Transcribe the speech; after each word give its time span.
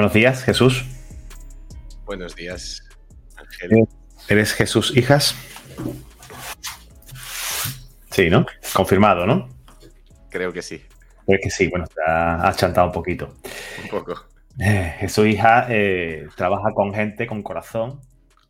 Buenos 0.00 0.14
días, 0.14 0.42
Jesús. 0.44 0.86
Buenos 2.06 2.34
días, 2.34 2.88
Ángel. 3.36 3.86
¿Eres 4.30 4.54
Jesús 4.54 4.96
Hijas? 4.96 5.36
Sí, 8.10 8.30
¿no? 8.30 8.46
Confirmado, 8.72 9.26
¿no? 9.26 9.50
Creo 10.30 10.54
que 10.54 10.62
sí. 10.62 10.82
Creo 11.26 11.38
que 11.42 11.50
sí, 11.50 11.68
bueno, 11.68 11.84
te 11.86 12.00
has 12.10 12.56
chantado 12.56 12.86
un 12.86 12.94
poquito. 12.94 13.34
Un 13.82 13.90
poco. 13.90 14.14
Eh, 14.58 14.94
Jesús 15.00 15.26
Hija 15.26 15.66
eh, 15.68 16.28
trabaja 16.34 16.72
con 16.72 16.94
gente 16.94 17.26
con 17.26 17.42
corazón, 17.42 18.00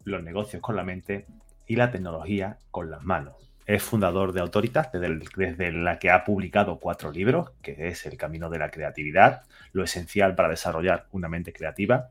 los 0.05 0.23
negocios 0.23 0.63
con 0.63 0.77
la 0.77 0.85
mente 0.85 1.27
y 1.67 1.75
la 1.75 1.91
tecnología 1.91 2.59
con 2.71 2.93
las 2.93 3.03
manos. 3.03 3.50
Es 3.71 3.85
fundador 3.85 4.33
de 4.33 4.41
Autoritas, 4.41 4.91
desde, 4.91 5.21
desde, 5.37 5.71
la 5.71 6.01
que 6.01 6.11
ha 6.11 6.25
publicado 6.25 6.81
cuatro 6.81 7.13
libros, 7.13 7.53
que 7.63 7.87
es 7.87 8.05
El 8.05 8.17
camino 8.17 8.51
de 8.51 8.59
la 8.59 8.69
creatividad, 8.69 9.45
lo 9.71 9.85
esencial 9.85 10.35
para 10.35 10.49
desarrollar 10.49 11.07
una 11.13 11.29
mente 11.29 11.53
creativa, 11.53 12.11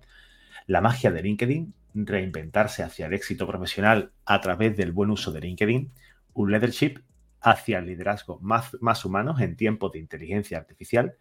La 0.68 0.80
magia 0.80 1.12
de 1.12 1.22
LinkedIn, 1.22 1.73
reinventarse 1.95 2.82
hacia 2.82 3.08
el 3.08 3.13
éxito 3.13 3.45
profesional 3.45 4.13
a 4.23 4.40
través 4.40 4.77
del 4.77 4.94
buen 4.94 5.09
uso 5.09 5.34
de 5.34 5.41
LinkedIn, 5.41 5.91
un 6.32 6.49
leadership 6.49 6.99
hacia 7.41 7.80
el 7.80 7.88
liderazgo 7.88 8.40
más, 8.40 8.77
más 8.80 9.04
humanos 9.04 9.41
en 9.41 9.57
tiempos 9.57 9.91
de 9.91 9.99
inteligencia 9.99 10.60
artificial, 10.60 11.18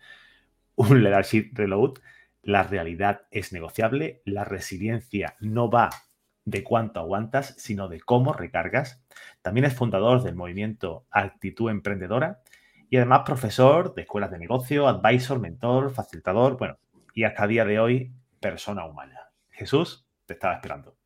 un 0.76 1.02
leadership 1.02 1.50
reload, 1.54 1.94
la 2.42 2.62
realidad 2.62 3.22
es 3.32 3.52
negociable, 3.52 4.22
la 4.24 4.44
resiliencia 4.44 5.34
no 5.40 5.68
va 5.68 5.90
de 6.50 6.64
cuánto 6.64 7.00
aguantas, 7.00 7.54
sino 7.58 7.88
de 7.88 8.00
cómo 8.00 8.32
recargas. 8.32 9.02
También 9.42 9.66
es 9.66 9.74
fundador 9.74 10.22
del 10.22 10.34
movimiento 10.34 11.06
Actitud 11.10 11.70
Emprendedora 11.70 12.40
y 12.88 12.96
además 12.96 13.22
profesor 13.26 13.94
de 13.94 14.02
escuelas 14.02 14.30
de 14.30 14.38
negocio, 14.38 14.88
advisor, 14.88 15.40
mentor, 15.40 15.90
facilitador, 15.90 16.56
bueno, 16.56 16.78
y 17.14 17.24
hasta 17.24 17.46
día 17.46 17.66
de 17.66 17.78
hoy, 17.78 18.12
persona 18.40 18.86
humana. 18.86 19.30
Jesús, 19.50 20.06
te 20.24 20.34
estaba 20.34 20.54
esperando. 20.54 20.96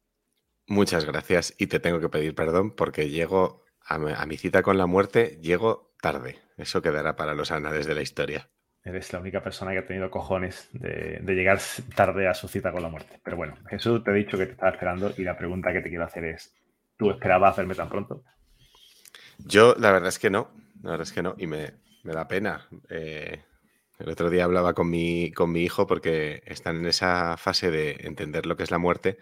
Muchas 0.69 1.05
gracias 1.05 1.55
y 1.59 1.67
te 1.67 1.81
tengo 1.81 1.99
que 1.99 2.09
pedir 2.09 2.35
perdón 2.35 2.71
porque 2.77 3.11
llego 3.11 3.65
a 3.85 4.27
mi 4.27 4.37
cita 4.37 4.63
con 4.63 4.79
la 4.79 4.87
muerte, 4.87 5.41
llego 5.43 5.93
tarde. 6.01 6.39
Eso 6.57 6.83
quedará 6.83 7.17
para 7.17 7.35
los 7.35 7.51
anales 7.51 7.87
de 7.87 7.97
la 7.97 8.03
historia. 8.03 8.49
Eres 8.85 9.13
la 9.13 9.21
única 9.21 9.43
persona 9.43 9.73
que 9.73 9.79
ha 9.79 9.87
tenido 9.87 10.11
cojones 10.11 10.69
de, 10.73 11.23
llegar 11.25 11.61
tarde 11.95 12.27
a 12.27 12.35
su 12.35 12.49
cita 12.49 12.73
con 12.73 12.83
la 12.83 12.89
muerte. 12.89 13.21
Pero 13.23 13.37
bueno, 13.37 13.55
Jesús 13.69 14.03
te 14.03 14.11
he 14.11 14.15
dicho 14.15 14.37
que 14.37 14.47
te 14.47 14.53
estaba 14.53 14.73
esperando 14.73 15.13
y 15.17 15.23
la 15.23 15.37
pregunta 15.37 15.73
que 15.73 15.81
te 15.81 15.89
quiero 15.89 16.05
hacer 16.05 16.25
es, 16.25 16.53
¿tú 16.97 17.11
esperabas 17.11 17.53
hacerme 17.53 17.77
tan 17.77 17.89
pronto? 17.89 18.25
Yo 19.39 19.77
la 19.79 19.93
verdad 19.93 20.09
es 20.09 20.19
que 20.19 20.31
no, 20.31 20.51
la 20.83 20.91
verdad 20.91 21.07
es 21.07 21.13
que 21.13 21.23
no, 21.23 21.37
y 21.39 21.47
me, 21.47 21.75
da 22.03 22.27
pena. 22.27 22.67
Eh, 22.91 23.41
el 24.01 24.09
otro 24.09 24.31
día 24.31 24.45
hablaba 24.45 24.75
con 24.75 24.91
mi, 24.91 25.31
con 25.31 25.53
mi 25.53 25.63
hijo 25.63 25.87
porque 25.87 26.43
están 26.45 26.79
en 26.79 26.87
esa 26.87 27.37
fase 27.37 27.71
de 27.71 27.99
entender 28.01 28.47
lo 28.47 28.57
que 28.57 28.65
es 28.65 28.73
la 28.73 28.79
muerte 28.79 29.19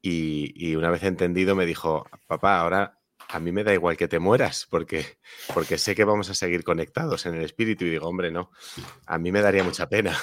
y 0.00 0.74
una 0.76 0.90
vez 0.90 1.02
entendido 1.02 1.54
me 1.54 1.66
dijo, 1.66 2.06
papá, 2.26 2.60
ahora 2.60 2.97
a 3.28 3.40
mí 3.40 3.52
me 3.52 3.64
da 3.64 3.74
igual 3.74 3.96
que 3.96 4.08
te 4.08 4.18
mueras, 4.18 4.66
porque, 4.70 5.04
porque 5.52 5.78
sé 5.78 5.94
que 5.94 6.04
vamos 6.04 6.30
a 6.30 6.34
seguir 6.34 6.64
conectados 6.64 7.26
en 7.26 7.34
el 7.34 7.42
espíritu. 7.42 7.84
Y 7.84 7.90
digo, 7.90 8.08
hombre, 8.08 8.30
no, 8.30 8.50
a 9.06 9.18
mí 9.18 9.30
me 9.30 9.42
daría 9.42 9.62
mucha 9.62 9.88
pena. 9.88 10.16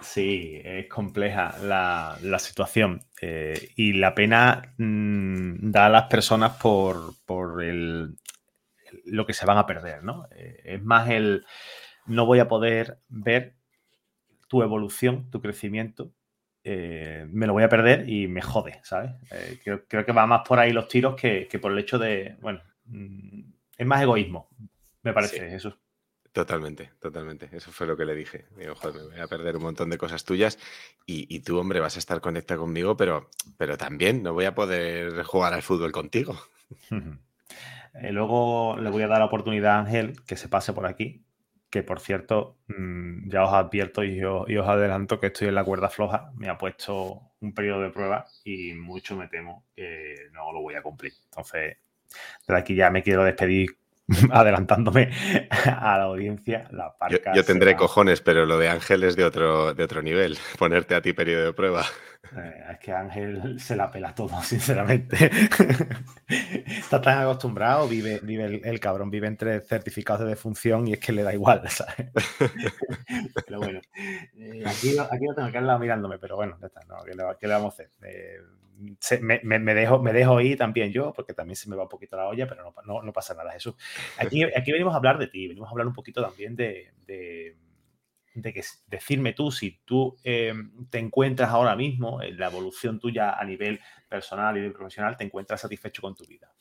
Sí, 0.00 0.60
es 0.64 0.88
compleja 0.88 1.56
la, 1.62 2.18
la 2.22 2.38
situación. 2.38 3.04
Eh, 3.20 3.72
y 3.76 3.92
la 3.92 4.14
pena 4.14 4.74
mmm, 4.78 5.70
da 5.70 5.86
a 5.86 5.90
las 5.90 6.04
personas 6.04 6.56
por, 6.56 7.14
por 7.24 7.62
el, 7.62 8.16
lo 9.04 9.26
que 9.26 9.34
se 9.34 9.46
van 9.46 9.58
a 9.58 9.66
perder, 9.66 10.02
¿no? 10.02 10.26
Eh, 10.32 10.62
es 10.64 10.82
más 10.82 11.08
el 11.10 11.44
no 12.06 12.26
voy 12.26 12.40
a 12.40 12.48
poder 12.48 13.00
ver 13.08 13.54
tu 14.48 14.62
evolución, 14.62 15.30
tu 15.30 15.40
crecimiento, 15.40 16.12
eh, 16.64 17.26
me 17.30 17.46
lo 17.46 17.52
voy 17.52 17.62
a 17.62 17.68
perder 17.68 18.08
y 18.08 18.28
me 18.28 18.42
jode, 18.42 18.80
¿sabes? 18.82 19.12
Eh, 19.30 19.58
creo, 19.62 19.84
creo, 19.86 20.04
que 20.04 20.12
va 20.12 20.26
más 20.26 20.46
por 20.46 20.58
ahí 20.58 20.72
los 20.72 20.88
tiros 20.88 21.14
que, 21.14 21.48
que 21.48 21.58
por 21.58 21.72
el 21.72 21.78
hecho 21.78 21.98
de, 21.98 22.36
bueno, 22.40 22.60
mmm, 22.86 23.40
es 23.76 23.86
más 23.86 24.02
egoísmo, 24.02 24.48
me 25.02 25.12
parece, 25.12 25.48
sí. 25.48 25.54
eso. 25.56 25.76
Totalmente, 26.32 26.92
totalmente. 27.00 27.48
Eso 27.52 27.72
fue 27.72 27.88
lo 27.88 27.96
que 27.96 28.04
le 28.04 28.14
dije. 28.14 28.46
Digo, 28.56 28.76
joder, 28.76 29.02
me 29.02 29.08
voy 29.08 29.20
a 29.20 29.26
perder 29.26 29.56
un 29.56 29.64
montón 29.64 29.90
de 29.90 29.98
cosas 29.98 30.24
tuyas 30.24 30.58
y, 31.04 31.26
y 31.34 31.40
tú, 31.40 31.58
hombre, 31.58 31.80
vas 31.80 31.96
a 31.96 31.98
estar 31.98 32.20
conectado 32.20 32.60
conmigo, 32.60 32.96
pero, 32.96 33.30
pero 33.56 33.76
también 33.76 34.22
no 34.22 34.32
voy 34.32 34.44
a 34.44 34.54
poder 34.54 35.24
jugar 35.24 35.54
al 35.54 35.62
fútbol 35.62 35.90
contigo. 35.90 36.36
eh, 36.90 38.12
luego 38.12 38.76
le 38.78 38.90
voy 38.90 39.02
a 39.02 39.08
dar 39.08 39.18
la 39.18 39.24
oportunidad 39.24 39.72
a 39.72 39.78
Ángel 39.80 40.22
que 40.24 40.36
se 40.36 40.48
pase 40.48 40.72
por 40.72 40.86
aquí, 40.86 41.24
que 41.70 41.82
por 41.84 42.00
cierto, 42.00 42.58
mmm, 42.66 43.28
ya 43.28 43.44
os 43.44 43.52
advierto 43.52 44.02
y 44.02 44.22
os, 44.24 44.48
y 44.50 44.56
os, 44.56 44.68
adelanto 44.68 45.20
que 45.20 45.28
estoy 45.28 45.48
en 45.48 45.54
la 45.54 45.64
cuerda 45.64 45.88
floja, 45.88 46.32
me 46.34 46.48
ha 46.48 46.58
puesto 46.58 47.32
un 47.40 47.54
periodo 47.54 47.82
de 47.82 47.90
prueba 47.90 48.26
y 48.44 48.74
mucho 48.74 49.16
me 49.16 49.28
temo 49.28 49.64
que 49.74 50.14
no 50.32 50.52
lo 50.52 50.60
voy 50.60 50.74
a 50.74 50.82
cumplir. 50.82 51.12
Entonces, 51.26 51.78
de 52.46 52.56
aquí 52.56 52.74
ya 52.74 52.90
me 52.90 53.02
quiero 53.02 53.24
despedir 53.24 53.76
adelantándome 54.32 55.10
a 55.64 55.96
la 55.98 56.04
audiencia. 56.04 56.68
La 56.72 56.96
parca 56.96 57.32
yo, 57.32 57.36
yo, 57.36 57.44
tendré 57.44 57.76
cojones, 57.76 58.20
pero 58.20 58.46
lo 58.46 58.58
de 58.58 58.68
Ángel 58.68 59.04
es 59.04 59.14
de 59.14 59.24
otro, 59.24 59.72
de 59.72 59.84
otro 59.84 60.02
nivel, 60.02 60.36
ponerte 60.58 60.94
a 60.94 61.02
ti 61.02 61.12
periodo 61.12 61.46
de 61.46 61.52
prueba. 61.52 61.84
Eh, 62.36 62.64
es 62.72 62.78
que 62.78 62.92
Ángel 62.92 63.58
se 63.58 63.74
la 63.74 63.90
pela 63.90 64.14
todo, 64.14 64.40
sinceramente. 64.42 65.30
Está 66.66 67.00
tan 67.00 67.22
acostumbrado, 67.22 67.88
vive, 67.88 68.20
vive 68.22 68.60
el, 68.62 68.80
cabrón, 68.80 69.10
vive 69.10 69.26
entre 69.26 69.60
certificados 69.60 70.22
de 70.22 70.28
defunción 70.28 70.86
y 70.86 70.92
es 70.92 71.00
que 71.00 71.12
le 71.12 71.22
da 71.22 71.32
igual, 71.32 71.62
¿sabes? 71.68 72.10
pero 73.46 73.58
bueno, 73.58 73.80
eh, 73.94 74.62
aquí, 74.66 74.94
lo 74.94 75.34
tengo 75.34 75.50
que 75.50 75.58
al 75.58 75.80
mirándome, 75.80 76.18
pero 76.18 76.36
bueno, 76.36 76.56
ya 76.60 76.66
está, 76.68 76.80
¿no? 76.86 77.02
¿Qué, 77.04 77.14
le, 77.14 77.24
¿qué, 77.38 77.46
le, 77.46 77.54
vamos 77.54 77.72
a 77.72 77.82
hacer? 77.82 77.90
Eh, 78.02 78.38
me, 79.20 79.74
dejo, 79.74 80.00
me 80.00 80.12
dejo 80.12 80.40
ir 80.40 80.56
también 80.56 80.92
yo, 80.92 81.12
porque 81.12 81.34
también 81.34 81.56
se 81.56 81.68
me 81.68 81.76
va 81.76 81.82
un 81.84 81.88
poquito 81.88 82.16
la 82.16 82.28
olla, 82.28 82.46
pero 82.46 82.72
no, 82.84 83.12
pasa 83.12 83.34
nada, 83.34 83.52
Jesús. 83.52 83.74
Aquí, 84.18 84.44
venimos 84.72 84.94
a 84.94 84.96
hablar 84.96 85.18
de 85.18 85.26
ti, 85.26 85.48
venimos 85.48 85.68
a 85.68 85.70
hablar 85.72 85.86
un 85.86 85.92
poquito 85.92 86.22
también 86.22 86.56
de, 86.56 86.92
de 88.34 88.52
que 88.52 88.62
decirme 88.86 89.32
tú 89.32 89.50
si 89.50 89.80
tú 89.84 90.16
eh, 90.24 90.54
te 90.90 90.98
encuentras 90.98 91.50
ahora 91.50 91.76
mismo 91.76 92.22
en 92.22 92.38
la 92.38 92.46
evolución 92.46 92.98
tuya 92.98 93.32
a 93.38 93.44
nivel 93.44 93.80
personal 94.08 94.56
y 94.56 94.70
profesional, 94.70 95.16
te 95.16 95.24
encuentras 95.24 95.60
satisfecho 95.60 96.02
con 96.02 96.14
tu 96.14 96.24
vida. 96.24 96.52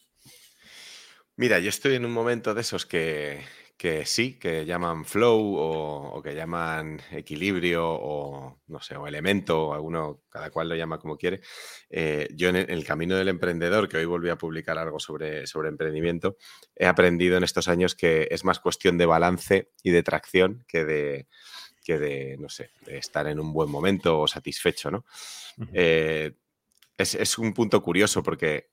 Mira, 1.36 1.60
yo 1.60 1.70
estoy 1.70 1.96
en 1.96 2.06
un 2.06 2.12
momento 2.12 2.54
de 2.54 2.62
esos 2.62 2.86
que, 2.86 3.42
que 3.80 4.06
sí, 4.06 4.38
que 4.38 4.66
llaman 4.66 5.06
flow 5.06 5.56
o, 5.56 6.18
o, 6.18 6.22
que 6.22 6.36
llaman 6.36 7.00
equilibrio 7.12 7.88
o 7.90 8.60
no 8.68 8.82
sé, 8.82 8.98
o 8.98 9.08
elemento, 9.08 9.68
o 9.68 9.74
alguno, 9.74 10.24
cada 10.30 10.50
cual 10.50 10.68
lo 10.68 10.76
llama 10.76 11.00
como 11.00 11.16
quiere. 11.16 11.40
Eh, 11.90 12.28
yo 12.36 12.50
en 12.50 12.58
el 12.58 12.84
camino 12.84 13.16
del 13.16 13.30
emprendedor, 13.30 13.88
que 13.88 13.96
hoy 13.96 14.04
volví 14.04 14.28
a 14.28 14.38
publicar 14.38 14.78
algo 14.78 15.00
sobre, 15.00 15.48
sobre 15.48 15.70
emprendimiento, 15.70 16.36
he 16.76 16.88
aprendido 16.88 17.38
en 17.38 17.46
estos 17.46 17.70
años 17.70 17.96
que 17.96 18.28
es 18.30 18.44
más 18.44 18.60
cuestión 18.60 18.98
de 18.98 19.06
balance 19.06 19.72
y 19.82 19.92
de 19.92 20.04
tracción 20.04 20.66
que 20.68 20.84
de, 20.84 21.28
que 21.82 21.98
de 21.98 22.36
no 22.38 22.50
sé, 22.50 22.72
de 22.86 22.98
estar 22.98 23.28
en 23.28 23.40
un 23.40 23.54
buen 23.54 23.70
momento 23.72 24.20
o 24.20 24.28
satisfecho, 24.28 24.92
¿no? 24.92 25.06
Uh 25.58 25.64
-huh. 25.64 25.70
eh, 25.74 26.34
es, 26.98 27.16
es 27.16 27.38
un 27.38 27.54
punto 27.54 27.82
curioso 27.82 28.22
porque 28.24 28.69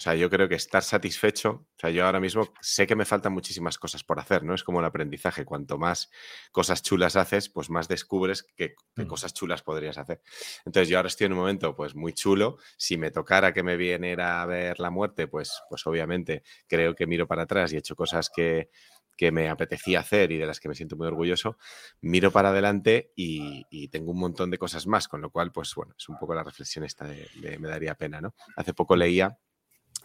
o 0.00 0.02
sea, 0.02 0.14
yo 0.14 0.30
creo 0.30 0.48
que 0.48 0.54
estar 0.54 0.82
satisfecho, 0.82 1.50
o 1.50 1.78
sea, 1.78 1.90
yo 1.90 2.06
ahora 2.06 2.20
mismo 2.20 2.54
sé 2.62 2.86
que 2.86 2.96
me 2.96 3.04
faltan 3.04 3.34
muchísimas 3.34 3.76
cosas 3.76 4.02
por 4.02 4.18
hacer, 4.18 4.44
¿no? 4.44 4.54
Es 4.54 4.64
como 4.64 4.80
el 4.80 4.86
aprendizaje, 4.86 5.44
cuanto 5.44 5.76
más 5.76 6.10
cosas 6.52 6.82
chulas 6.82 7.16
haces, 7.16 7.50
pues 7.50 7.68
más 7.68 7.86
descubres 7.86 8.42
qué, 8.56 8.76
qué 8.96 9.04
mm. 9.04 9.06
cosas 9.06 9.34
chulas 9.34 9.60
podrías 9.60 9.98
hacer. 9.98 10.22
Entonces 10.64 10.88
yo 10.88 10.96
ahora 10.96 11.08
estoy 11.08 11.26
en 11.26 11.34
un 11.34 11.40
momento 11.40 11.76
pues 11.76 11.94
muy 11.94 12.14
chulo, 12.14 12.56
si 12.78 12.96
me 12.96 13.10
tocara 13.10 13.52
que 13.52 13.62
me 13.62 13.76
viniera 13.76 14.40
a 14.40 14.46
ver 14.46 14.80
la 14.80 14.88
muerte, 14.88 15.28
pues, 15.28 15.60
pues 15.68 15.86
obviamente 15.86 16.44
creo 16.66 16.94
que 16.94 17.06
miro 17.06 17.26
para 17.26 17.42
atrás 17.42 17.70
y 17.70 17.76
he 17.76 17.80
hecho 17.80 17.94
cosas 17.94 18.30
que, 18.34 18.70
que 19.18 19.30
me 19.32 19.50
apetecía 19.50 20.00
hacer 20.00 20.32
y 20.32 20.38
de 20.38 20.46
las 20.46 20.60
que 20.60 20.70
me 20.70 20.74
siento 20.74 20.96
muy 20.96 21.08
orgulloso, 21.08 21.58
miro 22.00 22.30
para 22.30 22.48
adelante 22.48 23.12
y, 23.14 23.66
y, 23.68 23.88
tengo 23.88 24.12
un 24.12 24.18
montón 24.20 24.50
de 24.50 24.56
cosas 24.56 24.86
más, 24.86 25.08
con 25.08 25.20
lo 25.20 25.28
cual, 25.28 25.52
pues 25.52 25.74
bueno, 25.74 25.94
es 25.98 26.08
un 26.08 26.18
poco 26.18 26.34
la 26.34 26.42
reflexión 26.42 26.86
esta 26.86 27.06
de, 27.06 27.28
de 27.34 27.58
me 27.58 27.68
daría 27.68 27.94
pena, 27.96 28.22
¿no? 28.22 28.34
Hace 28.56 28.72
poco 28.72 28.96
leía 28.96 29.38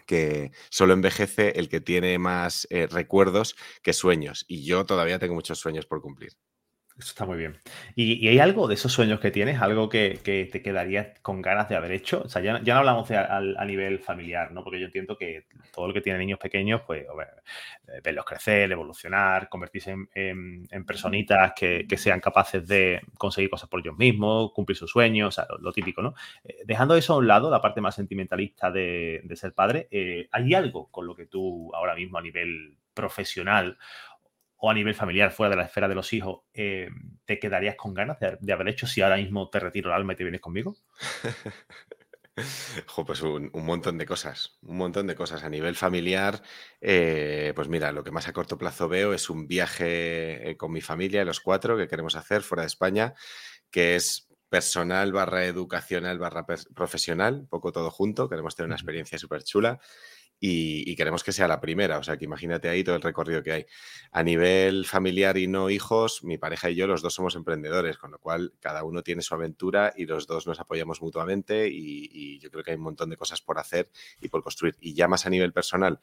que 0.05 0.51
solo 0.69 0.93
envejece 0.93 1.53
el 1.59 1.69
que 1.69 1.81
tiene 1.81 2.17
más 2.19 2.67
eh, 2.69 2.87
recuerdos 2.87 3.55
que 3.83 3.93
sueños. 3.93 4.45
Y 4.47 4.65
yo 4.65 4.85
todavía 4.85 5.19
tengo 5.19 5.33
muchos 5.35 5.59
sueños 5.59 5.85
por 5.85 6.01
cumplir. 6.01 6.33
Eso 6.97 7.09
está 7.09 7.25
muy 7.25 7.37
bien. 7.37 7.57
¿Y, 7.93 8.25
hay 8.29 8.39
algo 8.39 8.69
de 8.69 8.75
esos 8.75 8.93
sueños 8.93 9.19
que 9.19 9.29
tienes? 9.29 9.61
¿Algo 9.61 9.89
que, 9.89 10.21
te 10.23 10.61
quedaría 10.61 11.13
con 11.21 11.41
ganas 11.41 11.67
de 11.67 11.75
haber 11.75 11.91
hecho? 11.91 12.21
O 12.23 12.29
sea, 12.29 12.41
ya, 12.41 12.57
no 12.57 12.79
hablamos 12.79 13.09
de, 13.09 13.17
a, 13.17 13.65
nivel 13.65 13.99
familiar, 13.99 14.53
¿no? 14.53 14.63
Porque 14.63 14.79
yo 14.79 14.85
entiendo 14.85 15.17
que 15.17 15.45
todo 15.73 15.89
lo 15.89 15.93
que 15.93 15.99
tiene 15.99 16.19
niños 16.19 16.39
pequeños, 16.39 16.83
pues, 16.87 17.05
ver, 17.17 18.01
verlos 18.01 18.23
crecer, 18.23 18.71
evolucionar, 18.71 19.49
convertirse 19.49 19.93
en, 20.13 20.85
personitas 20.85 21.51
que, 21.53 21.85
sean 21.97 22.21
capaces 22.21 22.65
de 22.65 23.01
conseguir 23.17 23.49
cosas 23.49 23.67
por 23.67 23.81
ellos 23.81 23.97
mismos, 23.97 24.53
cumplir 24.53 24.77
sus 24.77 24.91
sueños, 24.91 25.27
o 25.27 25.31
sea, 25.31 25.47
lo, 25.59 25.73
típico, 25.73 26.01
¿no? 26.01 26.13
Eh, 26.45 26.63
dejando 26.65 26.95
eso 26.95 27.15
a 27.15 27.17
un 27.17 27.27
lado, 27.27 27.49
la 27.51 27.61
parte 27.61 27.81
más 27.81 27.95
sentimentalista 27.95 28.71
de, 28.71 29.19
de 29.25 29.35
ser 29.35 29.53
padre, 29.53 29.89
eh, 29.91 30.29
¿hay 30.31 30.53
algo 30.53 30.89
con 30.91 31.07
lo 31.07 31.13
que 31.13 31.25
tú 31.25 31.75
ahora 31.75 31.93
mismo 31.93 32.19
a 32.19 32.21
nivel 32.21 32.77
profesional 32.93 33.77
o 34.65 34.69
a 34.71 34.73
nivel 34.73 34.95
familiar, 34.95 35.31
fuera 35.31 35.51
de 35.51 35.57
la 35.57 35.65
esfera 35.65 35.87
de 35.87 35.93
los 35.93 36.11
hijos, 36.11 36.39
eh, 36.51 36.89
te 37.25 37.37
quedarías 37.37 37.75
con 37.75 37.93
ganas 37.93 38.17
de, 38.19 38.51
haber 38.51 38.69
hecho 38.69 38.87
si 38.87 38.99
ahora 38.99 39.17
mismo 39.17 39.47
te 39.51 39.59
retiro 39.59 39.91
el 39.91 39.95
alma 39.95 40.13
y 40.13 40.15
te 40.15 40.23
vienes 40.23 40.41
conmigo? 40.41 40.75
pues 43.05 43.21
un, 43.21 43.51
montón 43.53 43.99
de 43.99 44.07
cosas, 44.07 44.57
un 44.63 44.77
montón 44.77 45.05
de 45.05 45.13
cosas. 45.13 45.43
A 45.43 45.49
nivel 45.49 45.75
familiar, 45.75 46.41
eh, 46.81 47.53
pues 47.55 47.67
mira, 47.67 47.91
lo 47.91 48.03
que 48.03 48.09
más 48.09 48.27
a 48.27 48.33
corto 48.33 48.57
plazo 48.57 48.89
veo 48.89 49.13
es 49.13 49.29
un 49.29 49.47
viaje 49.47 50.49
eh, 50.49 50.57
con 50.57 50.71
mi 50.71 50.81
familia, 50.81 51.23
los 51.25 51.41
cuatro, 51.41 51.77
que 51.77 51.87
queremos 51.87 52.15
hacer 52.15 52.41
fuera 52.41 52.63
de 52.63 52.67
España, 52.67 53.13
que 53.69 53.95
es 53.95 54.29
personal 54.49 55.11
barra 55.11 55.45
educacional 55.45 56.17
barra 56.17 56.47
profesional, 56.73 57.41
un 57.41 57.47
poco 57.47 57.71
todo 57.71 57.91
junto. 57.91 58.29
Queremos 58.29 58.55
tener 58.55 58.65
una 58.65 58.77
experiencia 58.77 59.19
súper 59.19 59.43
chula 59.43 59.79
y, 60.39 60.95
queremos 60.95 61.23
que 61.23 61.31
sea 61.31 61.47
la 61.47 61.61
primera. 61.61 61.97
O 61.97 62.03
sea, 62.03 62.17
que 62.17 62.25
imagínate 62.25 62.69
ahí 62.69 62.83
todo 62.83 62.95
el 62.95 63.01
recorrido 63.01 63.41
que 63.43 63.51
hay. 63.51 63.65
A 64.11 64.23
nivel 64.23 64.85
familiar 64.85 65.37
y 65.37 65.47
no 65.47 65.69
hijos, 65.69 66.23
mi 66.23 66.37
pareja 66.37 66.69
y 66.69 66.75
yo, 66.75 66.87
los 66.87 67.01
dos 67.01 67.13
somos 67.13 67.35
emprendedores, 67.35 67.97
con 67.97 68.11
lo 68.11 68.19
cual 68.19 68.53
cada 68.59 68.83
uno 68.83 69.01
tiene 69.01 69.21
su 69.21 69.33
aventura 69.33 69.93
y 69.95 70.05
los 70.05 70.27
dos 70.27 70.47
nos 70.47 70.59
apoyamos 70.59 71.01
mutuamente 71.01 71.67
y, 71.69 72.39
yo 72.39 72.51
creo 72.51 72.63
que 72.63 72.71
hay 72.71 72.77
un 72.77 72.83
montón 72.83 73.09
de 73.09 73.17
cosas 73.17 73.41
por 73.41 73.57
hacer 73.59 73.89
y 74.21 74.27
por 74.29 74.43
construir. 74.43 74.75
Y 74.79 74.93
ya 74.93 75.07
más 75.07 75.25
a 75.25 75.29
nivel 75.29 75.53
personal, 75.53 75.99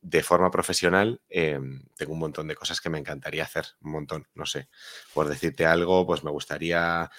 de 0.00 0.22
forma 0.22 0.50
profesional, 0.50 1.20
em, 1.28 1.82
tengo 1.96 2.12
un 2.12 2.18
montón 2.18 2.48
de 2.48 2.54
cosas 2.54 2.80
que 2.80 2.90
me 2.90 2.98
encantaría 2.98 3.44
hacer, 3.44 3.66
un 3.80 3.92
montón, 3.92 4.28
no 4.34 4.46
sé. 4.46 4.68
Por 5.14 5.28
decirte 5.28 5.66
algo, 5.66 6.06
pues 6.06 6.24
me 6.24 6.30
gustaría, 6.30 7.10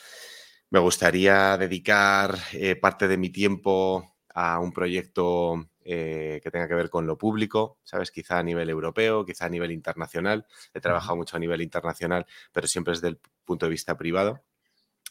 me 0.69 0.79
gustaría 0.79 1.57
dedicar 1.57 2.37
eh, 2.53 2.75
parte 2.75 3.07
de 3.07 3.17
mi 3.17 3.29
tiempo 3.29 4.18
a 4.33 4.59
un 4.59 4.71
proyecto 4.71 5.69
eh, 5.83 6.39
que 6.43 6.51
tenga 6.51 6.67
que 6.67 6.75
ver 6.75 6.89
con 6.89 7.07
lo 7.07 7.17
público, 7.17 7.77
¿sabes? 7.83 8.11
Quizá 8.11 8.39
a 8.39 8.43
nivel 8.43 8.69
europeo, 8.69 9.25
quizá 9.25 9.45
a 9.45 9.49
nivel 9.49 9.71
internacional. 9.71 10.45
He 10.73 10.81
trabajado 10.81 11.15
mucho 11.15 11.37
a 11.37 11.39
nivel 11.39 11.61
internacional, 11.61 12.25
pero 12.51 12.67
siempre 12.67 12.93
desde 12.93 13.09
el 13.09 13.19
punto 13.45 13.65
de 13.65 13.71
vista 13.71 13.97
privado 13.97 14.43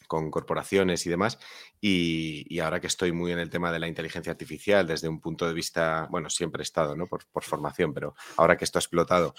con 0.09 0.31
corporaciones 0.31 1.05
y 1.05 1.09
demás. 1.09 1.39
Y, 1.79 2.59
ahora 2.59 2.81
que 2.81 2.87
estoy 2.87 3.13
muy 3.13 3.31
en 3.31 3.39
el 3.39 3.49
tema 3.49 3.71
de 3.71 3.79
la 3.79 3.87
inteligencia 3.87 4.31
artificial, 4.31 4.85
desde 4.85 5.07
un 5.07 5.21
punto 5.21 5.47
de 5.47 5.53
vista, 5.53 6.07
bueno, 6.11 6.29
siempre 6.29 6.61
he 6.61 6.63
estado, 6.63 6.97
¿no? 6.97 7.07
Por, 7.07 7.23
formación, 7.41 7.93
pero 7.93 8.15
ahora 8.35 8.57
que 8.57 8.65
esto 8.65 8.79
ha 8.79 8.81
explotado 8.81 9.33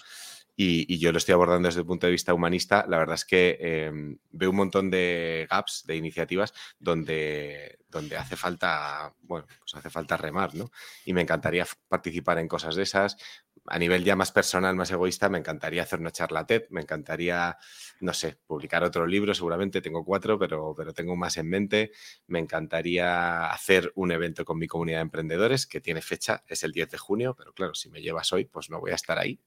y, 0.57 0.99
yo 0.99 1.11
lo 1.11 1.19
estoy 1.19 1.33
abordando 1.33 1.69
desde 1.69 1.81
el 1.81 1.87
punto 1.87 2.07
de 2.07 2.13
vista 2.13 2.35
humanista, 2.35 2.85
la 2.87 2.99
verdad 2.99 3.15
es 3.15 3.25
que 3.25 3.57
em, 3.61 4.19
veo 4.31 4.51
un 4.51 4.57
montón 4.57 4.91
de 4.91 5.47
gaps, 5.51 5.85
de 5.87 5.97
iniciativas 5.97 6.53
donde, 6.79 7.79
donde 7.89 8.17
hace 8.17 8.37
falta, 8.37 9.15
bueno, 9.23 9.47
pues 9.59 9.75
hace 9.75 9.89
falta 9.89 10.17
remar, 10.17 10.55
¿no? 10.55 10.71
Y 11.05 11.15
me 11.15 11.23
encantaría 11.23 11.67
participar 11.89 12.39
en 12.39 12.49
cosas 12.49 12.77
de 12.77 12.83
esas, 12.83 13.17
a 13.67 13.79
nivel 13.79 14.05
ya 14.05 14.17
más 14.17 14.33
personal, 14.33 14.75
más 14.75 14.91
egoísta, 14.91 15.29
me 15.29 15.39
encantaría 15.39 15.83
hacer 15.83 16.01
una 16.01 16.11
charla 16.11 16.47
TED, 16.47 16.65
me 16.71 16.81
encantaría, 16.81 17.57
no 18.01 18.13
sé, 18.13 18.39
publicar 18.47 18.83
otro 18.83 19.07
libro, 19.07 19.35
seguramente 19.35 19.81
tengo 19.81 20.05
cuatro, 20.05 20.39
pero, 20.39 20.75
pero 20.77 20.93
tengo 20.93 21.17
más 21.17 21.37
en 21.37 21.49
mente. 21.49 21.93
Me 22.27 22.39
encantaría 22.39 23.51
hacer 23.51 23.93
un 23.95 24.13
evento 24.13 24.45
con 24.45 24.59
mi 24.59 24.67
comunidad 24.67 24.99
de 24.99 25.03
emprendedores, 25.03 25.67
que 25.67 25.81
tiene 25.81 26.03
fecha, 26.03 26.43
es 26.47 26.63
el 26.65 26.73
10 26.73 26.91
de 26.91 26.99
junio, 26.99 27.35
pero 27.37 27.53
claro, 27.53 27.75
si 27.75 27.91
me 27.91 28.01
llevas 28.01 28.33
hoy, 28.33 28.47
pues 28.47 28.71
no 28.71 28.81
voy 28.81 28.93
a 28.93 28.97
estar 28.97 29.19
ahí. 29.19 29.41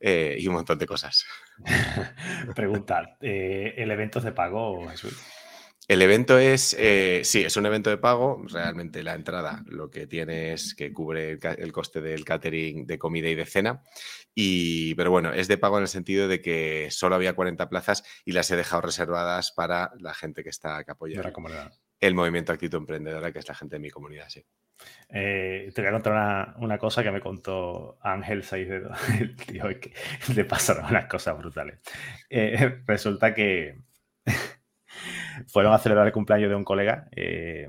Eh, 0.00 0.36
y 0.38 0.48
un 0.48 0.54
montón 0.54 0.78
de 0.78 0.86
cosas. 0.86 1.24
Preguntar, 2.54 3.16
eh, 3.20 3.74
¿el 3.76 3.90
evento 3.90 4.18
es 4.18 4.24
de 4.24 4.32
pago, 4.32 4.88
Jesús? 4.88 5.16
El 5.88 6.00
evento 6.00 6.38
es, 6.38 6.76
eh, 6.78 7.22
sí, 7.24 7.42
es 7.44 7.56
un 7.56 7.66
evento 7.66 7.90
de 7.90 7.98
pago. 7.98 8.42
Realmente 8.48 9.02
la 9.02 9.14
entrada 9.14 9.62
lo 9.66 9.90
que 9.90 10.06
tiene 10.06 10.52
es 10.52 10.74
que 10.74 10.92
cubre 10.92 11.38
el, 11.58 11.72
coste 11.72 12.00
del 12.00 12.24
catering 12.24 12.86
de 12.86 12.98
comida 12.98 13.28
y 13.28 13.34
de 13.34 13.46
cena. 13.46 13.82
Y, 14.34 14.94
pero 14.94 15.10
bueno, 15.10 15.32
es 15.32 15.48
de 15.48 15.58
pago 15.58 15.78
en 15.78 15.82
el 15.82 15.88
sentido 15.88 16.28
de 16.28 16.40
que 16.40 16.88
solo 16.90 17.16
había 17.16 17.34
40 17.34 17.68
plazas 17.68 18.04
y 18.24 18.32
las 18.32 18.50
he 18.50 18.56
dejado 18.56 18.82
reservadas 18.82 19.52
para 19.52 19.92
la 19.98 20.14
gente 20.14 20.42
que 20.42 20.50
está 20.50 20.84
que 20.84 20.92
apoya 20.92 21.20
el 22.02 22.14
movimiento 22.14 22.52
Actitud 22.52 22.78
Emprendedora, 22.78 23.32
que 23.32 23.38
es 23.38 23.48
la 23.48 23.54
gente 23.54 23.76
de 23.76 23.80
mi 23.80 23.90
comunidad, 23.90 24.28
sí. 24.28 24.44
Eh, 25.08 25.70
te 25.72 25.82
voy 25.82 25.88
a 25.88 25.92
contar 25.92 26.56
una, 26.58 26.78
cosa 26.78 27.04
que 27.04 27.12
me 27.12 27.20
contó 27.20 27.98
Ángel 28.02 28.42
Saidedo, 28.42 28.90
el 29.20 29.36
tío, 29.36 29.64
que 29.80 29.92
le 30.34 30.44
pasaron 30.44 30.86
unas 30.86 31.06
cosas 31.06 31.38
brutales. 31.38 31.78
Eh, 32.28 32.82
resulta 32.86 33.32
que 33.32 33.76
fueron 35.46 35.72
a 35.72 35.78
celebrar 35.78 36.06
el 36.06 36.12
cumpleaños 36.12 36.50
de 36.50 36.56
un 36.56 36.64
colega, 36.64 37.08
eh, 37.14 37.68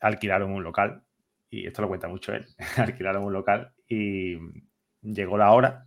alquilaron 0.00 0.52
un 0.52 0.62
local, 0.62 1.02
y 1.50 1.66
esto 1.66 1.82
lo 1.82 1.88
cuenta 1.88 2.08
mucho 2.08 2.32
él, 2.32 2.46
alquilaron 2.76 3.24
un 3.24 3.32
local 3.32 3.72
y 3.86 4.38
llegó 5.02 5.36
la 5.36 5.52
hora 5.52 5.86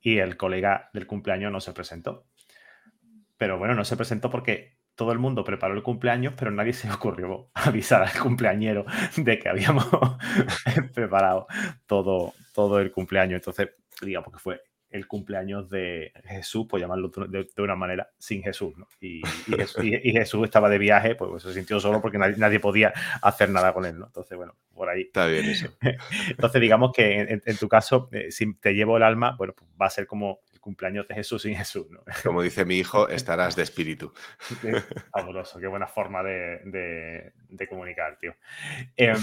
y 0.00 0.18
el 0.18 0.36
colega 0.36 0.90
del 0.92 1.06
cumpleaños 1.06 1.52
no 1.52 1.60
se 1.60 1.72
presentó. 1.72 2.26
Pero 3.36 3.58
bueno, 3.58 3.74
no 3.74 3.84
se 3.84 3.96
presentó 3.96 4.30
porque 4.30 4.76
todo 4.94 5.12
el 5.12 5.18
mundo 5.18 5.44
preparó 5.44 5.74
el 5.74 5.82
cumpleaños, 5.82 6.34
pero 6.36 6.50
nadie 6.50 6.74
se 6.74 6.90
ocurrió 6.92 7.50
avisar 7.54 8.02
al 8.02 8.18
cumpleañero 8.18 8.84
de 9.16 9.38
que 9.38 9.48
habíamos 9.48 9.86
preparado 10.94 11.46
todo, 11.86 12.34
todo 12.52 12.80
el 12.80 12.92
cumpleaños. 12.92 13.36
Entonces, 13.36 13.70
digamos 14.02 14.32
que 14.32 14.38
fue 14.38 14.60
el 14.90 15.06
cumpleaños 15.06 15.70
de 15.70 16.12
Jesús, 16.24 16.66
por 16.66 16.80
llamarlo 16.80 17.08
de, 17.08 17.62
una 17.62 17.76
manera, 17.76 18.10
sin 18.18 18.42
Jesús, 18.42 18.76
¿no? 18.76 18.88
Y, 19.00 19.22
Jesús, 20.02 20.44
estaba 20.44 20.68
de 20.68 20.78
viaje, 20.78 21.14
pues, 21.14 21.42
se 21.42 21.52
sintió 21.52 21.78
solo 21.78 22.00
porque 22.00 22.18
nadie, 22.18 22.60
podía 22.60 22.92
hacer 23.22 23.50
nada 23.50 23.72
con 23.72 23.86
él, 23.86 23.98
¿no? 23.98 24.06
Entonces, 24.06 24.36
bueno, 24.36 24.56
por 24.74 24.88
ahí. 24.88 25.02
Está 25.02 25.26
bien 25.26 25.44
eso. 25.46 25.68
Entonces, 26.28 26.60
digamos 26.60 26.92
que 26.92 27.40
en, 27.44 27.56
tu 27.56 27.68
caso, 27.68 28.08
eh, 28.12 28.30
si 28.30 28.54
te 28.54 28.72
llevo 28.74 28.96
el 28.96 29.04
alma, 29.04 29.36
bueno, 29.38 29.54
pues 29.56 29.70
va 29.80 29.86
a 29.86 29.90
ser 29.90 30.06
como 30.06 30.40
el 30.52 30.60
cumpleaños 30.60 31.06
de 31.06 31.14
Jesús 31.14 31.42
sin 31.42 31.54
Jesús, 31.54 31.88
¿no? 31.90 32.02
Como 32.24 32.42
dice 32.42 32.64
mi 32.64 32.76
hijo, 32.76 33.08
estarás 33.08 33.54
de 33.54 33.62
espíritu. 33.62 34.12
fabuloso, 35.12 35.60
qué 35.60 35.68
buena 35.68 35.86
forma 35.86 36.22
de, 36.24 37.32
comunicar, 37.68 38.18
tío. 38.18 38.34
Em, 38.96 39.16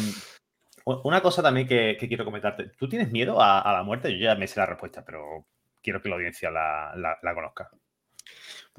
una 0.85 1.21
cosa 1.21 1.43
también 1.43 1.67
que, 1.67 1.97
quiero 1.99 2.23
comentarte. 2.23 2.71
¿Tú 2.77 2.87
tienes 2.87 3.11
miedo 3.11 3.41
a, 3.41 3.59
a, 3.59 3.73
la 3.73 3.83
muerte? 3.83 4.17
Yo 4.17 4.23
ya 4.23 4.35
me 4.35 4.47
sé 4.47 4.59
la 4.59 4.65
respuesta, 4.65 5.03
pero 5.03 5.45
quiero 5.87 6.01
que 6.01 6.09
la 6.09 6.15
audiencia 6.15 6.51
la, 6.51 7.33
conozca. 7.33 7.69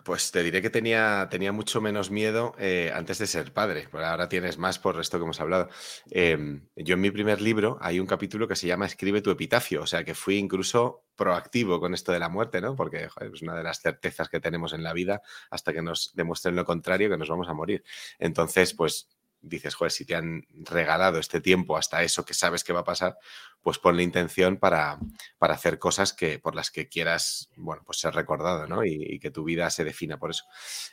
Pues 0.05 0.31
te 0.31 0.43
diré 0.43 0.61
que 0.61 0.69
tenía, 0.69 1.27
tenía 1.31 1.53
mucho 1.53 1.81
menos 1.81 2.11
miedo 2.11 2.55
eh, 2.59 2.93
antes 2.95 3.17
de 3.17 3.27
ser 3.27 3.55
padre, 3.55 3.89
pero 3.91 4.05
ahora 4.05 4.29
tienes 4.29 4.59
más 4.59 4.79
por 4.79 5.01
esto 5.01 5.17
que 5.17 5.25
hemos 5.25 5.41
hablado. 5.41 5.71
Em, 6.11 6.69
yo 6.77 6.97
en 6.97 7.01
mi 7.01 7.11
primer 7.11 7.41
libro 7.41 7.79
hay 7.81 7.99
un 7.99 8.07
capítulo 8.07 8.47
que 8.47 8.57
se 8.57 8.67
llama 8.67 8.85
Escribe 8.85 9.23
tu 9.23 9.31
epitafio, 9.31 9.81
o 9.81 9.87
sea 9.87 10.05
que 10.05 10.15
fui 10.15 10.37
incluso 10.37 11.07
proactivo 11.17 11.81
con 11.81 11.95
esto 11.95 12.13
de 12.13 12.19
la 12.19 12.29
muerte, 12.29 12.61
¿no? 12.61 12.77
Porque 12.77 13.09
es 13.33 13.43
una 13.43 13.57
de 13.57 13.63
las 13.63 13.81
certezas 13.81 14.29
que 14.29 14.39
tenemos 14.39 14.75
en 14.75 14.83
la 14.83 14.93
vida 14.93 15.23
hasta 15.51 15.73
que 15.73 15.81
nos 15.81 16.15
demuestren 16.15 16.57
lo 16.57 16.67
contrario, 16.67 17.09
que 17.09 17.17
nos 17.17 17.31
vamos 17.31 17.49
a 17.49 17.55
morir. 17.55 17.83
Entonces, 18.19 18.75
pues 18.75 19.09
dices, 19.41 19.75
joder, 19.75 19.93
si 19.93 20.05
te 20.05 20.15
han 20.15 20.47
regalado 20.51 21.19
este 21.19 21.41
tiempo 21.41 21.77
hasta 21.77 22.03
eso 22.03 22.25
que 22.25 22.35
sabes 22.35 22.65
que 22.65 22.73
va 22.73 22.81
a 22.81 22.85
pasar, 22.85 23.19
pues 23.63 23.79
ponle 23.79 24.03
intención 24.03 24.57
para, 24.57 24.99
para 25.39 25.55
hacer 25.55 25.79
cosas 25.79 26.13
que, 26.13 26.39
por 26.39 26.55
las 26.55 26.71
que 26.71 26.89
quieras, 26.89 27.51
bueno, 27.57 27.83
pues 27.85 27.99
ser 27.99 28.15
recordado, 28.15 28.67
¿no? 28.67 28.85
Y, 28.85 29.19
que 29.19 29.31
tu 29.31 29.45
vida 29.45 29.71
se 29.71 29.85
defina 29.85 30.19
por 30.19 30.31
eso. 30.31 30.45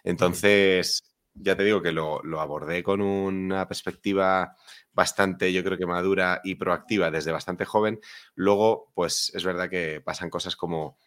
Entonces, 0.04 1.04
ya 1.34 1.56
te 1.56 1.64
digo 1.64 1.82
que 1.82 1.92
lo, 1.92 2.22
lo, 2.24 2.42
abordé 2.42 2.82
con 2.82 3.02
una 3.02 3.68
perspectiva 3.68 4.56
bastante, 4.94 5.52
yo 5.54 5.64
creo 5.64 5.78
que 5.78 5.86
madura 5.86 6.42
y 6.44 6.56
proactiva 6.56 7.12
desde 7.12 7.32
bastante 7.32 7.66
joven. 7.66 8.00
Luego, 8.34 8.92
pues 8.96 9.32
es 9.36 9.44
verdad 9.44 9.70
que 9.70 10.02
pasan 10.02 10.30
cosas 10.30 10.56
como 10.56 10.98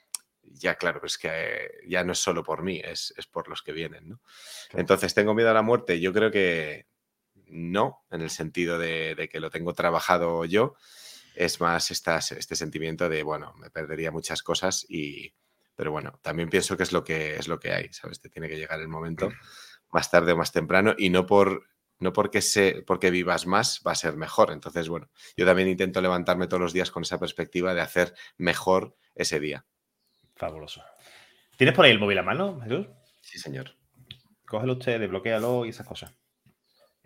ya 0.52 0.76
claro, 0.76 1.00
es 1.04 1.18
que 1.18 1.71
ya 1.87 2.04
no 2.04 2.12
es 2.12 2.18
solo 2.18 2.42
por 2.42 2.62
mí, 2.62 2.80
es, 2.85 3.12
es 3.16 3.26
por 3.26 3.49
los 3.49 3.62
que 3.62 3.73
vienen, 3.73 4.09
¿no? 4.09 4.21
Entonces, 4.73 5.14
¿tengo 5.14 5.35
miedo 5.35 5.50
a 5.50 5.54
la 5.54 5.62
muerte? 5.62 6.00
Yo 6.00 6.12
creo 6.12 6.30
que 6.30 6.87
no, 7.50 8.04
en 8.10 8.22
el 8.22 8.30
sentido 8.30 8.78
de, 8.78 9.28
que 9.30 9.40
lo 9.40 9.50
tengo 9.50 9.74
trabajado 9.74 10.44
yo. 10.44 10.74
Es 11.34 11.60
más 11.60 11.90
este 11.90 12.56
sentimiento 12.56 13.08
de, 13.08 13.22
bueno, 13.22 13.54
me 13.58 13.70
perdería 13.70 14.10
muchas 14.10 14.42
cosas 14.42 14.84
y, 14.88 15.34
pero 15.76 15.92
bueno, 15.92 16.18
también 16.22 16.48
pienso 16.48 16.76
que 16.76 16.82
es 16.82 16.92
lo 16.92 17.04
que 17.04 17.36
es 17.36 17.46
lo 17.46 17.60
que 17.60 17.72
hay, 17.72 17.92
¿sabes? 17.92 18.20
Te 18.20 18.28
tiene 18.28 18.48
que 18.48 18.56
llegar 18.56 18.80
el 18.80 18.88
momento 18.88 19.30
más 19.90 20.10
tarde 20.10 20.32
o 20.32 20.36
más 20.36 20.50
temprano 20.50 20.94
y 20.98 21.10
no 21.10 21.26
por 21.26 21.68
no 22.00 22.12
porque 22.12 22.42
se, 22.42 22.82
porque 22.86 23.10
vivas 23.10 23.46
más 23.46 23.82
va 23.86 23.92
a 23.92 23.96
ser 23.96 24.16
mejor. 24.16 24.52
Entonces, 24.52 24.88
bueno, 24.88 25.10
yo 25.36 25.44
también 25.44 25.68
intento 25.68 26.00
levantarme 26.00 26.46
todos 26.46 26.60
los 26.60 26.72
días 26.72 26.90
con 26.90 27.02
esa 27.02 27.18
perspectiva 27.18 27.74
de 27.74 27.80
hacer 27.80 28.14
mejor 28.36 28.96
ese 29.14 29.40
día. 29.40 29.66
Fabuloso. 30.36 30.82
¿Tienes 31.56 31.74
por 31.74 31.84
ahí 31.84 31.90
el 31.90 31.98
móvil 31.98 32.18
a 32.18 32.22
mano, 32.22 32.60
Jesús? 32.60 32.86
Sí, 33.20 33.38
señor. 33.38 33.74
Cógelo 34.46 34.74
usted, 34.74 35.00
desbloquéalo 35.00 35.66
y 35.66 35.70
esas 35.70 35.86
cosas. 35.86 36.14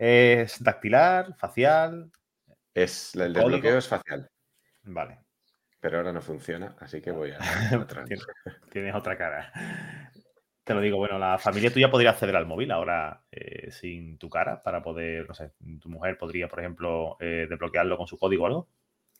¿Es 0.05 0.61
dactilar, 0.61 1.33
facial? 1.37 2.11
Es, 2.73 3.15
el 3.15 3.31
desbloqueo 3.31 3.77
es 3.77 3.87
facial. 3.87 4.29
Vale. 4.81 5.19
Pero 5.79 5.99
ahora 5.99 6.11
no 6.11 6.21
funciona, 6.21 6.75
así 6.81 6.99
que 6.99 7.11
voy 7.11 7.31
a... 7.31 7.37
Tienes, 8.69 8.95
otra 8.95 9.17
cara. 9.17 10.11
Te 10.61 10.73
lo 10.73 10.81
digo, 10.81 10.97
bueno, 10.97 11.17
la 11.17 11.39
familia 11.39 11.71
tuya 11.71 11.89
podría 11.89 12.09
acceder 12.09 12.35
al 12.35 12.45
móvil 12.45 12.71
ahora 12.71 13.23
eh, 13.31 13.71
sin 13.71 14.17
tu 14.17 14.29
cara 14.29 14.61
para 14.61 14.83
poder, 14.83 15.25
no 15.25 15.33
sé, 15.33 15.53
tu 15.79 15.87
mujer 15.87 16.17
podría, 16.17 16.49
por 16.49 16.59
ejemplo, 16.59 17.15
eh, 17.21 17.47
desbloquearlo 17.49 17.95
con 17.95 18.07
su 18.07 18.19
código 18.19 18.43
o 18.43 18.47
algo. 18.47 18.69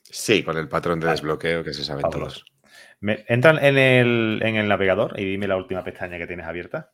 Sí, 0.02 0.44
con 0.44 0.58
el 0.58 0.68
patrón 0.68 1.00
de 1.00 1.08
desbloqueo 1.08 1.64
que 1.64 1.74
se 1.74 1.86
saben 1.86 2.10
todos. 2.10 2.44
Me, 3.00 3.24
entran 3.30 3.58
en 3.64 3.78
el, 3.78 4.42
en 4.44 4.58
el 4.58 4.68
navegador 4.68 5.18
y 5.18 5.24
dime 5.24 5.48
la 5.48 5.56
última 5.56 5.82
pestaña 5.82 6.18
que 6.18 6.28
tienes 6.28 6.46
abierta. 6.46 6.92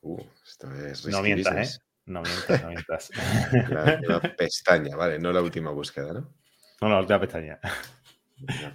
Uh, 0.00 0.22
esto 0.42 0.72
es 0.72 1.06
No 1.06 1.20
mientas, 1.20 1.76
¿eh? 1.76 1.87
No 2.08 2.22
mientas, 2.22 2.62
no 2.62 2.68
mientas. 2.68 3.10
La, 4.08 4.20
pestaña, 4.36 4.96
vale, 4.96 5.18
no 5.18 5.32
la 5.32 5.42
última 5.42 5.70
búsqueda, 5.70 6.12
¿no? 6.12 6.34
No, 6.80 6.88
la 6.88 7.00
última 7.00 7.20
pestaña. 7.20 7.58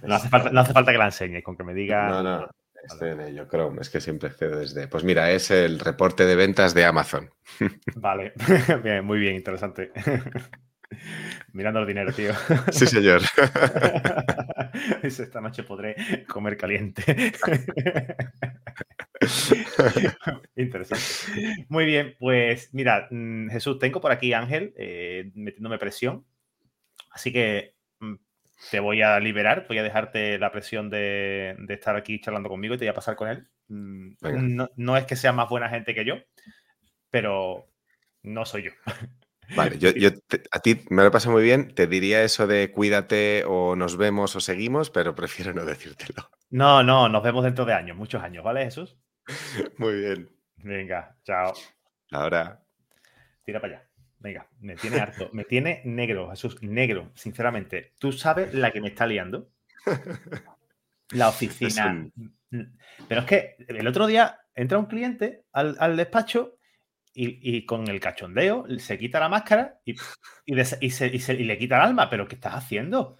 No, 0.02 0.16
hace 0.16 0.28
falta, 0.28 0.50
no 0.50 0.60
hace 0.60 0.74
falta 0.74 0.92
que 0.92 0.98
la 0.98 1.06
enseñes, 1.06 1.42
con 1.42 1.56
que 1.56 1.64
me 1.64 1.72
diga. 1.72 2.06
No, 2.10 2.22
no, 2.22 2.50
estoy 2.82 3.12
en 3.12 3.22
ello, 3.22 3.48
Chrome, 3.48 3.80
es 3.80 3.88
que 3.88 3.98
siempre 3.98 4.28
accedo 4.28 4.58
desde. 4.58 4.88
Pues 4.88 5.04
mira, 5.04 5.30
es 5.30 5.50
el 5.50 5.80
reporte 5.80 6.26
de 6.26 6.36
ventas 6.36 6.74
de 6.74 6.84
Amazon. 6.84 7.30
Vale, 7.96 8.34
bien, 8.84 9.06
muy 9.06 9.18
bien, 9.18 9.34
interesante. 9.34 9.90
Mirando 11.52 11.80
el 11.80 11.86
dinero, 11.86 12.12
tío. 12.12 12.32
Sí, 12.70 12.86
señor. 12.86 13.22
Esta 15.02 15.40
noche 15.40 15.62
podré 15.62 16.24
comer 16.26 16.56
caliente. 16.56 17.32
Interesante. 20.56 21.04
Muy 21.68 21.84
bien, 21.84 22.14
pues 22.18 22.70
mira, 22.72 23.08
mm, 23.10 23.48
Jesús, 23.50 23.78
tengo 23.78 24.00
por 24.00 24.12
aquí 24.12 24.32
Ángel 24.32 24.74
eh, 24.76 25.30
metiéndome 25.34 25.78
presión. 25.78 26.24
Así 27.10 27.32
que 27.32 27.74
mm, 28.00 28.14
te 28.70 28.80
voy 28.80 29.02
a 29.02 29.18
liberar, 29.20 29.66
voy 29.68 29.78
a 29.78 29.82
dejarte 29.82 30.38
la 30.38 30.50
presión 30.50 30.90
de, 30.90 31.56
estar 31.68 31.96
aquí 31.96 32.20
charlando 32.20 32.48
conmigo 32.48 32.74
y 32.74 32.78
te 32.78 32.84
voy 32.84 32.90
a 32.90 32.94
pasar 32.94 33.16
con 33.16 33.28
él. 33.28 33.46
Mm, 33.68 34.14
no, 34.76 34.96
es 34.96 35.06
que 35.06 35.16
sea 35.16 35.32
más 35.32 35.48
buena 35.48 35.68
gente 35.68 35.94
que 35.94 36.04
yo, 36.04 36.16
pero 37.10 37.70
no 38.22 38.44
soy 38.44 38.64
yo. 38.64 38.70
Vale, 39.56 39.78
yo, 39.78 40.10
a 40.50 40.58
ti 40.60 40.80
me 40.90 41.02
lo 41.02 41.10
pasa 41.10 41.30
muy 41.30 41.42
bien. 41.42 41.74
Te 41.74 41.86
diría 41.86 42.22
eso 42.22 42.46
de 42.46 42.70
cuídate 42.70 43.44
o 43.46 43.76
nos 43.76 43.96
vemos 43.96 44.34
o 44.36 44.40
seguimos, 44.40 44.90
pero 44.90 45.14
prefiero 45.14 45.52
no 45.52 45.64
decírtelo. 45.64 46.30
No, 46.50 46.82
no, 46.82 47.08
nos 47.08 47.22
vemos 47.22 47.44
dentro 47.44 47.64
de 47.64 47.72
años, 47.72 47.96
muchos 47.96 48.22
años, 48.22 48.44
¿vale, 48.44 48.64
Jesús? 48.64 48.96
Muy 49.78 49.94
bien. 49.94 50.30
Venga, 50.56 51.16
chao. 51.24 51.52
Ahora. 52.10 52.62
Tira 53.44 53.60
para 53.60 53.76
allá. 53.76 53.88
Venga, 54.18 54.48
me 54.60 54.76
tiene 54.76 54.98
harto. 54.98 55.28
Me 55.32 55.44
tiene 55.44 55.82
negro, 55.84 56.30
Jesús, 56.30 56.62
negro, 56.62 57.12
sinceramente. 57.14 57.92
¿Tú 57.98 58.12
sabes 58.12 58.54
la 58.54 58.70
que 58.70 58.80
me 58.80 58.88
está 58.88 59.06
liando? 59.06 59.50
La 61.10 61.28
oficina. 61.28 62.08
Pero 63.08 63.20
es 63.20 63.26
que 63.26 63.56
el 63.68 63.86
otro 63.86 64.06
día 64.06 64.40
entra 64.54 64.78
un 64.78 64.86
cliente 64.86 65.44
al, 65.52 65.96
despacho 65.96 66.56
y, 67.14 67.64
con 67.66 67.88
el 67.88 68.00
cachondeo 68.00 68.66
se 68.78 68.98
quita 68.98 69.20
la 69.20 69.28
máscara 69.28 69.80
y, 69.84 69.94
y, 70.44 70.54
le 70.54 71.58
quita 71.58 71.76
el 71.76 71.82
alma. 71.82 72.10
¿Pero 72.10 72.28
qué 72.28 72.34
estás 72.34 72.54
haciendo? 72.54 73.16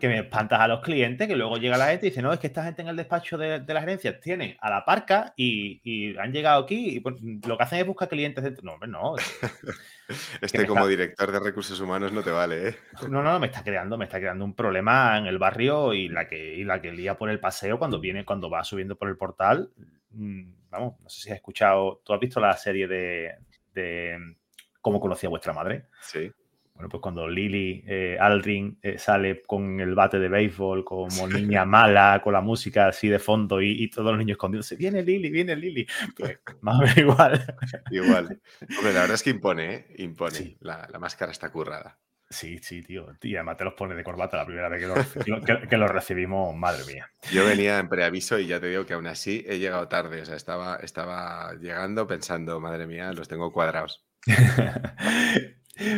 que 0.00 0.08
me 0.08 0.18
espantas 0.18 0.60
a 0.60 0.68
los 0.68 0.80
clientes, 0.80 1.28
que 1.28 1.36
luego 1.36 1.56
llega 1.56 1.78
la 1.78 1.86
gente 1.86 2.06
y 2.06 2.10
dice, 2.10 2.20
no, 2.20 2.32
es 2.32 2.40
que 2.40 2.48
esta 2.48 2.64
gente 2.64 2.82
en 2.82 2.88
el 2.88 2.96
despacho 2.96 3.38
de, 3.38 3.60
de 3.60 3.74
las 3.74 3.82
gerencias 3.84 4.20
tiene 4.20 4.56
a 4.60 4.68
la 4.68 4.84
parca 4.84 5.32
y, 5.36 6.16
han 6.18 6.32
llegado 6.32 6.64
aquí 6.64 6.96
y 6.96 7.00
pues, 7.00 7.16
lo 7.46 7.56
que 7.56 7.62
hacen 7.62 7.78
es 7.78 7.86
buscar 7.86 8.08
clientes 8.08 8.42
dentro. 8.42 8.64
No, 8.64 8.72
hombre, 8.74 8.88
no. 8.88 9.14
este 10.40 10.66
como 10.66 10.86
director 10.86 11.30
de 11.30 11.40
recursos 11.40 11.80
humanos 11.80 12.12
no 12.12 12.22
te 12.22 12.30
vale, 12.30 12.68
¿eh? 12.68 12.76
No, 13.08 13.22
no, 13.22 13.38
me 13.38 13.46
está 13.46 13.62
creando, 13.62 13.96
me 13.96 14.04
está 14.04 14.18
creando 14.18 14.44
un 14.44 14.54
problema 14.54 15.18
en 15.18 15.26
el 15.26 15.38
barrio 15.38 15.94
y 15.94 16.08
la 16.08 16.26
que, 16.26 16.56
y 16.56 16.64
la 16.64 16.82
que 16.82 16.92
lía 16.92 17.16
por 17.16 17.30
el 17.30 17.40
paseo 17.40 17.78
cuando 17.78 18.00
viene, 18.00 18.24
cuando 18.24 18.50
va 18.50 18.64
subiendo 18.64 18.96
por 18.96 19.08
el 19.08 19.16
portal. 19.16 19.70
Mm, 20.10 20.50
vamos, 20.70 21.00
no 21.00 21.08
sé 21.08 21.22
si 21.22 21.30
has 21.30 21.36
escuchado, 21.36 22.02
¿tú 22.04 22.12
has 22.12 22.20
visto 22.20 22.40
la 22.40 22.56
serie 22.56 22.86
de, 22.86 23.36
de 23.74 24.36
cómo 24.80 25.00
conocía 25.00 25.28
vuestra 25.28 25.52
madre? 25.52 25.86
Sí. 26.00 26.30
Bueno, 26.76 26.90
pues 26.90 27.00
cuando 27.00 27.26
Lily 27.26 27.84
eh, 27.86 28.18
Aldrin 28.20 28.78
eh, 28.82 28.98
sale 28.98 29.42
con 29.46 29.80
el 29.80 29.94
bate 29.94 30.18
de 30.18 30.28
béisbol 30.28 30.84
como 30.84 31.26
niña 31.26 31.64
mala, 31.64 32.20
con 32.22 32.34
la 32.34 32.42
música 32.42 32.88
así 32.88 33.08
de 33.08 33.18
fondo 33.18 33.62
y, 33.62 33.88
todos 33.88 34.10
los 34.10 34.18
niños 34.18 34.34
escondidos, 34.34 34.76
viene 34.76 35.02
Lily, 35.02 35.30
viene 35.30 35.56
Lily. 35.56 35.86
Pues 36.14 36.38
más 36.60 36.76
o 36.76 36.80
menos 36.80 36.98
igual. 36.98 37.56
Igual. 37.90 38.40
Hombre, 38.76 38.92
la 38.92 39.00
verdad 39.00 39.14
es 39.14 39.22
que 39.22 39.30
impone, 39.30 39.74
¿eh? 39.74 39.86
Impone. 39.98 40.58
La, 40.60 40.86
máscara 41.00 41.32
está 41.32 41.50
currada. 41.50 41.96
Sí, 42.28 42.58
sí, 42.58 42.82
tío. 42.82 43.06
Y 43.22 43.36
además 43.36 43.56
te 43.56 43.64
los 43.64 43.74
pone 43.74 43.94
de 43.94 44.02
corbata 44.02 44.36
la 44.36 44.46
primera 44.46 44.68
vez 44.68 44.80
que 44.80 44.86
los, 44.88 45.44
que, 45.44 45.76
recibimos, 45.76 46.54
madre 46.56 46.84
mía. 46.84 47.10
Yo 47.30 47.44
venía 47.46 47.78
en 47.78 47.88
preaviso 47.88 48.38
y 48.38 48.46
ya 48.46 48.58
te 48.58 48.68
digo 48.68 48.84
que 48.84 48.94
aún 48.94 49.06
así 49.06 49.44
he 49.46 49.58
llegado 49.58 49.88
tarde. 49.88 50.22
O 50.22 50.24
sea, 50.24 50.36
estaba, 50.36 50.76
estaba 50.76 51.54
llegando 51.54 52.06
pensando, 52.06 52.58
madre 52.60 52.86
mía, 52.86 53.12
los 53.12 53.28
tengo 53.28 53.52
cuadrados. 53.52 54.04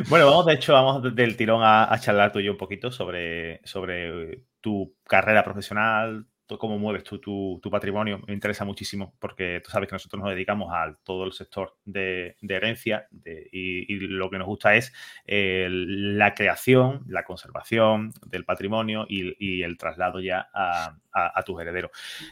Bueno, 0.08 0.26
vamos 0.26 0.47
de 0.47 0.54
hecho, 0.54 0.73
vamos 0.73 1.14
del 1.14 1.37
tirón 1.37 1.61
a, 1.62 1.97
charlar 2.00 2.32
tú 2.32 2.40
y 2.40 2.44
yo 2.44 2.52
un 2.52 2.58
poquito 2.58 2.90
sobre, 2.90 3.61
sobre 3.64 4.42
tu 4.61 4.97
carrera 5.04 5.44
profesional, 5.44 6.26
cómo 6.57 6.78
mueves 6.78 7.05
tú 7.05 7.19
tu, 7.19 7.71
patrimonio. 7.71 8.23
Me 8.26 8.33
interesa 8.33 8.64
muchísimo 8.64 9.14
porque 9.19 9.61
tú 9.62 9.71
sabes 9.71 9.88
que 9.88 9.97
nosotros 9.97 10.23
nos 10.23 10.31
dedicamos 10.31 10.73
a 10.73 10.97
todo 11.02 11.25
el 11.25 11.33
sector 11.33 11.76
de, 11.85 12.37
herencia 12.40 13.09
y, 13.52 13.99
lo 14.07 14.31
que 14.31 14.38
nos 14.38 14.47
gusta 14.47 14.76
es 14.76 14.93
eh, 15.26 15.69
la 15.71 16.35
creación, 16.35 17.05
la 17.09 17.25
conservación 17.25 18.12
del 18.26 18.45
patrimonio 18.45 19.05
y, 19.09 19.62
el 19.62 19.76
traslado 19.76 20.21
ya 20.21 20.49
a, 20.55 21.43
tus 21.45 21.61
herederos. 21.61 21.90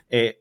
Eh, 0.08 0.40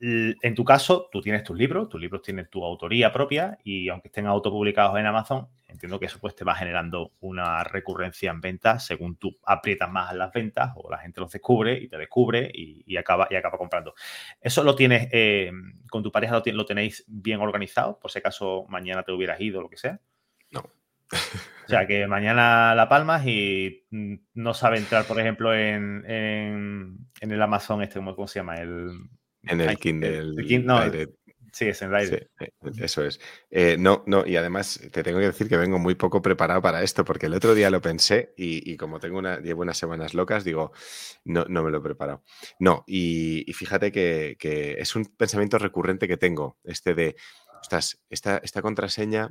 en 0.00 0.54
tu 0.54 0.64
caso, 0.64 1.08
tú 1.12 1.20
tienes 1.20 1.44
tus 1.44 1.56
libros, 1.56 1.88
tus 1.88 2.00
libros 2.00 2.22
tienen 2.22 2.48
tu 2.48 2.64
autoría 2.64 3.12
propia 3.12 3.58
y 3.62 3.88
aunque 3.88 4.08
estén 4.08 4.26
autopublicados 4.26 4.98
en 4.98 5.06
Amazon, 5.06 5.48
entiendo 5.72 5.98
que 5.98 6.06
eso 6.06 6.18
pues 6.20 6.34
te 6.34 6.44
va 6.44 6.54
generando 6.54 7.12
una 7.20 7.64
recurrencia 7.64 8.30
en 8.30 8.40
ventas 8.40 8.86
según 8.86 9.16
tú 9.16 9.38
aprietas 9.44 9.90
más 9.90 10.14
las 10.14 10.32
ventas 10.32 10.72
o 10.76 10.90
la 10.90 10.98
gente 10.98 11.20
los 11.20 11.32
descubre 11.32 11.74
y 11.74 11.88
te 11.88 11.98
descubre 11.98 12.50
y, 12.52 12.96
acaba, 12.96 13.26
y 13.30 13.34
acaba 13.34 13.58
comprando. 13.58 13.94
¿Eso 14.40 14.62
lo 14.62 14.74
tienes 14.74 15.08
eh, 15.12 15.50
con 15.90 16.02
tu 16.02 16.12
pareja, 16.12 16.34
lo, 16.34 16.52
lo, 16.52 16.66
tenéis 16.66 17.04
bien 17.08 17.40
organizado? 17.40 17.98
Por 17.98 18.10
si 18.10 18.18
acaso 18.18 18.66
mañana 18.68 19.02
te 19.02 19.12
hubieras 19.12 19.40
ido 19.40 19.58
o 19.58 19.62
lo 19.62 19.68
que 19.68 19.76
sea. 19.76 20.00
No. 20.50 20.60
O 20.60 21.68
sea, 21.68 21.86
que 21.86 22.06
mañana 22.06 22.74
la 22.74 22.88
palmas 22.88 23.26
y 23.26 23.86
mm, 23.90 24.14
no 24.34 24.54
sabe 24.54 24.78
entrar, 24.78 25.04
por 25.06 25.18
ejemplo, 25.20 25.54
en, 25.54 26.04
el 27.20 27.42
Amazon, 27.42 27.82
este, 27.82 28.00
¿cómo 28.00 28.28
se 28.28 28.40
llama? 28.40 28.56
El, 28.56 28.90
en 29.44 29.60
el 29.60 29.76
Kindle. 29.78 31.08
Sí, 31.52 31.68
es 31.68 31.82
en 31.82 31.94
aire. 31.94 32.30
Eh, 32.40 32.50
eso 32.78 33.04
es. 33.04 33.20
Eh, 33.50 33.76
no, 33.78 34.02
no, 34.06 34.26
y 34.26 34.36
además 34.36 34.80
te 34.90 35.02
tengo 35.02 35.18
que 35.18 35.26
decir 35.26 35.48
que 35.48 35.56
vengo 35.56 35.78
muy 35.78 35.94
poco 35.94 36.20
preparado 36.22 36.60
para 36.60 36.82
esto, 36.82 37.04
porque 37.04 37.26
el 37.26 37.34
otro 37.34 37.54
día 37.54 37.70
lo 37.70 37.80
pensé 37.80 38.34
y, 38.36 38.76
como 38.76 38.98
tengo 38.98 39.20
llevo 39.38 39.62
unas 39.62 39.78
semanas 39.78 40.14
locas, 40.14 40.44
digo, 40.44 40.72
no, 41.24 41.44
no 41.48 41.62
me 41.62 41.70
lo 41.70 41.78
he 41.78 41.82
preparado. 41.82 42.24
No, 42.58 42.84
y, 42.86 43.44
fíjate 43.52 43.92
que, 43.92 44.36
es 44.78 44.96
un 44.96 45.04
pensamiento 45.04 45.58
recurrente 45.58 46.08
que 46.08 46.16
tengo, 46.16 46.58
este 46.64 46.94
de, 46.94 47.16
ostras, 47.60 48.00
esta, 48.10 48.38
esta 48.38 48.62
contraseña 48.62 49.30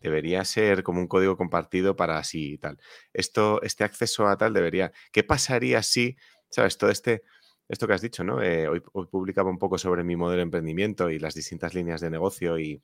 debería 0.00 0.44
ser 0.44 0.82
como 0.82 1.00
un 1.00 1.08
código 1.08 1.36
compartido 1.36 1.96
para 1.96 2.18
así 2.18 2.54
y 2.54 2.58
tal. 2.58 2.78
Esto, 3.12 3.60
este 3.62 3.84
acceso 3.84 4.26
a 4.28 4.36
tal 4.36 4.52
debería, 4.52 4.92
¿qué 5.12 5.24
pasaría 5.24 5.82
si, 5.82 6.16
sabes, 6.50 6.78
todo 6.78 6.90
este 6.90 7.22
esto 7.68 7.86
que 7.86 7.92
has 7.92 8.00
dicho, 8.00 8.24
¿no? 8.24 8.42
Eh, 8.42 8.66
hoy, 8.66 8.80
publicaba 8.80 9.50
un 9.50 9.58
poco 9.58 9.78
sobre 9.78 10.02
mi 10.02 10.16
modelo 10.16 10.38
de 10.38 10.42
emprendimiento 10.44 11.10
y 11.10 11.18
las 11.18 11.34
distintas 11.34 11.74
líneas 11.74 12.00
de 12.00 12.10
negocio 12.10 12.58
y 12.58 12.82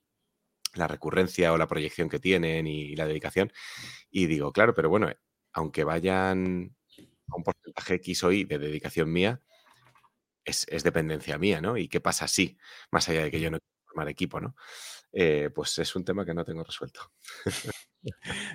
la 0.74 0.88
recurrencia 0.88 1.52
o 1.52 1.58
la 1.58 1.68
proyección 1.68 2.08
que 2.08 2.18
tienen 2.20 2.66
y, 2.66 2.94
la 2.96 3.06
dedicación. 3.06 3.52
Y 4.10 4.26
digo, 4.26 4.52
claro, 4.52 4.74
pero 4.74 4.90
bueno, 4.90 5.10
aunque 5.52 5.84
vayan 5.84 6.76
a 7.28 7.36
un 7.36 7.42
porcentaje 7.44 7.94
X 7.94 8.24
o 8.24 8.32
Y 8.32 8.44
de 8.44 8.58
dedicación 8.58 9.10
mía, 9.12 9.40
es, 10.44 10.66
dependencia 10.84 11.38
mía, 11.38 11.60
¿no? 11.60 11.76
¿Y 11.78 11.88
qué 11.88 12.00
pasa 12.00 12.28
si, 12.28 12.58
más 12.90 13.08
allá 13.08 13.24
de 13.24 13.30
que 13.30 13.40
yo 13.40 13.50
no 13.50 13.58
quiero 13.58 13.86
formar 13.86 14.08
equipo, 14.08 14.40
¿no? 14.40 14.54
Eh, 15.12 15.50
pues 15.54 15.78
es 15.78 15.96
un 15.96 16.04
tema 16.04 16.26
que 16.26 16.34
no 16.34 16.44
tengo 16.44 16.62
resuelto. 16.64 17.12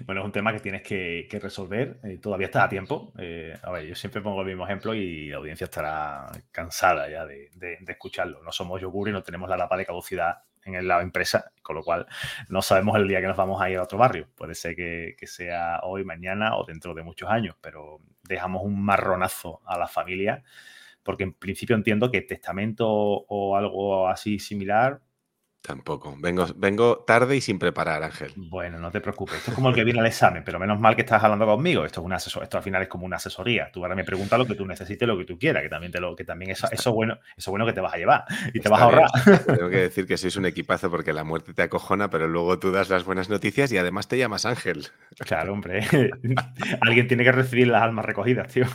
Bueno, 0.06 0.22
es 0.22 0.26
un 0.26 0.32
tema 0.32 0.54
que 0.54 0.60
tienes 0.60 0.82
que, 0.82 1.28
resolver. 1.42 2.00
Eh, 2.04 2.18
todavía 2.18 2.48
está 2.48 2.64
a 2.64 2.70
tiempo. 2.70 3.14
Eh, 3.18 3.58
a 3.62 3.72
ver, 3.72 3.86
yo 3.86 3.96
siempre 3.96 4.22
pongo 4.22 4.42
el 4.42 4.48
mismo 4.48 4.66
ejemplo 4.66 4.94
y 4.94 5.30
la 5.30 5.38
audiencia 5.38 5.66
estará 5.66 6.28
cansada 6.52 7.10
ya 7.10 7.26
de, 7.26 7.50
escucharlo. 7.88 8.42
No 8.44 8.52
somos 8.52 8.82
yogur 8.82 9.10
y 9.10 9.12
no 9.12 9.24
tenemos 9.24 9.50
la 9.50 9.58
lapa 9.58 9.78
de 9.78 9.86
caducidad 9.86 10.44
en 10.64 10.88
la 10.88 11.02
empresa, 11.02 11.52
con 11.62 11.76
lo 11.78 11.84
cual 11.84 12.06
no 12.50 12.62
sabemos 12.62 12.98
el 12.98 13.08
día 13.08 13.22
que 13.22 13.28
nos 13.28 13.38
vamos 13.38 13.62
a 13.62 13.70
ir 13.70 13.78
a 13.78 13.84
otro 13.84 13.98
barrio. 13.98 14.28
Puede 14.36 14.56
ser 14.56 14.76
que, 14.76 15.16
sea 15.24 15.80
hoy, 15.84 16.04
mañana 16.04 16.56
o 16.58 16.66
dentro 16.66 16.94
de 16.94 17.04
muchos 17.04 17.30
años, 17.30 17.56
pero 17.62 18.00
dejamos 18.24 18.64
un 18.64 18.84
marronazo 18.84 19.62
a 19.66 19.78
la 19.78 19.88
familia 19.88 20.44
porque 21.02 21.24
en 21.24 21.34
principio 21.34 21.76
entiendo 21.76 22.12
que 22.12 22.22
testamento 22.22 22.88
o 22.88 23.56
algo 23.56 24.08
así 24.10 24.38
similar 24.38 25.02
Tampoco. 25.62 26.16
Vengo, 26.18 26.46
vengo 26.56 27.04
tarde 27.06 27.36
y 27.36 27.42
sin 27.42 27.60
preparar, 27.60 28.02
Ángel. 28.02 28.32
Bueno, 28.36 28.80
no 28.80 28.92
te 28.92 29.02
preocupes. 29.02 29.38
Esto 29.38 29.52
es 29.52 29.56
como 29.56 29.70
el 29.70 29.76
que 29.76 29.84
viene 29.84 30.00
al 30.00 30.06
examen, 30.06 30.42
pero 30.44 30.58
menos 30.58 30.80
mal 30.80 30.96
que 30.96 31.02
estás 31.02 31.22
hablando 31.22 31.46
conmigo. 31.46 31.84
Esto 31.86 32.00
es 32.00 32.06
un 32.06 32.14
asesor, 32.14 32.44
esto 32.44 32.58
al 32.58 32.64
final 32.64 32.82
es 32.82 32.88
como 32.88 33.06
una 33.06 33.18
asesoría. 33.18 33.70
Tú 33.72 33.84
ahora 33.84 33.94
me 33.94 34.06
preguntas 34.06 34.40
lo 34.40 34.46
que 34.46 34.56
tú 34.56 34.66
necesites, 34.66 35.08
lo 35.08 35.18
que 35.18 35.26
tú 35.26 35.38
quieras, 35.38 35.62
que 35.62 35.70
también 35.70 35.92
te 35.92 36.00
lo, 36.00 36.16
que 36.16 36.24
también 36.24 36.52
eso, 36.52 36.68
eso 36.72 36.94
bueno, 36.94 37.20
eso 37.36 37.52
bueno 37.52 37.66
que 37.66 37.74
te 37.74 37.82
vas 37.82 37.94
a 37.94 37.98
llevar 37.98 38.24
y 38.54 38.60
te 38.62 38.70
vas 38.70 38.82
a 38.82 38.84
ahorrar. 38.86 39.10
Tengo 39.46 39.70
que 39.70 39.78
decir 39.78 40.08
que 40.08 40.18
sois 40.18 40.38
un 40.38 40.46
equipazo 40.46 40.90
porque 40.90 41.12
la 41.12 41.26
muerte 41.26 41.54
te 41.54 41.62
acojona, 41.62 42.10
pero 42.10 42.28
luego 42.28 42.58
tú 42.58 42.72
das 42.72 42.90
las 42.90 43.04
buenas 43.04 43.30
noticias 43.30 43.72
y 43.74 43.78
además 43.78 44.08
te 44.08 44.18
llamas 44.18 44.46
Ángel. 44.46 44.88
Claro, 45.20 45.54
hombre. 45.54 45.86
Alguien 46.82 47.08
tiene 47.08 47.26
que 47.26 47.34
recibir 47.34 47.68
las 47.68 47.84
almas 47.84 48.06
recogidas, 48.06 48.52
tío. 48.52 48.66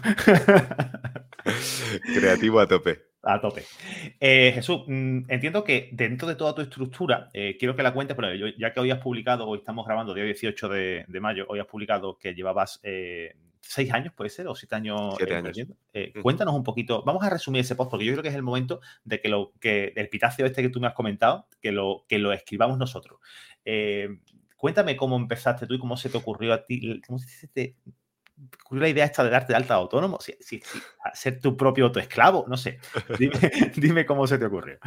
Creativo 2.15 2.61
a 2.61 2.69
tope. 2.69 3.14
A 3.25 3.41
tope. 3.41 3.65
Eh, 4.21 4.53
Jesús, 4.55 4.83
mm, 4.87 5.23
entiendo 5.29 5.65
que 5.65 5.89
dentro 5.93 6.29
de 6.29 6.35
toda 6.35 6.55
tu 6.55 6.61
estructura, 6.61 7.29
eh, 7.33 7.57
quiero 7.59 7.75
que 7.75 7.83
la 7.83 7.95
cuentes, 7.95 8.17
pero 8.17 8.35
ya 8.35 8.73
que 8.73 8.81
hoy 8.81 8.91
has 8.91 8.99
publicado, 9.01 9.47
hoy 9.47 9.59
estamos 9.59 9.87
grabando, 9.87 10.13
día 10.13 10.25
18 10.25 10.69
de, 10.69 11.07
mayo, 11.21 11.47
hoy 11.49 11.59
has 11.59 11.67
publicado 11.67 12.19
que 12.19 12.35
llevabas 12.35 12.81
eh, 12.83 13.35
seis 13.61 13.93
años, 13.93 14.13
puede 14.15 14.31
ser, 14.31 14.47
o 14.47 14.55
siete 14.55 14.75
años. 14.75 15.15
Siete 15.17 15.35
años. 15.35 15.57
Cuéntanos 16.23 16.55
un 16.55 16.63
poquito, 16.63 17.03
vamos 17.05 17.25
a 17.25 17.31
resumir 17.31 17.63
ese 17.63 17.77
post, 17.77 17.91
porque 17.91 18.05
yo 18.05 18.13
creo 18.13 18.23
que 18.23 18.29
es 18.29 18.35
el 18.35 18.43
momento 18.43 18.81
de 19.05 19.21
que, 19.21 19.29
lo, 19.29 19.53
que 19.59 19.93
el 19.97 20.09
pitacio 20.09 20.45
este 20.45 20.63
que 20.63 20.69
tú 20.69 20.81
me 20.81 20.87
has 20.87 20.95
comentado, 20.95 21.47
que 21.63 21.73
lo, 21.73 22.05
que 22.09 22.19
lo 22.19 22.33
escribamos 22.33 22.79
nosotros. 22.79 23.21
cuéntame 24.57 24.97
cómo 24.97 25.17
empezaste 25.17 25.67
tú 25.67 25.75
y 25.75 25.79
cómo 25.79 25.97
se 25.97 26.11
te 26.11 26.19
ocurrió 26.19 26.53
a 26.53 26.65
ti, 26.65 27.01
cómo 27.07 27.19
se 27.19 27.49
te 27.49 27.77
la 28.71 28.89
idea 28.89 29.05
esta 29.05 29.23
de 29.23 29.31
darte 29.31 29.53
de 29.53 29.57
alta 29.57 29.75
autónomo, 29.75 30.19
ser 31.15 31.41
tu 31.41 31.57
propio 31.57 31.87
autoesclavo, 31.87 32.45
no 32.49 32.57
sé. 32.57 32.81
Dime, 33.77 34.05
cómo 34.07 34.27
se 34.27 34.39
te 34.39 34.47
ocurrió. 34.47 34.79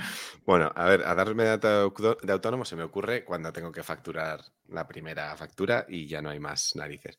Bueno, 0.46 0.72
a 0.76 0.86
ver, 0.86 1.04
a 1.04 1.16
darme 1.16 1.44
de 1.44 1.50
alta 1.52 1.84
de 2.22 2.34
autónomo 2.34 2.66
se 2.66 2.76
me 2.76 2.84
ocurre 2.84 3.24
cuando 3.24 3.54
tengo 3.54 3.72
que 3.72 3.84
facturar 3.84 4.42
la 4.68 4.88
primera 4.88 5.36
factura 5.38 5.86
y 5.88 6.08
ya 6.08 6.22
no 6.22 6.30
hay 6.30 6.40
más 6.40 6.76
narices. 6.76 7.18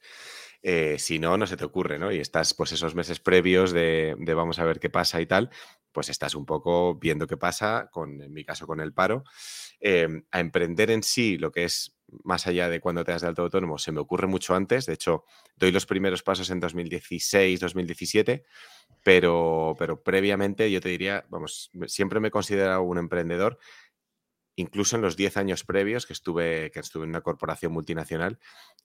Eh, 0.63 0.99
si 0.99 1.19
no, 1.19 1.37
no 1.37 1.47
se 1.47 1.57
te 1.57 1.65
ocurre, 1.65 1.99
¿no? 1.99 2.13
Y 2.13 2.19
estás, 2.19 2.53
pues, 2.55 2.73
esos 2.73 2.95
meses 2.95 3.21
previos 3.21 3.73
de, 3.73 4.17
vamos 4.37 4.59
a 4.59 4.65
ver 4.65 4.81
qué 4.81 4.91
pasa 4.91 5.21
y 5.21 5.27
tal, 5.27 5.51
pues 5.93 6.09
estás 6.11 6.35
un 6.35 6.45
poco 6.45 6.97
viendo 6.97 7.27
qué 7.27 7.37
pasa, 7.37 7.89
con, 7.91 8.21
en 8.21 8.33
mi 8.33 8.45
caso 8.45 8.67
con 8.67 8.81
el 8.81 8.93
paro. 8.93 9.25
Em, 9.81 10.25
a 10.31 10.41
emprender 10.41 10.91
en 10.91 11.03
sí, 11.03 11.39
lo 11.39 11.53
que 11.53 11.65
es 11.65 11.98
más 12.25 12.47
allá 12.47 12.69
de 12.69 12.81
cuando 12.81 13.05
te 13.05 13.13
das 13.13 13.23
de 13.23 13.29
alto 13.29 13.43
autónomo, 13.43 13.79
se 13.79 13.93
me 13.93 14.01
ocurre 14.01 14.27
mucho 14.27 14.55
antes. 14.55 14.87
De 14.87 14.95
hecho, 14.95 15.25
doy 15.57 15.73
los 15.73 15.87
primeros 15.87 16.23
pasos 16.23 16.51
en 16.51 16.61
2016, 16.61 17.61
2017, 17.61 18.45
pero, 19.03 19.75
pero 19.79 20.03
previamente 20.03 20.71
yo 20.71 20.81
te 20.81 20.89
diría, 20.89 21.25
vamos, 21.29 21.71
siempre 21.87 22.21
me 22.21 22.29
he 22.29 22.31
considerado 22.31 22.83
un 22.83 22.99
emprendedor 22.99 23.59
incluso 24.59 24.97
en 24.97 25.03
los 25.03 25.17
10 25.17 25.37
años 25.37 25.65
previos 25.65 26.05
que 26.05 26.13
estuve, 26.13 26.71
que 26.73 26.81
estuve 26.81 27.05
en 27.05 27.11
una 27.11 27.21
corporación 27.21 27.73
multinacional, 27.73 28.39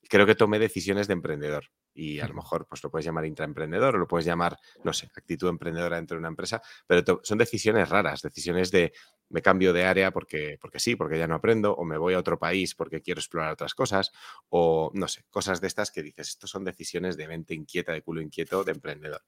creo 0.08 0.26
que 0.28 0.36
tomé 0.36 0.60
decisiones 0.60 1.08
de 1.08 1.14
emprendedor. 1.14 1.72
Y 1.96 2.20
a 2.20 2.28
lo 2.28 2.36
mejor 2.36 2.68
pues 2.68 2.84
lo 2.84 2.90
puedes 2.90 3.06
llamar 3.06 3.26
intraemprendedor 3.26 3.96
o 3.96 3.98
lo 4.00 4.08
puedes 4.08 4.26
llamar, 4.26 4.58
no 4.84 4.94
sé, 4.94 5.10
actitud 5.16 5.50
emprendedora 5.50 5.98
dentro 5.98 6.16
de 6.16 6.20
una 6.20 6.28
empresa, 6.28 6.62
pero 6.88 7.22
son 7.24 7.38
decisiones 7.38 7.90
raras, 7.90 8.22
decisiones 8.22 8.72
de 8.72 8.94
me 9.30 9.42
cambio 9.42 9.74
de 9.74 9.86
área 9.86 10.12
porque, 10.12 10.58
porque 10.62 10.80
sí, 10.80 10.96
porque 10.96 11.18
ya 11.18 11.28
no 11.28 11.36
aprendo, 11.36 11.74
o 11.74 11.86
me 11.86 11.98
voy 11.98 12.14
a 12.14 12.20
otro 12.20 12.38
país 12.38 12.76
porque 12.76 13.02
quiero 13.02 13.20
explorar 13.20 13.54
otras 13.54 13.74
cosas, 13.74 14.12
o 14.50 14.92
no 14.94 15.08
sé, 15.08 15.26
cosas 15.32 15.60
de 15.60 15.68
estas 15.68 15.90
que 15.90 16.04
dices, 16.04 16.30
estos 16.30 16.52
son 16.52 16.64
decisiones 16.64 17.18
de 17.18 17.28
mente 17.28 17.56
inquieta, 17.56 17.94
de 17.94 18.04
culo 18.04 18.22
inquieto, 18.22 18.64
de 18.64 18.74
emprendedor. 18.74 19.24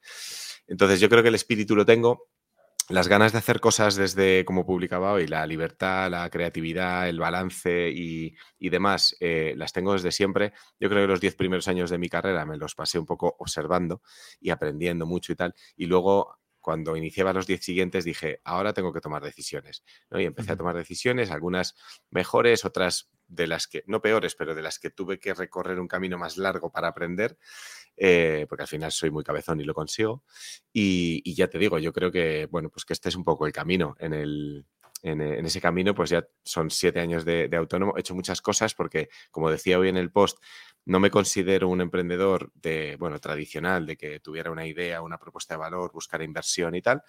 Entonces 0.67 0.99
yo 0.99 1.09
creo 1.09 1.23
que 1.23 1.29
el 1.29 1.35
espíritu 1.35 1.75
lo 1.75 1.85
tengo, 1.85 2.29
las 2.89 3.07
ganas 3.07 3.31
de 3.31 3.39
hacer 3.39 3.59
cosas 3.59 3.95
desde, 3.95 4.45
como 4.45 4.65
publicaba 4.65 5.13
hoy, 5.13 5.25
la 5.27 5.45
libertad, 5.47 6.09
la 6.11 6.29
creatividad, 6.29 7.09
el 7.09 7.19
balance 7.19 7.89
y, 7.89 8.35
demás, 8.59 9.15
eh, 9.19 9.53
las 9.57 9.73
tengo 9.73 9.93
desde 9.93 10.11
siempre. 10.11 10.53
Yo 10.79 10.89
creo 10.89 11.03
que 11.03 11.07
los 11.07 11.21
diez 11.21 11.35
primeros 11.35 11.67
años 11.67 11.89
de 11.89 11.97
mi 11.97 12.09
carrera 12.09 12.45
me 12.45 12.57
los 12.57 12.75
pasé 12.75 12.99
un 12.99 13.05
poco 13.05 13.35
observando 13.39 14.01
y 14.39 14.51
aprendiendo 14.51 15.07
mucho 15.07 15.31
y 15.31 15.35
tal. 15.35 15.55
Y 15.75 15.87
luego, 15.87 16.37
cuando 16.61 16.95
iniciaba 16.95 17.33
los 17.33 17.47
diez 17.47 17.63
siguientes, 17.63 18.05
dije, 18.05 18.41
ahora 18.43 18.73
tengo 18.73 18.93
que 18.93 19.01
tomar 19.01 19.23
decisiones. 19.23 19.83
Y 20.11 20.23
empecé 20.23 20.51
a 20.51 20.57
tomar 20.57 20.75
decisiones, 20.75 21.31
algunas 21.31 21.75
mejores, 22.11 22.65
otras 22.65 23.09
de 23.27 23.47
las 23.47 23.67
que, 23.67 23.83
no 23.87 24.01
peores, 24.01 24.35
pero 24.35 24.55
de 24.55 24.61
las 24.61 24.79
que 24.79 24.89
tuve 24.89 25.19
que 25.19 25.33
recorrer 25.33 25.79
un 25.79 25.87
camino 25.87 26.17
más 26.17 26.37
largo 26.37 26.71
para 26.71 26.87
aprender. 26.89 27.37
Eh, 27.97 28.45
porque 28.49 28.63
al 28.63 28.67
final 28.67 28.91
soy 28.91 29.09
muy 29.09 29.23
cabezón 29.23 29.59
y 29.61 29.63
lo 29.63 29.73
consigo. 29.73 30.23
Y, 30.73 31.33
ya 31.33 31.47
te 31.47 31.57
digo, 31.57 31.79
yo 31.79 31.93
creo 31.93 32.11
que, 32.11 32.47
bueno, 32.51 32.69
pues 32.69 32.85
que 32.85 32.93
este 32.93 33.09
es 33.09 33.15
un 33.15 33.23
poco 33.23 33.47
el 33.47 33.53
camino. 33.53 33.95
En, 33.99 34.13
el, 34.13 34.65
en, 35.05 35.45
ese 35.45 35.61
camino, 35.61 35.93
pues 35.93 36.09
ya 36.09 36.27
son 36.43 36.71
siete 36.71 36.99
años 36.99 37.25
de, 37.25 37.49
autónomo. 37.55 37.95
He 37.95 37.99
hecho 37.99 38.15
muchas 38.15 38.41
cosas 38.41 38.73
porque, 38.73 39.09
como 39.29 39.51
decía 39.51 39.77
hoy 39.77 39.89
en 39.89 39.97
el 39.97 40.11
post, 40.11 40.39
no 40.85 40.99
me 40.99 41.11
considero 41.11 41.69
un 41.69 41.81
emprendedor 41.81 42.51
de, 42.55 42.95
bueno, 42.99 43.19
tradicional, 43.19 43.85
de 43.85 43.97
que 43.97 44.19
tuviera 44.19 44.51
una 44.51 44.65
idea, 44.65 45.01
una 45.01 45.19
propuesta 45.19 45.53
de 45.53 45.59
valor, 45.59 45.91
buscar 45.91 46.21
inversión 46.21 46.75
y 46.75 46.81
tal, 46.81 47.03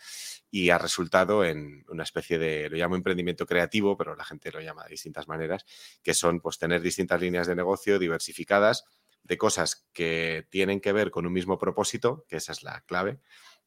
y 0.50 0.70
ha 0.70 0.78
resultado 0.78 1.44
en 1.44 1.84
una 1.88 2.02
especie 2.02 2.38
de, 2.38 2.68
lo 2.68 2.76
llamo 2.76 2.96
emprendimiento 2.96 3.46
creativo, 3.46 3.96
pero 3.96 4.14
la 4.14 4.24
gente 4.24 4.52
lo 4.52 4.60
llama 4.60 4.84
de 4.84 4.90
distintas 4.90 5.26
maneras, 5.26 5.64
que 6.02 6.12
son 6.12 6.40
pues 6.40 6.58
tener 6.58 6.82
distintas 6.82 7.20
líneas 7.20 7.46
de 7.46 7.56
negocio 7.56 7.98
diversificadas 7.98 8.84
de 9.22 9.38
cosas 9.38 9.86
que 9.92 10.46
tienen 10.50 10.80
que 10.80 10.92
ver 10.92 11.10
con 11.10 11.26
un 11.26 11.32
mismo 11.32 11.58
propósito, 11.58 12.24
que 12.28 12.36
esa 12.36 12.52
es 12.52 12.62
la 12.62 12.82
clave, 12.82 13.18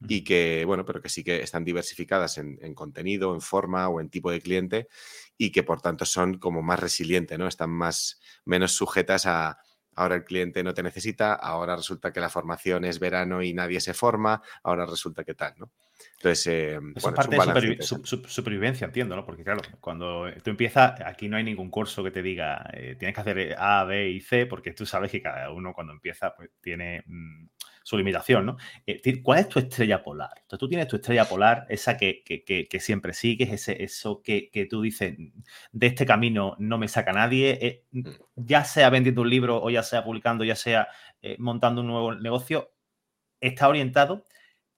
y 0.08 0.24
que, 0.24 0.64
bueno, 0.66 0.86
pero 0.86 1.02
que 1.02 1.10
sí 1.10 1.24
que 1.24 1.42
están 1.42 1.66
diversificadas 1.66 2.38
en, 2.38 2.74
contenido, 2.74 3.34
en 3.34 3.42
forma 3.42 3.90
o 3.90 4.00
en 4.00 4.10
tipo 4.10 4.32
de 4.32 4.42
cliente, 4.42 4.88
y 5.38 5.52
que 5.52 5.64
por 5.64 5.82
tanto 5.82 6.06
son 6.06 6.38
como 6.38 6.62
más 6.62 6.80
resilientes, 6.80 7.38
¿no? 7.38 7.48
Están 7.48 7.72
más, 7.72 8.20
menos 8.46 8.74
sujetas 8.74 9.26
a 9.26 9.60
ahora 9.96 10.16
el 10.16 10.24
cliente 10.24 10.64
no 10.64 10.74
te 10.74 10.82
necesita, 10.82 11.34
ahora 11.34 11.76
resulta 11.76 12.14
que 12.14 12.22
la 12.22 12.30
formación 12.30 12.86
es 12.86 13.00
verano 13.00 13.44
y 13.44 13.54
nadie 13.54 13.82
se 13.82 13.94
forma, 13.94 14.42
ahora 14.64 14.86
resulta 14.86 15.26
que 15.26 15.34
tal, 15.34 15.56
¿no? 15.58 15.72
Entonces, 16.16 16.48
eh, 16.48 16.80
Eso 16.96 17.10
es 17.10 17.16
parte 17.16 17.36
de 17.36 17.78
supervivencia, 17.82 18.86
entiendo, 18.86 19.18
¿no? 19.18 19.26
Porque 19.26 19.44
claro, 19.44 19.60
cuando 19.82 20.28
tú 20.42 20.52
empiezas, 20.52 21.02
aquí 21.02 21.28
no 21.28 21.36
hay 21.36 21.44
ningún 21.44 21.70
curso 21.70 22.02
que 22.02 22.12
te 22.12 22.22
diga, 22.22 22.70
eh, 22.72 22.96
tienes 22.98 23.14
que 23.14 23.22
hacer 23.22 23.56
A, 23.58 23.84
B 23.84 24.10
y 24.10 24.22
C, 24.22 24.46
porque 24.46 24.72
tú 24.72 24.86
sabes 24.86 25.12
que 25.12 25.22
cada 25.22 25.52
uno 25.52 25.74
cuando 25.74 25.92
empieza, 25.92 26.34
pues 26.34 26.50
tiene 26.62 27.04
mm, 27.06 27.48
su 27.90 27.98
limitación, 27.98 28.46
¿no? 28.46 28.58
Eh, 28.86 29.22
¿Cuál 29.24 29.40
es 29.40 29.50
tu 29.50 29.58
estrella 29.58 30.04
polar? 30.04 30.32
Entonces 30.36 30.60
tú 30.60 30.68
tienes 30.70 30.88
tu 30.88 30.98
estrella 30.98 31.26
polar, 31.26 31.66
esa 31.70 31.98
que, 31.98 32.24
siempre 32.80 33.14
sigues, 33.14 33.52
ese, 33.52 33.84
eso 33.84 34.22
que, 34.22 34.68
tú 34.70 34.82
dices, 34.82 35.18
de 35.72 35.88
este 35.88 36.06
camino 36.06 36.56
no 36.60 36.78
me 36.78 36.88
saca 36.88 37.12
nadie, 37.12 37.86
mm. 37.92 38.08
ya 38.36 38.64
sea 38.64 38.90
vendiendo 38.92 39.22
un 39.24 39.30
libro 39.30 39.62
o 39.62 39.70
ya 39.72 39.82
sea 39.82 40.04
publicando, 40.04 40.44
ya 40.44 40.56
sea 40.56 40.88
montando 41.40 41.82
un 41.82 41.88
nuevo 41.88 42.16
negocio, 42.16 42.72
está 43.42 43.68
orientado 43.68 44.26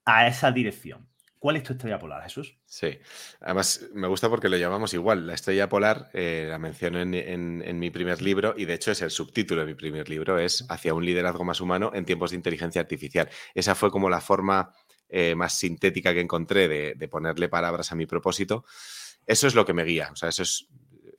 a 0.06 0.28
esa 0.28 0.52
dirección. 0.52 1.11
¿Cuál 1.42 1.56
es 1.56 1.64
tu 1.64 1.74
estrella 1.74 1.98
polar, 1.98 2.22
Jesús? 2.22 2.56
Sí, 2.68 3.00
además 3.40 3.90
me 3.96 4.08
gusta 4.08 4.30
porque 4.30 4.48
lo 4.48 4.58
llamamos 4.58 4.94
igual. 4.94 5.26
La 5.26 5.34
estrella 5.34 5.68
polar 5.68 6.12
eh, 6.14 6.46
la 6.48 6.60
menciono 6.60 7.02
en, 7.02 7.80
mi 7.80 7.90
primer 7.90 8.22
libro 8.22 8.54
y 8.56 8.66
de 8.66 8.76
hecho 8.76 8.92
es 8.92 9.02
el 9.02 9.10
subtítulo 9.10 9.62
de 9.62 9.66
mi 9.66 9.74
primer 9.74 10.08
libro, 10.08 10.38
es 10.38 10.64
Hacia 10.70 10.94
un 10.94 11.04
liderazgo 11.04 11.44
más 11.44 11.60
humano 11.60 11.94
en 11.96 12.06
tiempos 12.06 12.30
de 12.30 12.36
inteligencia 12.36 12.80
artificial. 12.80 13.28
Esa 13.56 13.74
fue 13.74 13.90
como 13.90 14.08
la 14.08 14.22
forma 14.22 14.72
eh, 15.10 15.34
más 15.34 15.58
sintética 15.58 16.14
que 16.14 16.22
encontré 16.22 16.68
de, 16.68 16.94
de, 16.94 17.08
ponerle 17.08 17.50
palabras 17.50 17.92
a 17.92 17.96
mi 17.96 18.06
propósito. 18.06 18.64
Eso 19.26 19.48
es 19.48 19.56
lo 19.56 19.66
que 19.66 19.74
me 19.74 19.84
guía, 19.84 20.10
o 20.12 20.16
sea, 20.16 20.30
eso 20.30 20.44
es 20.44 20.68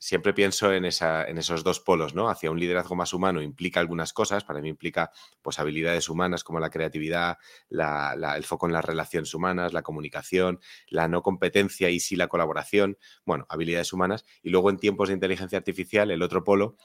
siempre 0.03 0.33
pienso 0.33 0.73
en, 0.73 0.83
esa, 0.83 1.23
en 1.23 1.37
esos 1.37 1.63
dos 1.63 1.79
polos, 1.79 2.13
¿no? 2.13 2.27
Hacia 2.27 2.51
un 2.51 2.59
liderazgo 2.59 2.93
más 2.93 3.13
humano 3.13 3.41
implica 3.41 3.79
algunas 3.79 4.11
cosas, 4.11 4.43
para 4.43 4.59
mí 4.59 4.67
implica 4.67 5.11
pues, 5.41 5.59
habilidades 5.59 6.09
humanas 6.09 6.43
como 6.43 6.59
la 6.59 6.69
creatividad, 6.69 7.37
el 7.69 8.43
foco 8.43 8.67
en 8.67 8.73
las 8.73 8.83
relaciones 8.83 9.33
humanas, 9.33 9.71
la 9.71 9.81
comunicación, 9.81 10.59
la 10.89 11.07
no 11.07 11.21
competencia 11.21 11.89
y 11.89 12.01
sí 12.01 12.17
la 12.17 12.27
colaboración, 12.27 12.97
bueno, 13.23 13.45
habilidades 13.47 13.93
humanas. 13.93 14.25
Y 14.41 14.49
luego 14.49 14.69
en 14.69 14.77
tiempos 14.77 15.07
de 15.07 15.13
inteligencia 15.13 15.57
artificial, 15.57 16.11
el 16.11 16.21
otro 16.21 16.43
polo, 16.43 16.75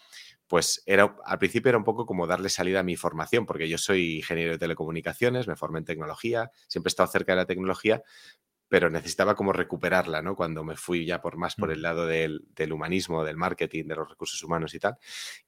pues 0.46 0.84
era, 0.86 1.16
al 1.24 1.38
principio 1.40 1.70
era 1.70 1.78
un 1.78 1.84
poco 1.84 2.06
como 2.06 2.28
darle 2.28 2.50
salida 2.50 2.80
a 2.80 2.84
mi 2.84 2.94
formación, 2.94 3.46
porque 3.46 3.68
yo 3.68 3.78
soy 3.78 4.18
ingeniero 4.18 4.52
de 4.52 4.58
telecomunicaciones, 4.58 5.48
me 5.48 5.56
formé 5.56 5.80
en 5.80 5.86
tecnología, 5.86 6.52
siempre 6.68 6.88
he 6.88 6.92
estado 6.92 7.10
cerca 7.10 7.32
de 7.32 7.36
la 7.36 7.46
tecnología, 7.46 8.02
pero 8.68 8.90
necesitaba 8.90 9.34
como 9.34 9.52
recuperarla, 9.52 10.22
¿no? 10.22 10.36
Cuando 10.36 10.62
me 10.62 10.76
fui 10.76 11.06
ya 11.06 11.20
por 11.20 11.36
más 11.36 11.54
por 11.54 11.70
el 11.70 11.82
lado 11.82 12.06
del, 12.06 12.42
humanismo, 12.70 13.24
del 13.24 13.36
marketing, 13.36 13.84
de 13.86 13.96
los 13.96 14.08
recursos 14.08 14.42
humanos 14.42 14.74
y 14.74 14.78
tal. 14.78 14.96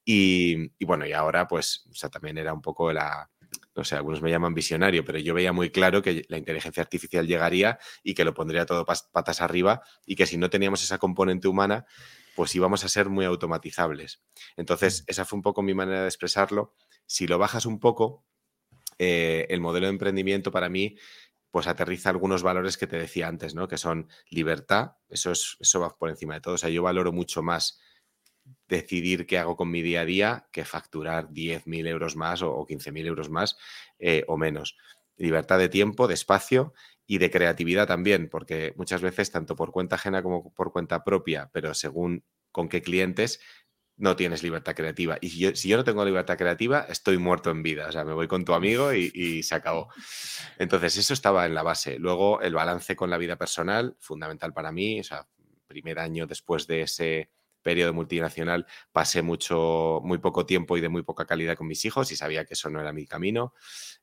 Y, 0.04 0.85
bueno, 0.85 1.06
y 1.06 1.12
ahora 1.12 1.46
pues, 1.46 1.87
o 1.90 1.94
sea, 1.94 2.09
también 2.09 2.38
era 2.38 2.54
un 2.54 2.62
poco 2.62 2.92
la, 2.92 3.30
no 3.76 3.85
sé, 3.85 3.94
algunos 3.96 4.22
me 4.22 4.30
llaman 4.30 4.54
visionario, 4.54 5.04
pero 5.04 5.18
yo 5.18 5.35
veía 5.35 5.52
muy 5.52 5.70
claro 5.70 6.02
que 6.02 6.24
la 6.28 6.38
inteligencia 6.38 6.83
artificial 6.83 7.26
llegaría 7.26 7.78
y 8.02 8.14
que 8.14 8.24
lo 8.24 8.33
pondría 8.33 8.64
todo 8.64 8.87
patas 8.87 9.40
arriba 9.42 9.83
y 10.06 10.16
que 10.16 10.26
si 10.26 10.38
no 10.38 10.48
teníamos 10.48 10.83
esa 10.83 10.98
componente 10.98 11.46
humana, 11.46 11.85
pues 12.35 12.54
íbamos 12.54 12.85
a 12.85 12.88
ser 12.88 13.11
muy 13.11 13.26
automatizables. 13.26 14.22
Entonces, 14.56 15.04
esa 15.06 15.26
fue 15.26 15.37
un 15.37 15.42
poco 15.42 15.62
mi 15.62 15.74
manera 15.74 16.02
de 16.02 16.09
expresarlo. 16.09 16.74
Si 17.04 17.26
lo 17.26 17.38
bajas 17.38 17.66
un 17.66 17.80
poco, 17.80 18.24
eh, 19.02 19.46
el 19.48 19.61
modelo 19.62 19.87
de 19.87 19.92
emprendimiento 19.92 20.50
para 20.52 20.68
mí 20.68 20.96
pues 21.50 21.66
aterriza 21.66 22.10
algunos 22.10 22.42
valores 22.42 22.76
que 22.76 22.86
te 22.86 22.98
decía 22.98 23.28
antes, 23.28 23.54
¿no? 23.54 23.68
Que 23.68 23.76
son 23.76 24.08
libertad, 24.28 24.92
eso, 25.08 25.32
es, 25.32 25.56
eso 25.60 25.80
va 25.80 25.96
por 25.96 26.10
encima 26.10 26.34
de 26.34 26.40
todo. 26.40 26.54
O 26.54 26.58
sea, 26.58 26.70
yo 26.70 26.82
valoro 26.82 27.12
mucho 27.12 27.42
más 27.42 27.80
decidir 28.68 29.26
qué 29.26 29.38
hago 29.38 29.56
con 29.56 29.70
mi 29.70 29.82
día 29.82 30.02
a 30.02 30.04
día 30.04 30.48
que 30.52 30.64
facturar 30.64 31.28
10.000 31.30 31.86
euros 31.88 32.16
más 32.16 32.42
o, 32.42 32.66
15.000 32.66 33.06
euros 33.06 33.30
más 33.30 33.56
eh, 33.98 34.24
o 34.28 34.36
menos. 34.36 34.76
Libertad 35.16 35.58
de 35.58 35.68
tiempo, 35.68 36.08
de 36.08 36.14
espacio 36.14 36.72
y 37.06 37.18
de 37.18 37.30
creatividad 37.30 37.86
también, 37.86 38.28
porque 38.28 38.72
muchas 38.76 39.02
veces, 39.02 39.30
tanto 39.30 39.56
por 39.56 39.72
cuenta 39.72 39.96
ajena 39.96 40.22
como 40.22 40.54
por 40.54 40.72
cuenta 40.72 41.04
propia, 41.04 41.50
pero 41.52 41.74
según 41.74 42.24
con 42.52 42.68
qué 42.68 42.82
clientes, 42.82 43.40
no 44.00 44.16
tienes 44.16 44.42
libertad 44.42 44.74
creativa. 44.74 45.18
Y 45.20 45.28
si 45.28 45.68
yo, 45.68 45.76
no 45.76 45.84
tengo 45.84 46.04
libertad 46.04 46.38
creativa, 46.38 46.86
estoy 46.88 47.18
muerto 47.18 47.50
en 47.50 47.62
vida. 47.62 47.86
O 47.88 47.92
sea, 47.92 48.04
me 48.04 48.14
voy 48.14 48.26
con 48.26 48.44
tu 48.44 48.54
amigo 48.54 48.92
y, 48.92 49.42
se 49.42 49.54
acabó. 49.54 49.88
Entonces, 50.58 50.96
eso 50.96 51.12
estaba 51.12 51.46
en 51.46 51.54
la 51.54 51.62
base. 51.62 51.98
Luego, 51.98 52.40
el 52.40 52.54
balance 52.54 52.96
con 52.96 53.10
la 53.10 53.18
vida 53.18 53.36
personal, 53.36 53.96
fundamental 54.00 54.52
para 54.52 54.72
mí. 54.72 55.00
O 55.00 55.04
sea, 55.04 55.28
primer 55.66 55.98
año 55.98 56.26
después 56.26 56.66
de 56.66 56.82
ese 56.82 57.30
periodo 57.62 57.92
multinacional, 57.92 58.66
pasé 58.90 59.20
mucho, 59.20 60.00
muy 60.02 60.16
poco 60.16 60.46
tiempo 60.46 60.78
y 60.78 60.80
de 60.80 60.88
muy 60.88 61.02
poca 61.02 61.26
calidad 61.26 61.56
con 61.56 61.66
mis 61.66 61.84
hijos 61.84 62.10
y 62.10 62.16
sabía 62.16 62.46
que 62.46 62.54
eso 62.54 62.70
no 62.70 62.80
era 62.80 62.92
mi 62.94 63.06
camino. 63.06 63.52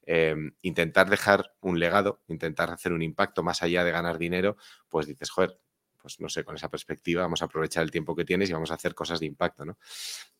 Em, 0.03 0.51
intentar 0.61 1.09
dejar 1.09 1.55
un 1.61 1.79
legado, 1.79 2.21
intentar 2.27 2.69
hacer 2.69 2.93
un 2.93 3.01
impacto 3.01 3.41
más 3.41 3.63
allá 3.63 3.83
de 3.83 3.91
ganar 3.91 4.19
dinero, 4.19 4.57
pues 4.89 5.07
dices, 5.07 5.31
joder, 5.31 5.59
pues 6.01 6.19
no 6.19 6.29
sé, 6.29 6.43
con 6.43 6.55
esa 6.55 6.69
perspectiva 6.69 7.23
vamos 7.23 7.41
a 7.41 7.45
aprovechar 7.45 7.83
el 7.83 7.91
tiempo 7.91 8.15
que 8.15 8.25
tienes 8.25 8.49
y 8.49 8.53
vamos 8.53 8.71
a 8.71 8.75
hacer 8.75 8.95
cosas 8.95 9.19
de 9.19 9.25
impacto, 9.25 9.65
¿no? 9.65 9.77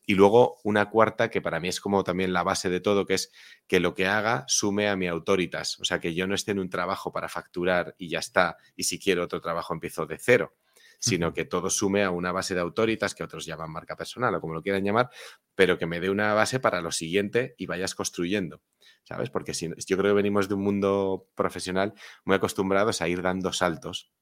Y 0.04 0.14
luego 0.14 0.58
una 0.64 0.88
cuarta 0.88 1.28
que 1.28 1.42
para 1.42 1.60
mí 1.60 1.68
es 1.68 1.80
como 1.80 2.02
también 2.04 2.32
la 2.32 2.42
base 2.42 2.70
de 2.70 2.80
todo, 2.80 3.04
que 3.04 3.14
es 3.14 3.30
que 3.66 3.80
lo 3.80 3.94
que 3.94 4.06
haga 4.06 4.44
sume 4.48 4.88
a 4.88 4.96
mi 4.96 5.06
autoritas, 5.06 5.78
o 5.80 5.84
sea, 5.84 6.00
que 6.00 6.14
yo 6.14 6.26
no 6.26 6.34
esté 6.34 6.52
en 6.52 6.60
un 6.60 6.70
trabajo 6.70 7.12
para 7.12 7.28
facturar 7.28 7.94
y 7.98 8.08
ya 8.08 8.20
está, 8.20 8.56
y 8.74 8.84
si 8.84 8.98
quiero 8.98 9.24
otro 9.24 9.40
trabajo 9.40 9.74
empiezo 9.74 10.06
de 10.06 10.18
cero, 10.18 10.54
sino 10.98 11.32
que 11.32 11.44
todo 11.44 11.70
sume 11.70 12.02
a 12.04 12.10
una 12.10 12.32
base 12.32 12.54
de 12.54 12.60
autoritas 12.60 13.14
que 13.14 13.22
otros 13.22 13.46
llaman 13.46 13.70
marca 13.70 13.96
personal 13.96 14.34
o 14.34 14.40
como 14.40 14.54
lo 14.54 14.62
quieran 14.62 14.84
llamar, 14.84 15.10
pero 15.54 15.78
que 15.78 15.86
me 15.86 16.00
dé 16.00 16.10
una 16.10 16.34
base 16.34 16.60
para 16.60 16.80
lo 16.80 16.90
siguiente 16.90 17.54
y 17.56 17.66
vayas 17.66 17.94
construyendo. 17.94 18.62
¿Sabes? 19.04 19.30
Porque 19.30 19.54
si, 19.54 19.70
yo 19.86 19.96
creo 19.96 20.10
que 20.10 20.16
venimos 20.16 20.48
de 20.48 20.54
un 20.54 20.62
mundo 20.62 21.28
profesional 21.34 21.94
muy 22.24 22.36
acostumbrados 22.36 23.00
a 23.00 23.08
ir 23.08 23.22
dando 23.22 23.52
saltos 23.52 24.12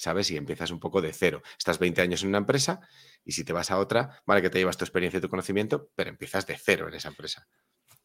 ¿sabes? 0.00 0.30
Y 0.30 0.36
empiezas 0.36 0.70
un 0.70 0.80
poco 0.80 1.02
de 1.02 1.12
cero. 1.12 1.42
Estás 1.58 1.78
20 1.78 2.00
años 2.00 2.22
en 2.22 2.30
una 2.30 2.38
empresa 2.38 2.80
y 3.22 3.32
si 3.32 3.44
te 3.44 3.52
vas 3.52 3.70
a 3.70 3.78
otra, 3.78 4.22
vale 4.26 4.40
que 4.40 4.48
te 4.48 4.58
llevas 4.58 4.78
tu 4.78 4.84
experiencia 4.84 5.18
y 5.18 5.20
tu 5.20 5.28
conocimiento, 5.28 5.90
pero 5.94 6.08
empiezas 6.08 6.46
de 6.46 6.56
cero 6.56 6.88
en 6.88 6.94
esa 6.94 7.08
empresa. 7.08 7.46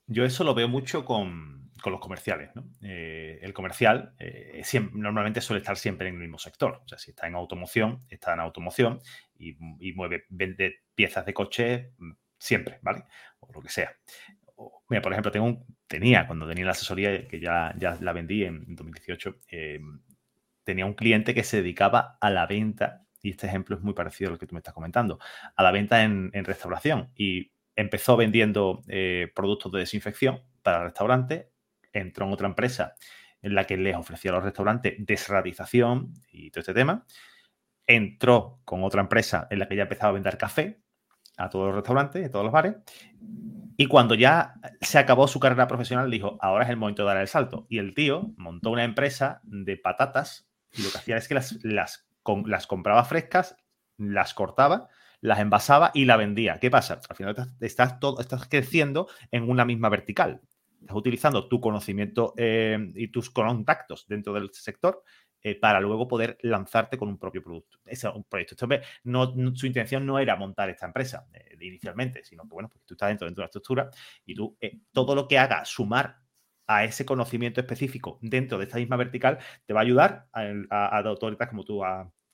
Yo 0.06 0.26
eso 0.26 0.44
lo 0.44 0.54
veo 0.54 0.68
mucho 0.68 1.06
con, 1.06 1.72
los 1.86 2.00
comerciales. 2.00 2.52
¿no? 2.54 2.66
Eh, 2.82 3.40
el 3.42 3.54
comercial 3.54 4.14
eh, 4.20 4.62
normalmente 4.92 5.40
suele 5.40 5.60
estar 5.60 5.78
siempre 5.78 6.10
en 6.10 6.16
el 6.16 6.22
mismo 6.22 6.38
sector. 6.38 6.82
O 6.84 6.88
sea, 6.88 6.98
si 6.98 7.12
está 7.12 7.28
en 7.28 7.36
automoción, 7.36 8.06
está 8.10 8.34
en 8.34 8.42
automoción 8.42 9.00
y, 9.38 9.54
mueve, 9.94 10.26
vende 10.30 10.82
piezas 10.94 11.26
de 11.26 11.34
coche 11.34 11.94
mm, 11.98 12.12
siempre, 12.38 12.80
¿vale? 12.82 13.06
O 13.40 13.54
lo 13.54 13.62
que 13.62 13.70
sea. 13.70 13.96
mira, 14.90 15.02
por 15.02 15.14
ejemplo, 15.14 15.32
tengo 15.32 15.66
tenía, 15.88 16.28
cuando 16.28 16.48
tenía 16.48 16.66
la 16.66 16.72
asesoría, 16.72 17.26
que 17.28 17.40
ya, 17.40 17.74
ya 17.78 17.98
la 18.02 18.12
vendí 18.12 18.44
en 18.44 18.76
2018, 18.76 19.40
tenía 20.66 20.86
un 20.86 20.94
cliente 20.94 21.34
que 21.34 21.44
se 21.44 21.58
dedicaba 21.58 22.18
a 22.20 22.30
la 22.30 22.46
venta, 22.46 23.06
y 23.22 23.30
este 23.30 23.48
ejemplo 23.48 23.78
es 23.78 23.82
muy 23.82 23.94
parecido 23.94 24.30
a 24.30 24.34
lo 24.34 24.40
que 24.40 24.48
tú 24.48 24.54
me 24.54 24.60
estás 24.60 24.74
comentando, 24.74 25.20
a 25.56 25.64
la 25.64 25.72
venta 25.72 26.04
en, 26.04 26.32
restauración. 26.44 27.12
Y 27.16 27.52
empezó 27.76 28.18
vendiendo 28.18 28.82
eh, 28.88 29.32
productos 29.34 29.72
de 29.72 29.80
desinfección 29.80 30.42
para 30.62 30.84
restaurantes, 30.84 31.46
entró 31.94 32.26
en 32.26 32.34
otra 32.34 32.48
empresa 32.48 32.96
en 33.42 33.56
la 33.56 33.66
que 33.66 33.78
les 33.78 33.96
ofrecía 33.96 34.32
a 34.32 34.36
los 34.36 34.44
restaurantes 34.44 34.96
desradización 34.98 36.14
y 36.32 36.50
todo 36.52 36.62
este 36.62 36.74
tema. 36.74 37.06
Entró 37.88 38.60
con 38.66 38.84
otra 38.84 39.02
empresa 39.02 39.48
en 39.52 39.60
la 39.60 39.68
que 39.68 39.76
ya 39.76 39.84
empezaba 39.84 40.10
a 40.10 40.14
vender 40.14 40.38
café 40.38 40.82
a 41.38 41.50
todos 41.50 41.68
los 41.68 41.76
restaurantes, 41.76 42.26
a 42.26 42.32
todos 42.32 42.46
los 42.46 42.54
bares. 42.54 42.76
Y 43.78 43.88
cuando 43.88 44.16
ya 44.16 44.56
se 44.82 44.98
acabó 44.98 45.28
su 45.28 45.40
carrera 45.40 45.68
profesional, 45.68 46.10
dijo, 46.10 46.38
ahora 46.42 46.64
es 46.64 46.70
el 46.70 46.78
momento 46.78 47.04
de 47.04 47.08
dar 47.08 47.18
el 47.18 47.28
salto. 47.28 47.68
Y 47.70 47.80
el 47.80 47.94
tío 47.94 48.34
montó 48.38 48.72
una 48.72 48.84
empresa 48.84 49.42
de 49.44 49.78
patatas 49.78 50.48
y 50.74 50.84
lo 50.84 50.92
que 50.92 50.98
hacía 50.98 51.18
es 51.18 51.28
que 51.28 51.36
las, 51.36 51.64
las, 51.64 52.08
las 52.46 52.68
compraba 52.68 53.04
frescas, 53.06 53.56
las 53.98 54.34
cortaba, 54.34 54.90
las 55.22 55.40
envasaba 55.40 55.92
y 55.94 56.06
la 56.06 56.18
vendía. 56.18 56.60
¿Qué 56.60 56.70
pasa? 56.70 57.00
Al 57.10 57.16
final 57.16 57.36
estás, 57.60 58.00
todo, 58.00 58.20
estás 58.20 58.48
creciendo 58.48 59.08
en 59.32 59.50
una 59.50 59.66
misma 59.66 59.90
vertical. 59.90 60.42
Estás 60.82 60.98
utilizando 60.98 61.48
tu 61.48 61.60
conocimiento 61.60 62.34
eh, 62.38 62.92
y 62.96 63.08
tus 63.08 63.32
contactos 63.32 64.06
dentro 64.08 64.34
del 64.34 64.52
sector 64.54 65.04
eh, 65.42 65.56
para 65.56 65.80
luego 65.80 66.08
poder 66.08 66.38
lanzarte 66.42 66.98
con 66.98 67.08
un 67.08 67.18
propio 67.18 67.42
producto. 67.42 67.80
Ese 67.86 68.08
es 68.08 68.14
un 68.14 68.24
proyecto. 68.24 68.68
no, 69.04 69.34
su 69.56 69.66
intención 69.66 70.06
no 70.06 70.20
era 70.20 70.36
montar 70.36 70.70
esta 70.70 70.86
empresa 70.86 71.28
eh, 71.34 71.58
inicialmente, 71.62 72.24
sino 72.24 72.44
que, 72.44 72.50
bueno, 72.50 72.70
pues 72.70 72.84
tú 72.86 72.94
estás 72.94 73.10
dentro, 73.10 73.26
dentro 73.26 73.42
de 73.42 73.44
una 73.44 73.48
estructura 73.48 73.90
y 74.26 74.36
tú 74.36 74.58
todo 74.92 75.16
lo 75.16 75.28
que 75.28 75.40
haga 75.40 75.66
sumar 75.66 76.25
a 76.68 76.84
ese 76.84 77.06
conocimiento 77.06 77.62
específico 77.62 78.20
dentro 78.22 78.58
de 78.58 78.66
esta 78.66 78.78
misma 78.78 78.96
vertical, 78.98 79.40
te 79.66 79.74
va 79.74 79.82
a 79.82 79.84
ayudar 79.84 80.28
a, 80.34 80.42
a, 80.70 81.00
autoridades 81.00 81.50
como 81.50 81.64
tú, 81.64 81.82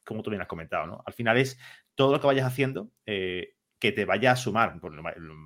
como 0.05 0.23
tú 0.23 0.29
bien 0.29 0.41
has 0.41 0.47
comentado. 0.47 0.87
¿no? 0.87 1.03
Al 1.05 1.13
final 1.13 1.37
es 1.37 1.59
todo 1.95 2.11
lo 2.11 2.19
que 2.19 2.27
vayas 2.27 2.47
haciendo 2.47 2.89
eh, 3.05 3.55
que 3.79 3.91
te 3.91 4.05
vaya 4.05 4.33
a 4.33 4.35
sumar, 4.35 4.79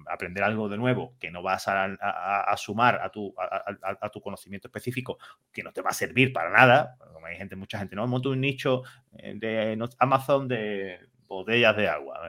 aprender 0.08 0.44
algo 0.44 0.68
de 0.68 0.78
nuevo 0.78 1.16
que 1.20 1.32
no 1.32 1.42
vas 1.42 1.68
a, 1.68 2.54
sumar 2.58 3.02
a 3.02 3.10
tu, 3.10 3.34
a, 3.38 4.10
tu 4.10 4.20
conocimiento 4.20 4.68
específico, 4.68 5.18
que 5.54 5.64
no 5.64 5.72
te 5.72 5.82
va 5.82 5.92
a 5.92 5.94
servir 5.94 6.34
para 6.34 6.50
nada. 6.50 6.98
Como 7.14 7.26
hay 7.26 7.38
gente, 7.38 7.56
mucha 7.56 7.80
gente, 7.80 7.96
¿no? 7.96 8.06
Monto 8.08 8.32
un 8.32 8.42
nicho 8.42 8.84
eh, 9.18 9.36
de 9.38 9.80
Amazon 10.00 10.50
de 10.50 11.00
botellas 11.28 11.78
de 11.78 11.88
agua. 11.88 12.20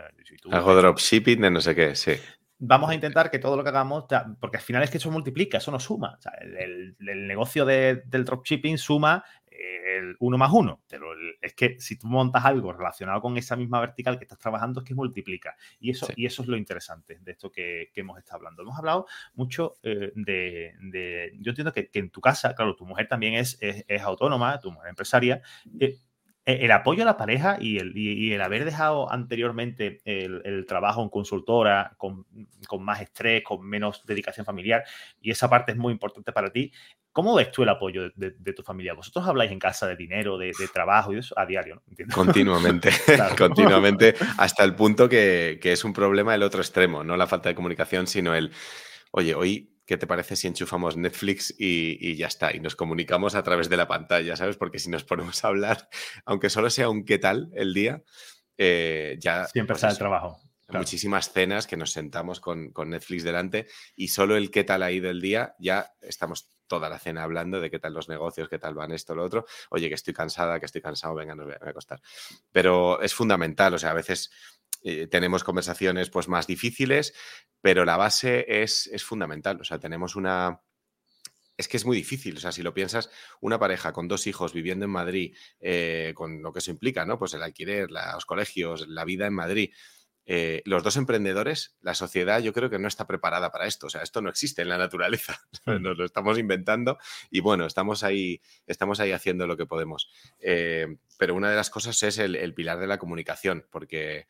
Hago 0.52 0.76
dropshipping 0.76 1.40
de 1.40 1.50
no 1.50 1.60
sé 1.60 1.74
qué, 1.74 1.96
sí 1.96 2.12
vamos 2.58 2.90
a 2.90 2.94
intentar 2.94 3.30
que 3.30 3.38
todo 3.38 3.56
lo 3.56 3.62
que 3.62 3.68
hagamos, 3.68 4.04
porque 4.40 4.56
al 4.56 4.62
final 4.62 4.82
es 4.82 4.90
que 4.90 4.98
eso 4.98 5.10
multiplica, 5.10 5.58
eso 5.58 5.70
no 5.70 5.80
suma. 5.80 6.18
el, 6.58 6.96
negocio 6.98 7.64
del 7.64 8.24
dropshipping 8.24 8.78
suma 8.78 9.24
eh, 9.58 9.98
el 9.98 10.16
uno 10.20 10.36
más 10.38 10.52
uno, 10.52 10.82
pero 10.88 11.08
es 11.40 11.54
que 11.54 11.76
si 11.80 11.96
tú 11.96 12.06
montas 12.06 12.44
algo 12.44 12.72
relacionado 12.72 13.20
con 13.20 13.36
esa 13.36 13.56
misma 13.56 13.80
vertical 13.80 14.18
que 14.18 14.24
estás 14.24 14.38
trabajando, 14.38 14.80
es 14.80 14.86
que 14.86 14.94
multiplica. 14.94 15.56
Y 15.80 15.90
eso, 15.90 16.08
y 16.14 16.26
eso 16.26 16.42
es 16.42 16.48
lo 16.48 16.56
interesante 16.56 17.18
de 17.20 17.32
esto 17.32 17.50
que, 17.50 17.90
hemos 17.94 18.18
estado 18.18 18.36
hablando. 18.36 18.62
Hemos 18.62 18.78
hablado 18.78 19.06
mucho 19.34 19.76
eh, 19.82 20.12
de, 20.14 21.32
Yo 21.40 21.50
entiendo 21.50 21.72
que, 21.72 21.90
en 21.92 22.10
tu 22.10 22.20
casa, 22.20 22.54
claro, 22.54 22.76
tu 22.76 22.84
mujer 22.84 23.08
también 23.08 23.34
es, 23.34 23.58
es, 23.60 24.02
autónoma, 24.02 24.60
tu 24.60 24.70
mujer 24.70 24.90
empresaria. 24.90 25.40
Eh, 25.80 25.96
el 26.46 26.70
apoyo 26.70 27.02
a 27.02 27.06
la 27.06 27.16
pareja 27.16 27.58
y 27.60 27.78
el, 27.78 27.96
y, 27.96 28.32
el 28.32 28.40
haber 28.40 28.64
dejado 28.64 29.12
anteriormente 29.12 30.00
el, 30.04 30.64
trabajo 30.66 31.02
en 31.02 31.08
consultora 31.08 31.96
con, 31.98 32.24
más 32.78 33.00
estrés, 33.00 33.42
con 33.42 33.66
menos 33.66 34.06
dedicación 34.06 34.46
familiar, 34.46 34.84
y 35.20 35.32
esa 35.32 35.50
parte 35.50 35.72
es 35.72 35.78
muy 35.78 35.92
importante 35.92 36.30
para 36.30 36.50
ti. 36.50 36.72
¿Cómo 37.10 37.34
ves 37.34 37.50
tú 37.50 37.64
el 37.64 37.68
apoyo 37.68 38.10
de, 38.14 38.52
tu 38.52 38.62
familia? 38.62 38.94
Vosotros 38.94 39.26
habláis 39.26 39.50
en 39.50 39.58
casa 39.58 39.88
de 39.88 39.96
dinero, 39.96 40.38
de, 40.38 40.52
trabajo 40.72 41.12
y 41.12 41.18
eso 41.18 41.36
a 41.36 41.46
diario, 41.46 41.74
¿no? 41.74 42.14
Continuamente, 42.14 42.90
continuamente, 43.38 44.14
hasta 44.38 44.62
el 44.62 44.76
punto 44.76 45.08
que, 45.08 45.58
que 45.60 45.72
es 45.72 45.84
un 45.84 45.92
problema 45.92 46.34
el 46.34 46.44
otro 46.44 46.60
extremo, 46.60 47.02
no 47.02 47.16
la 47.16 47.26
falta 47.26 47.48
de 47.48 47.56
comunicación, 47.56 48.06
sino 48.06 48.34
el, 48.34 48.52
oye, 49.10 49.34
hoy 49.34 49.75
¿qué 49.86 49.96
te 49.96 50.06
parece 50.06 50.36
si 50.36 50.48
enchufamos 50.48 50.96
Netflix 50.96 51.54
y, 51.56 52.16
ya 52.16 52.26
está? 52.26 52.54
Y 52.54 52.60
nos 52.60 52.76
comunicamos 52.76 53.34
a 53.34 53.42
través 53.42 53.68
de 53.68 53.76
la 53.76 53.88
pantalla, 53.88 54.36
¿sabes? 54.36 54.56
Porque 54.56 54.78
si 54.78 54.90
nos 54.90 55.04
ponemos 55.04 55.44
a 55.44 55.48
hablar, 55.48 55.88
aunque 56.26 56.50
solo 56.50 56.68
sea 56.70 56.90
un 56.90 57.04
qué 57.04 57.18
tal 57.18 57.50
el 57.54 57.72
día, 57.72 58.02
eh, 58.58 59.16
ya... 59.20 59.46
Siempre 59.46 59.74
pues, 59.74 59.84
el 59.84 59.98
trabajo. 59.98 60.40
Muchísimas 60.68 61.32
cenas 61.32 61.68
que 61.68 61.76
nos 61.76 61.92
sentamos 61.92 62.40
con, 62.40 62.72
Netflix 62.86 63.22
delante 63.22 63.68
y 63.94 64.08
solo 64.08 64.36
el 64.36 64.50
qué 64.50 64.64
tal 64.64 64.82
ha 64.82 64.90
ido 64.90 65.08
el 65.08 65.20
día, 65.20 65.54
ya 65.60 65.92
estamos 66.00 66.50
toda 66.66 66.88
la 66.88 66.98
cena 66.98 67.22
hablando 67.22 67.60
de 67.60 67.70
qué 67.70 67.78
tal 67.78 67.94
los 67.94 68.08
negocios, 68.08 68.48
qué 68.48 68.58
tal 68.58 68.74
van 68.74 68.90
esto, 68.90 69.14
lo 69.14 69.22
otro. 69.22 69.46
Oye, 69.70 69.88
que 69.88 69.94
estoy 69.94 70.12
cansada, 70.12 70.58
que 70.58 70.66
estoy 70.66 70.80
cansado, 70.80 71.14
venga, 71.14 71.36
nos 71.36 71.46
voy 71.46 71.54
a 71.54 71.70
acostar. 71.70 72.00
Pero 72.50 73.00
es 73.00 73.14
fundamental, 73.14 73.74
o 73.74 73.78
sea, 73.78 73.90
a 73.90 73.94
veces 73.94 74.32
eh, 74.82 75.06
tenemos 75.08 75.44
conversaciones 75.44 76.10
pues 76.10 76.28
más 76.28 76.46
difíciles, 76.46 77.14
pero 77.60 77.84
la 77.84 77.96
base 77.96 78.44
es, 78.62 78.86
es 78.86 79.04
fundamental. 79.04 79.60
O 79.60 79.64
sea, 79.64 79.78
tenemos 79.80 80.16
una, 80.16 80.60
es 81.56 81.68
que 81.68 81.76
es 81.76 81.84
muy 81.84 81.96
difícil. 81.96 82.36
O 82.36 82.40
sea, 82.40 82.52
si 82.52 82.62
lo 82.62 82.74
piensas, 82.74 83.10
una 83.40 83.58
pareja 83.58 83.92
con 83.92 84.08
dos 84.08 84.26
hijos 84.26 84.52
viviendo 84.52 84.84
en 84.84 84.90
Madrid, 84.90 85.36
eh, 85.60 86.12
con 86.14 86.42
lo 86.42 86.52
que 86.52 86.58
eso 86.58 86.70
implica, 86.70 87.04
¿no? 87.04 87.18
Pues 87.18 87.34
el 87.34 87.42
alquiler, 87.42 87.90
los 87.90 88.26
colegios, 88.26 88.86
la 88.88 89.04
vida 89.04 89.26
en 89.26 89.34
Madrid. 89.34 89.72
Eh, 90.26 90.62
los 90.64 90.82
dos 90.82 90.96
emprendedores, 90.96 91.76
la 91.80 91.94
sociedad 91.94 92.40
yo 92.40 92.52
creo 92.52 92.68
que 92.68 92.78
no 92.78 92.88
está 92.88 93.06
preparada 93.06 93.50
para 93.50 93.66
esto. 93.66 93.86
O 93.86 93.90
sea, 93.90 94.02
esto 94.02 94.20
no 94.20 94.28
existe 94.28 94.62
en 94.62 94.68
la 94.68 94.78
naturaleza. 94.78 95.40
Hmm. 95.64 95.82
Nos 95.82 95.98
lo 95.98 96.04
estamos 96.04 96.38
inventando 96.38 96.96
y 97.28 97.40
bueno, 97.40 97.66
estamos 97.66 98.04
ahí, 98.04 98.40
estamos 98.68 99.00
ahí 99.00 99.10
haciendo 99.10 99.48
lo 99.48 99.56
que 99.56 99.66
podemos. 99.66 100.08
pero 100.38 101.34
una 101.34 101.50
de 101.50 101.56
las 101.56 101.70
cosas 101.70 102.00
es 102.04 102.18
el, 102.18 102.36
el 102.36 102.54
pilar 102.54 102.78
de 102.78 102.86
la 102.86 102.98
comunicación, 102.98 103.66
porque 103.70 104.26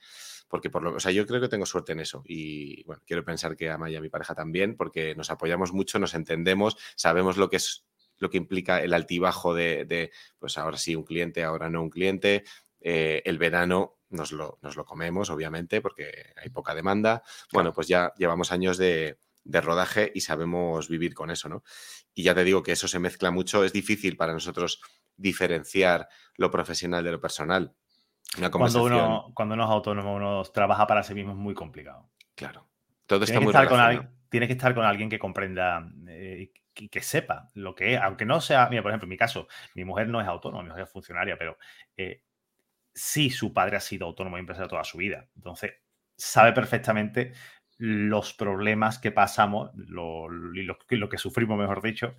porque 0.49 0.71
por 0.71 0.83
lo, 0.83 0.95
o 0.95 1.01
sea, 1.01 1.13
yo 1.13 1.27
creo 1.27 1.41
que 1.41 1.49
tengo 1.49 1.67
suerte 1.67 1.93
en 1.93 2.01
eso 2.01 2.23
y 2.25 2.83
bueno, 2.85 3.03
quiero 3.07 3.25
pensar 3.25 3.57
que 3.57 3.71
a 3.71 3.79
Maya, 3.79 4.01
mi 4.01 4.09
pareja 4.09 4.35
también, 4.35 4.77
porque 4.77 5.15
nos 5.15 5.31
apoyamos 5.31 5.73
mucho, 5.73 5.99
nos 5.99 6.15
entendemos, 6.15 6.77
sabemos 6.95 7.37
lo 7.37 7.51
que 7.51 7.57
es 7.57 7.85
lo 8.19 8.31
que 8.31 8.39
implica 8.39 8.81
el 8.81 8.95
altibajo 8.95 9.55
de, 9.55 10.11
pues 10.39 10.57
ahora 10.57 10.79
sí 10.79 10.97
un 10.97 11.05
cliente, 11.05 11.45
ahora 11.45 11.69
no 11.69 11.83
un 11.83 11.91
cliente. 11.91 12.45
Eh, 12.89 13.21
el 13.25 13.37
verano 13.37 13.97
nos 14.11 14.31
lo, 14.31 14.61
nos 14.63 14.77
lo, 14.77 14.85
comemos, 14.85 15.29
obviamente, 15.31 15.81
porque 15.81 16.33
hay 16.41 16.51
poca 16.51 16.73
demanda. 16.73 17.25
Bueno, 17.53 17.73
pues 17.73 17.89
ya 17.89 18.13
llevamos 18.17 18.53
años 18.53 18.79
de, 18.79 19.19
de 19.43 19.61
rodaje 19.61 20.13
y 20.15 20.21
sabemos 20.21 20.89
vivir 20.89 21.13
con 21.13 21.33
eso, 21.33 21.49
¿no? 21.49 21.65
Y 22.15 22.23
ya 22.23 22.33
te 22.33 22.45
digo 22.45 22.63
que 22.63 22.71
eso 22.71 22.87
se 22.87 23.01
mezcla 23.01 23.33
mucho, 23.33 23.65
es 23.65 23.73
difícil 23.73 24.17
para 24.17 24.33
nosotros 24.33 24.81
diferenciar 25.17 26.09
lo 26.37 26.49
profesional 26.53 27.03
de 27.03 27.11
lo 27.11 27.21
personal. 27.21 27.75
cuando, 28.53 28.85
uno, 28.85 29.33
cuando 29.35 29.57
uno 29.57 29.65
es 29.65 29.71
autónomo, 29.71 30.15
uno 30.15 30.45
trabaja 30.45 30.87
para 30.87 31.03
sí 31.03 31.13
mismo 31.13 31.33
es 31.33 31.39
muy 31.39 31.55
complicado. 31.55 32.09
Claro. 32.37 32.69
Todo 33.07 33.25
está 33.25 33.41
muy 33.41 33.49
estar 33.49 33.69
con 33.69 33.81
alguien, 33.81 34.11
Tienes 34.29 34.47
que 34.47 34.53
estar 34.53 34.77
con 34.77 34.85
alguien 34.85 35.11
que 35.11 35.19
comprenda 35.19 35.91
eh, 36.07 36.53
y 36.77 36.89
que, 36.89 37.03
sepa 37.03 37.49
lo 37.55 37.75
que 37.75 37.95
es, 37.95 38.01
aunque 38.01 38.25
no 38.25 38.41
sea, 38.41 38.69
mira, 38.69 38.83
por 38.83 38.93
ejemplo, 38.93 39.07
en 39.07 39.11
mi 39.11 39.17
caso, 39.17 39.49
mi 39.75 39.85
mujer 39.85 40.09
no 40.09 40.21
es 40.21 40.29
autónoma, 40.29 40.63
mi 40.63 40.69
mujer 40.69 40.85
es 40.85 40.93
funcionaria, 40.93 41.37
pero 41.37 41.59
eh, 41.97 42.23
sí 42.97 43.31
su 43.31 43.53
padre 43.53 43.77
ha 43.77 43.81
sido 43.81 44.07
autónomo 44.07 44.39
y 44.39 44.41
empresario 44.41 44.69
toda 44.69 44.83
su 44.83 44.99
vida. 44.99 45.29
Entonces, 45.37 45.75
sabe 46.17 46.53
perfectamente 46.53 47.33
los 47.79 48.33
problemas 48.33 48.99
que 48.99 49.13
pasamos, 49.13 49.71
lo, 49.75 50.29
lo, 50.29 51.09
que 51.09 51.19
sufrimos, 51.19 51.59
mejor 51.59 51.83
dicho, 51.83 52.17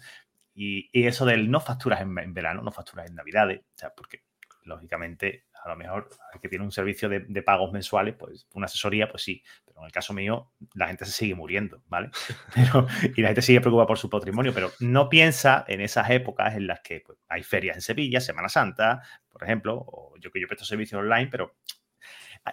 y, 0.53 0.89
eso 0.93 1.25
del 1.25 1.49
no 1.49 1.59
facturas 1.59 2.01
en, 2.01 2.33
verano, 2.33 2.61
no 2.61 2.71
facturas 2.71 3.09
en 3.09 3.15
Navidades, 3.15 3.61
o 3.61 3.77
sea, 3.77 3.93
porque 3.95 4.23
lógicamente 4.63 5.45
a 5.63 5.69
lo 5.69 5.75
mejor 5.75 6.09
el 6.33 6.39
que 6.39 6.49
tiene 6.49 6.63
un 6.63 6.71
servicio 6.71 7.09
de, 7.09 7.41
pagos 7.41 7.71
mensuales, 7.71 8.15
pues 8.15 8.47
una 8.53 8.65
asesoría, 8.65 9.09
pues 9.09 9.23
sí, 9.23 9.43
en 9.81 9.85
el 9.85 9.91
caso 9.91 10.13
mío 10.13 10.51
la 10.73 10.87
gente 10.87 11.05
se 11.05 11.11
sigue 11.11 11.35
muriendo, 11.35 11.83
¿vale? 11.87 12.09
y 13.15 13.21
la 13.21 13.29
gente 13.29 13.41
sigue 13.41 13.61
preocupada 13.61 13.87
por 13.87 13.97
su 13.97 14.09
patrimonio, 14.09 14.53
pero 14.53 14.71
no 14.79 15.09
piensa 15.09 15.65
en 15.67 15.81
esas 15.81 16.09
épocas 16.09 16.55
en 16.55 16.67
las 16.67 16.81
que 16.81 17.01
pues, 17.05 17.17
hay 17.27 17.43
ferias 17.43 17.77
en 17.77 17.81
Sevilla, 17.81 18.19
Semana 18.19 18.49
Santa, 18.49 19.01
por 19.29 19.43
ejemplo, 19.43 19.75
o 19.75 20.13
yo 20.19 20.31
que 20.31 20.41
yo 20.41 20.47
presto 20.47 20.65
servicios 20.65 20.99
online, 20.99 21.27
pero 21.27 21.55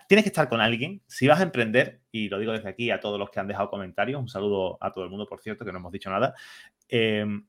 tienes 0.08 0.24
que 0.24 0.28
estar 0.28 0.48
con 0.48 0.60
alguien. 0.60 1.02
Si 1.06 1.26
vas 1.26 1.40
a 1.40 1.44
emprender, 1.44 2.02
y 2.10 2.28
lo 2.28 2.38
digo 2.38 2.52
desde 2.52 2.68
aquí 2.68 2.90
a 2.90 3.00
todos 3.00 3.18
los 3.18 3.30
que 3.30 3.40
han 3.40 3.46
dejado 3.46 3.70
comentarios, 3.70 4.20
un 4.20 4.28
saludo 4.28 4.78
a 4.80 4.92
todo 4.92 5.04
el 5.04 5.10
mundo, 5.10 5.26
por 5.26 5.40
cierto, 5.40 5.64
que 5.64 5.72
no 5.72 5.78
hemos 5.78 5.92
dicho 5.92 6.10
nada, 6.10 6.34
em, 6.88 7.46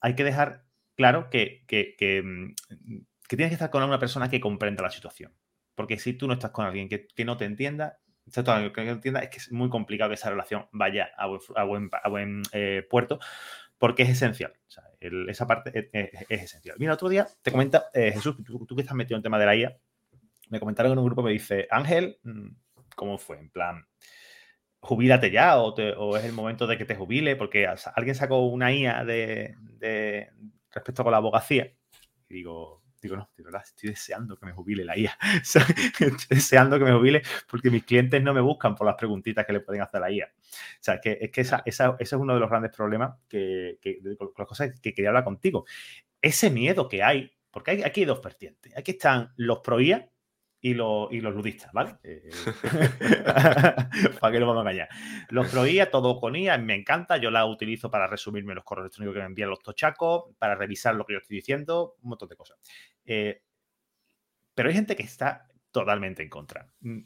hay 0.00 0.14
que 0.14 0.24
dejar 0.24 0.64
claro 0.96 1.28
que, 1.30 1.62
mm, 1.62 2.54
que, 3.28 3.36
tienes 3.36 3.50
que 3.50 3.54
estar 3.54 3.70
con 3.70 3.82
una 3.82 3.98
persona 3.98 4.28
que 4.28 4.40
comprenda 4.40 4.82
la 4.82 4.90
situación. 4.90 5.32
Porque 5.74 5.98
si 5.98 6.14
tú 6.14 6.26
no 6.26 6.34
estás 6.34 6.50
con 6.50 6.66
alguien 6.66 6.88
que, 6.88 7.24
no 7.24 7.36
te 7.36 7.44
entienda, 7.44 7.98
que 8.72 8.84
no 8.84 8.92
entienda, 8.92 9.20
es 9.20 9.30
que 9.30 9.38
es 9.38 9.52
muy 9.52 9.68
complicado 9.68 10.10
que 10.10 10.14
esa 10.14 10.30
relación 10.30 10.66
vaya 10.72 11.10
a 11.16 11.26
buen, 11.64 11.90
a 11.92 12.10
eh, 12.52 12.86
puerto, 12.88 13.18
porque 13.78 14.02
es 14.02 14.10
esencial. 14.10 14.52
esa 15.00 15.46
parte 15.46 15.90
es, 15.92 16.26
esencial. 16.28 16.76
Mira, 16.78 16.94
otro 16.94 17.08
día 17.08 17.26
te 17.42 17.50
comenta, 17.50 17.86
eh, 17.94 18.12
Jesús, 18.12 18.36
tú, 18.44 18.74
que 18.74 18.82
estás 18.82 18.96
metido 18.96 19.16
en 19.16 19.20
el 19.20 19.22
tema 19.22 19.38
de 19.38 19.46
la 19.46 19.56
IA, 19.56 19.78
me 20.50 20.60
comentaron 20.60 20.92
en 20.92 20.98
un 20.98 21.04
grupo, 21.04 21.22
me 21.22 21.32
dice, 21.32 21.68
Ángel, 21.70 22.18
mm, 22.22 22.48
¿cómo 22.96 23.18
fue? 23.18 23.38
En 23.38 23.50
plan, 23.50 23.86
jubílate 24.80 25.30
ya 25.30 25.58
o, 25.58 26.16
es 26.16 26.24
el 26.24 26.32
momento 26.32 26.66
de 26.66 26.78
que 26.78 26.84
te 26.84 26.96
jubile, 26.96 27.36
porque 27.36 27.66
alguien 27.66 28.14
sacó 28.14 28.46
una 28.46 28.72
IA 28.72 29.04
de, 29.04 29.54
respecto 30.70 31.02
con 31.02 31.12
la 31.12 31.18
abogacía. 31.18 31.72
Y 32.28 32.34
digo, 32.34 32.77
digo, 33.00 33.16
no, 33.16 33.30
de 33.36 33.42
verdad, 33.42 33.62
estoy 33.64 33.90
deseando 33.90 34.36
que 34.36 34.46
me 34.46 34.52
jubile 34.52 34.84
la 34.84 34.96
IA. 34.96 35.16
estoy 35.42 36.12
deseando 36.30 36.78
que 36.78 36.84
me 36.84 36.92
jubile 36.92 37.22
porque 37.48 37.70
mis 37.70 37.84
clientes 37.84 38.22
no 38.22 38.34
me 38.34 38.40
buscan 38.40 38.74
por 38.74 38.86
las 38.86 38.96
preguntitas 38.96 39.46
que 39.46 39.52
le 39.52 39.60
pueden 39.60 39.82
hacer 39.82 39.98
a 39.98 40.00
la 40.00 40.10
IA. 40.10 40.26
O 40.26 40.78
sea, 40.80 41.00
que, 41.00 41.18
es 41.20 41.30
que 41.30 41.40
esa, 41.42 41.62
esa, 41.64 41.96
ese 41.98 42.16
es 42.16 42.20
uno 42.20 42.34
de 42.34 42.40
los 42.40 42.50
grandes 42.50 42.72
problemas 42.74 43.16
que, 43.28 43.78
que, 43.80 44.00
con 44.16 44.32
las 44.36 44.48
cosas 44.48 44.78
que 44.80 44.94
quería 44.94 45.10
hablar 45.10 45.24
contigo. 45.24 45.64
Ese 46.20 46.50
miedo 46.50 46.88
que 46.88 47.02
hay, 47.02 47.30
porque 47.50 47.72
hay, 47.72 47.82
aquí 47.82 48.00
hay 48.00 48.06
dos 48.06 48.22
vertientes. 48.22 48.76
Aquí 48.76 48.92
están 48.92 49.32
los 49.36 49.60
pro 49.60 49.80
IA, 49.80 50.10
y, 50.60 50.74
los 50.74 51.10
ludistas, 51.34 51.72
¿vale? 51.72 51.96
Eh, 52.02 52.30
para 54.20 54.32
que 54.32 54.40
no 54.40 54.46
vamos 54.46 54.66
a 54.66 54.70
engañar. 54.70 54.88
Los 55.28 55.48
pro 55.48 55.66
IA, 55.66 55.90
todo 55.90 56.18
con 56.18 56.34
IA, 56.34 56.58
me 56.58 56.74
encanta, 56.74 57.16
yo 57.16 57.30
la 57.30 57.46
utilizo 57.46 57.90
para 57.90 58.06
resumirme 58.06 58.54
los 58.54 58.64
correos 58.64 58.86
electrónicos 58.86 59.14
que 59.14 59.20
me 59.20 59.26
envían 59.26 59.50
los 59.50 59.60
tochacos, 59.60 60.34
para 60.38 60.56
revisar 60.56 60.94
lo 60.94 61.04
que 61.06 61.12
yo 61.14 61.18
estoy 61.20 61.36
diciendo, 61.36 61.96
un 62.02 62.10
montón 62.10 62.28
de 62.28 62.36
cosas. 62.36 62.58
Eh, 63.04 63.42
pero 64.54 64.68
hay 64.68 64.74
gente 64.74 64.96
que 64.96 65.04
está 65.04 65.46
totalmente 65.70 66.22
en 66.22 66.28
contra. 66.28 66.68
Mm, 66.80 67.02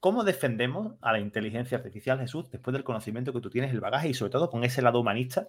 ¿Cómo 0.00 0.24
defendemos 0.24 0.94
a 1.00 1.12
la 1.12 1.18
inteligencia 1.18 1.78
artificial, 1.78 2.18
Jesús, 2.18 2.50
después 2.50 2.72
del 2.72 2.84
conocimiento 2.84 3.32
que 3.32 3.40
tú 3.40 3.50
tienes, 3.50 3.70
el 3.72 3.80
bagaje 3.80 4.08
y 4.08 4.14
sobre 4.14 4.32
todo 4.32 4.50
con 4.50 4.64
ese 4.64 4.82
lado 4.82 5.00
humanista 5.00 5.48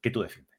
que 0.00 0.10
tú 0.10 0.22
defiendes? 0.22 0.57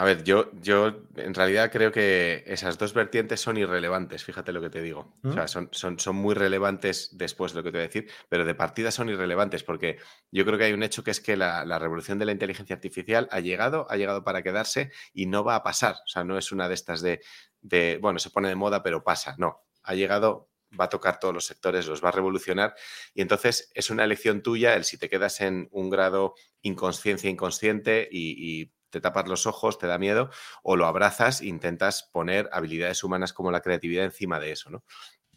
A 0.00 0.04
ver, 0.04 0.24
yo, 0.24 0.50
yo 0.62 1.02
en 1.16 1.34
realidad 1.34 1.70
creo 1.70 1.92
que 1.92 2.42
esas 2.46 2.78
dos 2.78 2.94
vertientes 2.94 3.38
son 3.38 3.58
irrelevantes, 3.58 4.24
fíjate 4.24 4.50
lo 4.50 4.62
que 4.62 4.70
te 4.70 4.80
digo. 4.80 5.12
O 5.22 5.32
sea, 5.34 5.44
¿Mm? 5.44 5.68
son, 5.72 5.98
son, 5.98 6.16
muy 6.16 6.34
relevantes 6.34 7.10
después 7.18 7.52
de 7.52 7.58
lo 7.58 7.62
que 7.62 7.70
te 7.70 7.76
voy 7.76 7.84
a 7.84 7.88
decir, 7.88 8.10
pero 8.30 8.46
de 8.46 8.54
partida 8.54 8.92
son 8.92 9.10
irrelevantes 9.10 9.62
porque 9.62 9.98
yo 10.30 10.46
creo 10.46 10.56
que 10.56 10.64
hay 10.64 10.72
un 10.72 10.82
hecho 10.82 11.04
que 11.04 11.10
es 11.10 11.20
que 11.20 11.36
la, 11.36 11.78
revolución 11.78 12.18
de 12.18 12.24
la 12.24 12.32
inteligencia 12.32 12.74
artificial 12.74 13.28
ha 13.30 13.40
llegado, 13.40 13.86
ha 13.90 13.98
llegado 13.98 14.24
para 14.24 14.42
quedarse 14.42 14.90
y 15.12 15.26
no 15.26 15.44
va 15.44 15.56
a 15.56 15.62
pasar. 15.62 15.96
O 15.96 16.08
sea, 16.08 16.24
no 16.24 16.38
es 16.38 16.50
una 16.50 16.66
de 16.66 16.76
estas 16.76 17.02
de, 17.02 17.20
de 17.60 17.98
bueno, 18.00 18.18
se 18.20 18.30
pone 18.30 18.48
de 18.48 18.56
moda, 18.56 18.82
pero 18.82 19.04
pasa. 19.04 19.34
No, 19.36 19.66
ha 19.82 19.94
llegado 19.94 20.48
va 20.80 20.86
a 20.86 20.88
tocar 20.88 21.20
todos 21.20 21.34
los 21.34 21.44
sectores, 21.44 21.86
los 21.86 22.02
va 22.02 22.08
a 22.08 22.12
revolucionar. 22.12 22.74
Y 23.12 23.20
entonces 23.20 23.70
es 23.74 23.90
una 23.90 24.04
elección 24.04 24.42
tuya 24.42 24.76
el 24.76 24.84
si 24.84 24.96
te 24.96 25.10
quedas 25.10 25.42
en 25.42 25.68
un 25.72 25.90
grado 25.90 26.36
inconsciencia 26.62 27.28
inconsciente 27.28 28.08
y, 28.10 28.62
y 28.62 28.72
te 28.90 29.00
tapas 29.00 29.28
los 29.28 29.46
ojos, 29.46 29.78
te 29.78 29.86
da 29.86 29.98
miedo, 29.98 30.30
o 30.62 30.76
lo 30.76 30.86
abrazas 30.86 31.40
e 31.40 31.46
intentas 31.46 32.02
poner 32.12 32.48
habilidades 32.52 33.02
humanas 33.04 33.32
como 33.32 33.50
la 33.50 33.60
creatividad 33.60 34.04
encima 34.04 34.40
de 34.40 34.52
eso, 34.52 34.70
¿no? 34.70 34.84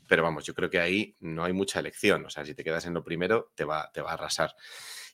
Pero 0.07 0.23
vamos, 0.23 0.45
yo 0.45 0.53
creo 0.53 0.69
que 0.69 0.79
ahí 0.79 1.15
no 1.19 1.45
hay 1.45 1.53
mucha 1.53 1.79
elección. 1.79 2.25
O 2.25 2.29
sea, 2.29 2.45
si 2.45 2.53
te 2.53 2.63
quedas 2.63 2.85
en 2.85 2.93
lo 2.93 3.03
primero, 3.03 3.51
te 3.55 3.63
va, 3.63 3.89
te 3.93 4.01
va 4.01 4.11
a 4.11 4.13
arrasar. 4.15 4.53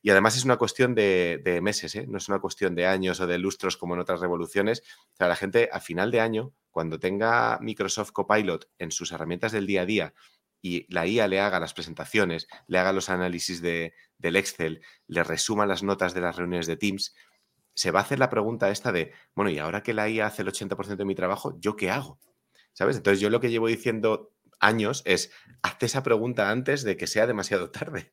Y 0.02 0.10
además 0.12 0.38
es 0.38 0.45
una 0.45 0.58
cuestión 0.58 0.95
de, 0.95 1.60
meses, 1.62 1.95
¿eh? 1.95 2.06
no 2.08 2.17
es 2.17 2.30
una 2.30 2.39
cuestión 2.39 2.73
de 2.73 2.86
años 2.86 3.19
o 3.19 3.28
de 3.28 3.38
lustros 3.38 3.75
como 3.75 3.95
en 3.95 3.99
otras 3.99 4.21
revoluciones. 4.21 4.82
O 5.13 5.15
sea, 5.17 5.28
la 5.28 5.36
gente 5.36 5.69
a 5.71 5.82
final 5.82 6.10
de 6.12 6.21
año, 6.21 6.54
cuando 6.71 6.99
tenga 6.99 7.60
Microsoft 7.62 8.12
Copilot 8.12 8.69
en 8.78 8.91
sus 8.91 9.12
herramientas 9.12 9.52
del 9.52 9.67
día 9.67 9.82
a 9.82 9.86
día 9.86 10.13
y 10.62 10.86
la 10.93 11.06
IA 11.06 11.28
le 11.28 11.41
haga 11.41 11.60
las 11.60 11.73
presentaciones, 11.73 12.47
le 12.67 12.80
haga 12.80 12.93
los 12.93 13.10
análisis 13.10 13.62
de, 13.62 13.93
del 14.17 14.38
Excel, 14.38 14.82
le 15.08 15.23
resuma 15.23 15.65
las 15.65 15.84
notas 15.84 16.13
de 16.13 16.21
las 16.21 16.36
reuniones 16.36 16.67
de 16.67 16.78
Teams, 16.78 17.13
se 17.79 17.91
va 17.91 18.01
a 18.01 18.03
hacer 18.03 18.19
la 18.19 18.29
pregunta 18.29 18.69
esta 18.71 18.91
de, 18.91 19.13
bueno, 19.33 19.49
y 19.49 19.57
ahora 19.57 19.83
que 19.83 19.93
la 19.93 20.09
IA 20.09 20.25
hace 20.25 20.41
el 20.41 20.49
80% 20.49 20.97
de 20.97 21.05
mi 21.05 21.15
trabajo, 21.15 21.57
¿yo 21.61 21.77
qué 21.77 21.89
hago? 21.89 22.19
¿Sabes? 22.73 22.97
Entonces 22.97 23.21
yo 23.21 23.29
lo 23.29 23.39
que 23.39 23.49
llevo 23.49 23.69
diciendo 23.69 24.33
años 24.59 25.01
es, 25.05 25.31
hazte 25.61 25.85
esa 25.85 26.03
pregunta 26.03 26.51
antes 26.51 26.83
de 26.83 26.97
que 26.97 27.07
sea 27.07 27.25
demasiado 27.25 27.71
tarde, 27.71 28.11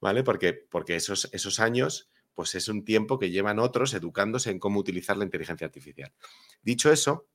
¿vale? 0.00 0.22
Porque, 0.22 0.52
porque 0.52 0.94
esos, 0.94 1.28
esos 1.32 1.58
años, 1.58 2.08
pues 2.34 2.54
es 2.54 2.68
un 2.68 2.84
tiempo 2.84 3.18
que 3.18 3.32
llevan 3.32 3.58
otros 3.58 3.94
educándose 3.94 4.52
en 4.52 4.60
cómo 4.60 4.78
utilizar 4.78 5.16
la 5.16 5.24
inteligencia 5.24 5.66
artificial. 5.66 6.12
Dicho 6.62 6.92
eso, 6.92 7.26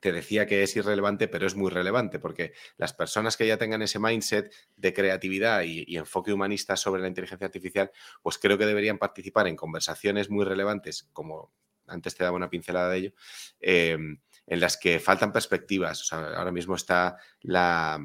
te 0.00 0.12
decía 0.12 0.46
que 0.46 0.62
es 0.62 0.76
irrelevante, 0.76 1.28
pero 1.28 1.46
es 1.46 1.54
muy 1.54 1.70
relevante, 1.70 2.18
porque 2.18 2.52
las 2.76 2.92
personas 2.92 3.36
que 3.36 3.46
ya 3.46 3.56
tengan 3.56 3.82
ese 3.82 3.98
mindset 3.98 4.52
de 4.76 4.92
creatividad 4.92 5.62
y, 5.62 5.96
enfoque 5.96 6.32
humanista 6.32 6.76
sobre 6.76 7.02
la 7.02 7.08
inteligencia 7.08 7.46
artificial, 7.46 7.90
pues 8.22 8.38
creo 8.38 8.58
que 8.58 8.66
deberían 8.66 8.98
participar 8.98 9.46
en 9.46 9.56
conversaciones 9.56 10.30
muy 10.30 10.44
relevantes, 10.44 11.08
como 11.12 11.52
antes 11.86 12.14
te 12.14 12.24
daba 12.24 12.36
una 12.36 12.50
pincelada 12.50 12.90
de 12.90 12.98
ello, 12.98 13.12
em, 13.60 14.20
en 14.46 14.60
las 14.60 14.76
que 14.76 15.00
faltan 15.00 15.32
perspectivas. 15.32 16.12
ahora 16.12 16.52
mismo 16.52 16.76
está 16.76 17.16
la... 17.42 17.98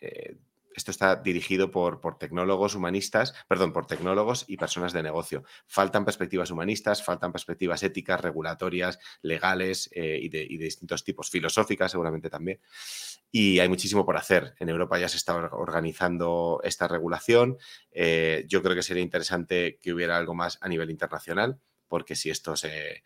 Eh, 0.00 0.36
esto 0.76 0.90
está 0.90 1.16
dirigido 1.16 1.70
por, 1.70 2.00
por, 2.00 2.18
tecnólogos 2.18 2.74
humanistas, 2.74 3.34
perdón, 3.48 3.72
por 3.72 3.86
tecnólogos 3.86 4.44
y 4.46 4.58
personas 4.58 4.92
de 4.92 5.02
negocio. 5.02 5.42
Faltan 5.66 6.04
perspectivas 6.04 6.50
humanistas, 6.50 7.02
faltan 7.02 7.32
perspectivas 7.32 7.82
éticas, 7.82 8.20
regulatorias, 8.20 8.98
legales 9.22 9.88
eh, 9.92 10.18
y, 10.22 10.28
de, 10.28 10.46
distintos 10.46 11.02
tipos, 11.02 11.30
filosóficas 11.30 11.90
seguramente 11.90 12.28
también. 12.28 12.60
Y 13.32 13.58
hay 13.58 13.68
muchísimo 13.68 14.04
por 14.04 14.16
hacer. 14.16 14.54
En 14.60 14.68
Europa 14.68 14.98
ya 14.98 15.08
se 15.08 15.16
está 15.16 15.34
organizando 15.34 16.60
esta 16.62 16.86
regulación. 16.86 17.56
Eh, 17.90 18.44
yo 18.46 18.62
creo 18.62 18.74
que 18.74 18.82
sería 18.82 19.02
interesante 19.02 19.78
que 19.80 19.92
hubiera 19.92 20.16
algo 20.16 20.34
más 20.34 20.58
a 20.60 20.68
nivel 20.68 20.90
internacional, 20.90 21.58
porque 21.88 22.14
si 22.14 22.30
esto 22.30 22.54
se, 22.54 23.02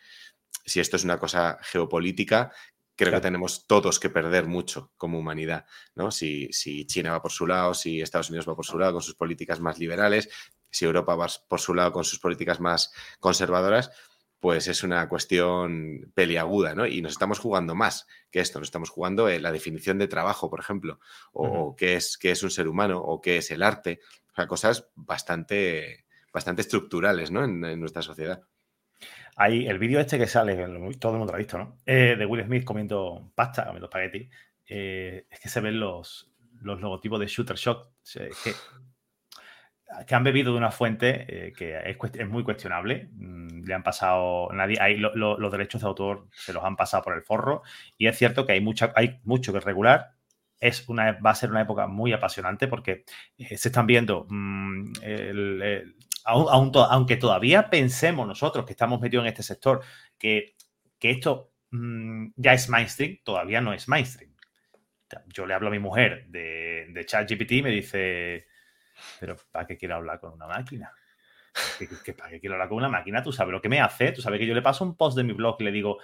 si 0.64 0.80
esto 0.80 0.96
es 0.96 1.04
una 1.04 1.18
cosa 1.18 1.58
geopolítica, 1.62 2.52
creo 3.00 3.14
que 3.14 3.20
tenemos 3.20 3.66
todos 3.66 3.98
que 3.98 4.10
perder 4.10 4.46
mucho 4.46 4.92
como 4.96 5.18
humanidad, 5.18 5.64
¿no? 5.94 6.10
Si, 6.10 6.52
si, 6.52 6.86
China 6.86 7.12
va 7.12 7.22
por 7.22 7.32
su 7.32 7.46
lado, 7.46 7.72
si 7.72 8.00
Estados 8.00 8.28
Unidos 8.28 8.48
va 8.48 8.54
por 8.54 8.66
su 8.66 8.78
lado 8.78 8.92
con 8.92 9.02
sus 9.02 9.14
políticas 9.14 9.58
más 9.60 9.78
liberales, 9.78 10.28
si 10.70 10.84
Europa 10.84 11.14
va 11.16 11.26
por 11.48 11.60
su 11.60 11.74
lado 11.74 11.92
con 11.92 12.04
sus 12.04 12.18
políticas 12.18 12.60
más 12.60 12.92
conservadoras, 13.18 13.90
pues 14.38 14.68
es 14.68 14.82
una 14.82 15.08
cuestión 15.08 16.12
peliaguda, 16.14 16.74
¿no? 16.74 16.86
Y 16.86 17.02
nos 17.02 17.12
estamos 17.12 17.38
jugando 17.38 17.74
más 17.74 18.06
que 18.30 18.40
esto, 18.40 18.58
nos 18.58 18.68
estamos 18.68 18.90
jugando 18.90 19.28
la 19.28 19.52
definición 19.52 19.98
de 19.98 20.08
trabajo, 20.08 20.50
por 20.50 20.60
ejemplo, 20.60 21.00
o 21.32 21.74
qué, 21.76 21.96
es, 21.96 22.18
qué 22.18 22.30
es 22.30 22.42
un 22.42 22.50
ser 22.50 22.68
humano, 22.68 23.00
o 23.00 23.20
qué 23.20 23.38
es 23.38 23.50
el 23.50 23.62
arte, 23.62 24.00
o 24.32 24.34
sea, 24.34 24.46
cosas 24.46 24.88
bastante, 24.94 26.04
bastante 26.32 26.62
estructurales, 26.62 27.30
¿no? 27.30 27.44
en 27.44 27.80
nuestra 27.80 28.02
sociedad. 28.02 28.42
Hay 29.42 29.66
el 29.66 29.78
vídeo 29.78 29.98
este 30.00 30.18
que 30.18 30.26
sale, 30.26 30.54
todo 30.98 31.12
el 31.12 31.18
mundo 31.18 31.32
lo 31.32 31.34
ha 31.34 31.38
visto, 31.38 31.56
¿no? 31.56 31.78
Eh, 31.86 32.14
de 32.18 32.26
Will 32.26 32.44
Smith 32.44 32.62
comiendo 32.62 33.32
pasta, 33.34 33.64
comiendo 33.64 33.86
espagueti. 33.86 34.28
Eh, 34.66 35.24
es 35.30 35.40
que 35.40 35.48
se 35.48 35.62
ven 35.62 35.80
los, 35.80 36.30
los 36.60 36.78
logotipos 36.82 37.18
de 37.18 37.26
Shooter 37.26 37.56
Shock. 37.56 37.88
que, 38.12 38.52
que, 40.06 40.14
han 40.14 40.24
bebido 40.24 40.52
de 40.52 40.58
una 40.58 40.70
fuente 40.70 41.24
eh, 41.26 41.52
que 41.54 41.74
es, 41.74 42.28
muy 42.28 42.44
cuestionable. 42.44 43.08
Mm, 43.14 43.64
le 43.64 43.72
han 43.72 43.82
pasado. 43.82 44.50
Nadie, 44.52 44.76
hay, 44.78 44.98
los 44.98 45.52
derechos 45.52 45.80
de 45.80 45.88
autor 45.88 46.26
se 46.32 46.52
los 46.52 46.62
han 46.62 46.76
pasado 46.76 47.02
por 47.02 47.14
el 47.14 47.22
forro. 47.22 47.62
Y 47.96 48.08
es 48.08 48.18
cierto 48.18 48.44
que 48.44 48.52
hay, 48.52 48.60
mucha, 48.60 48.92
hay 48.94 49.20
mucho 49.24 49.54
que 49.54 49.60
regular 49.60 50.12
es 50.60 50.86
una, 50.90 51.12
va 51.12 51.30
a 51.30 51.34
ser 51.34 51.50
una 51.50 51.62
época 51.62 51.86
muy 51.86 52.12
apasionante 52.12 52.68
porque 52.68 53.04
se 53.38 53.68
están 53.68 53.86
viendo 53.86 54.26
mm, 54.28 54.92
aunque 56.24 57.16
todavía 57.16 57.70
pensemos 57.70 58.26
nosotros 58.26 58.64
que 58.64 58.72
estamos 58.72 59.00
metidos 59.00 59.24
en 59.24 59.28
este 59.28 59.42
sector, 59.42 59.82
que, 60.18 60.56
esto 61.00 61.52
mm, 61.70 62.28
ya 62.36 62.52
es 62.52 62.68
mainstream, 62.68 63.18
todavía 63.24 63.60
no 63.60 63.72
es 63.72 63.88
mainstream. 63.88 64.34
Yo 65.26 65.46
le 65.46 65.54
hablo 65.54 65.68
a 65.68 65.72
mi 65.72 65.78
mujer 65.78 66.26
de, 66.28 66.86
de 66.90 67.06
ChatGPT 67.06 67.52
y 67.52 67.62
me 67.62 67.70
dice, 67.70 68.46
pero 69.18 69.36
¿para 69.50 69.66
qué 69.66 69.76
quiero 69.76 69.96
hablar 69.96 70.20
con 70.20 70.32
una 70.32 70.46
máquina? 70.46 70.92
para 72.16 72.30
qué 72.30 72.40
quiero 72.40 72.54
hablar 72.54 72.68
con 72.68 72.78
una 72.78 72.88
máquina? 72.88 73.22
Tú 73.22 73.32
sabes 73.32 73.52
lo 73.52 73.60
que 73.60 73.68
me 73.68 73.80
hace, 73.80 74.12
tú 74.12 74.22
sabes 74.22 74.38
que 74.38 74.46
yo 74.46 74.54
le 74.54 74.62
paso 74.62 74.84
un 74.84 74.96
post 74.96 75.16
de 75.16 75.24
mi 75.24 75.32
blog 75.32 75.56
y 75.60 75.64
le 75.64 75.72
digo, 75.72 75.98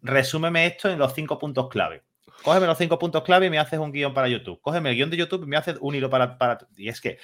resúmeme 0.00 0.66
esto 0.66 0.90
en 0.90 0.98
los 0.98 1.12
cinco 1.14 1.38
puntos 1.38 1.68
clave. 1.68 2.04
Cógeme 2.42 2.66
los 2.66 2.78
cinco 2.78 2.98
puntos 2.98 3.22
clave 3.22 3.46
y 3.46 3.50
me 3.50 3.58
haces 3.58 3.78
un 3.78 3.92
guion 3.92 4.14
para 4.14 4.28
YouTube. 4.28 4.60
Cógeme 4.60 4.90
el 4.90 4.96
guion 4.96 5.10
de 5.10 5.16
YouTube 5.16 5.44
y 5.44 5.46
me 5.46 5.56
haces 5.56 5.76
un 5.80 5.94
hilo 5.94 6.10
para, 6.10 6.38
para... 6.38 6.58
Y 6.76 6.88
es 6.88 7.00
que 7.00 7.18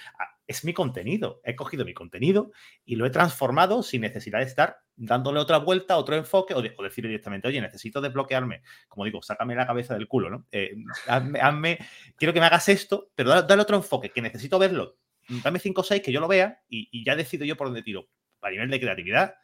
es 0.48 0.64
mi 0.64 0.72
contenido. 0.72 1.40
He 1.44 1.54
cogido 1.54 1.84
mi 1.84 1.92
contenido 1.92 2.50
y 2.84 2.96
lo 2.96 3.06
he 3.06 3.10
transformado 3.10 3.82
sin 3.82 4.00
necesidad 4.00 4.38
de 4.38 4.46
estar 4.46 4.78
dándole 4.96 5.38
otra 5.38 5.58
vuelta, 5.58 5.98
otro 5.98 6.16
enfoque 6.16 6.54
o, 6.54 6.62
decir 6.62 7.06
directamente, 7.06 7.46
oye, 7.46 7.60
necesito 7.60 8.00
desbloquearme. 8.00 8.62
Como 8.88 9.04
digo, 9.04 9.22
sácame 9.22 9.54
la 9.54 9.66
cabeza 9.66 9.94
del 9.94 10.08
culo, 10.08 10.30
¿no? 10.30 10.46
Eh, 10.50 10.74
hazme, 11.06 11.78
quiero 12.16 12.32
que 12.32 12.40
me 12.40 12.46
hagas 12.46 12.68
esto, 12.70 13.12
pero 13.14 13.42
dale, 13.42 13.62
otro 13.62 13.76
enfoque, 13.76 14.10
que 14.10 14.22
necesito 14.22 14.58
verlo. 14.58 14.96
Dame 15.28 15.58
5 15.58 15.82
o 15.82 15.84
6 15.84 16.02
que 16.02 16.12
yo 16.12 16.20
lo 16.20 16.28
vea 16.28 16.62
y, 16.68 16.88
y 16.90 17.04
ya 17.04 17.14
decido 17.14 17.44
yo 17.44 17.56
por 17.56 17.66
dónde 17.66 17.82
tiro. 17.82 18.08
A 18.40 18.50
nivel 18.50 18.70
de 18.70 18.80
creatividad, 18.80 19.34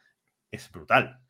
es 0.49 0.71
brutal. 0.71 1.21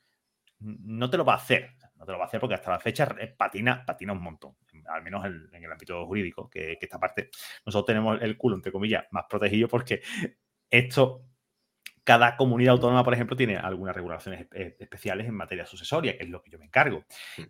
No 0.59 1.09
te 1.09 1.17
lo 1.17 1.25
va 1.25 1.33
a 1.33 1.37
hacer 1.37 1.74
no 1.95 2.05
te 2.05 2.11
lo 2.11 2.17
va 2.17 2.25
a 2.25 2.27
hacer 2.27 2.39
porque 2.39 2.55
hasta 2.55 2.71
la 2.71 2.79
fecha 2.79 3.07
patina, 3.37 3.83
patina 3.85 4.13
un 4.13 4.21
montón, 4.21 4.55
al 4.87 5.03
menos 5.03 5.25
en, 5.25 5.49
el 5.53 5.71
ámbito 5.71 6.05
jurídico, 6.05 6.49
que, 6.49 6.77
esta 6.79 6.99
parte, 6.99 7.29
nosotros 7.65 7.85
tenemos 7.85 8.21
el 8.21 8.37
culo, 8.37 8.55
entre 8.55 8.71
comillas, 8.71 9.05
más 9.11 9.25
protegido 9.29 9.67
porque 9.67 10.01
esto, 10.69 11.23
cada 12.03 12.35
comunidad 12.35 12.73
autónoma, 12.73 13.03
por 13.03 13.13
ejemplo, 13.13 13.35
tiene 13.35 13.57
algunas 13.57 13.95
regulaciones 13.95 14.47
especiales 14.51 15.27
en 15.27 15.35
materia 15.35 15.65
sucesoria, 15.65 16.17
que 16.17 16.23
es 16.23 16.29
lo 16.29 16.41
que 16.41 16.51
yo 16.51 16.59
me 16.59 16.65
encargo. 16.65 17.05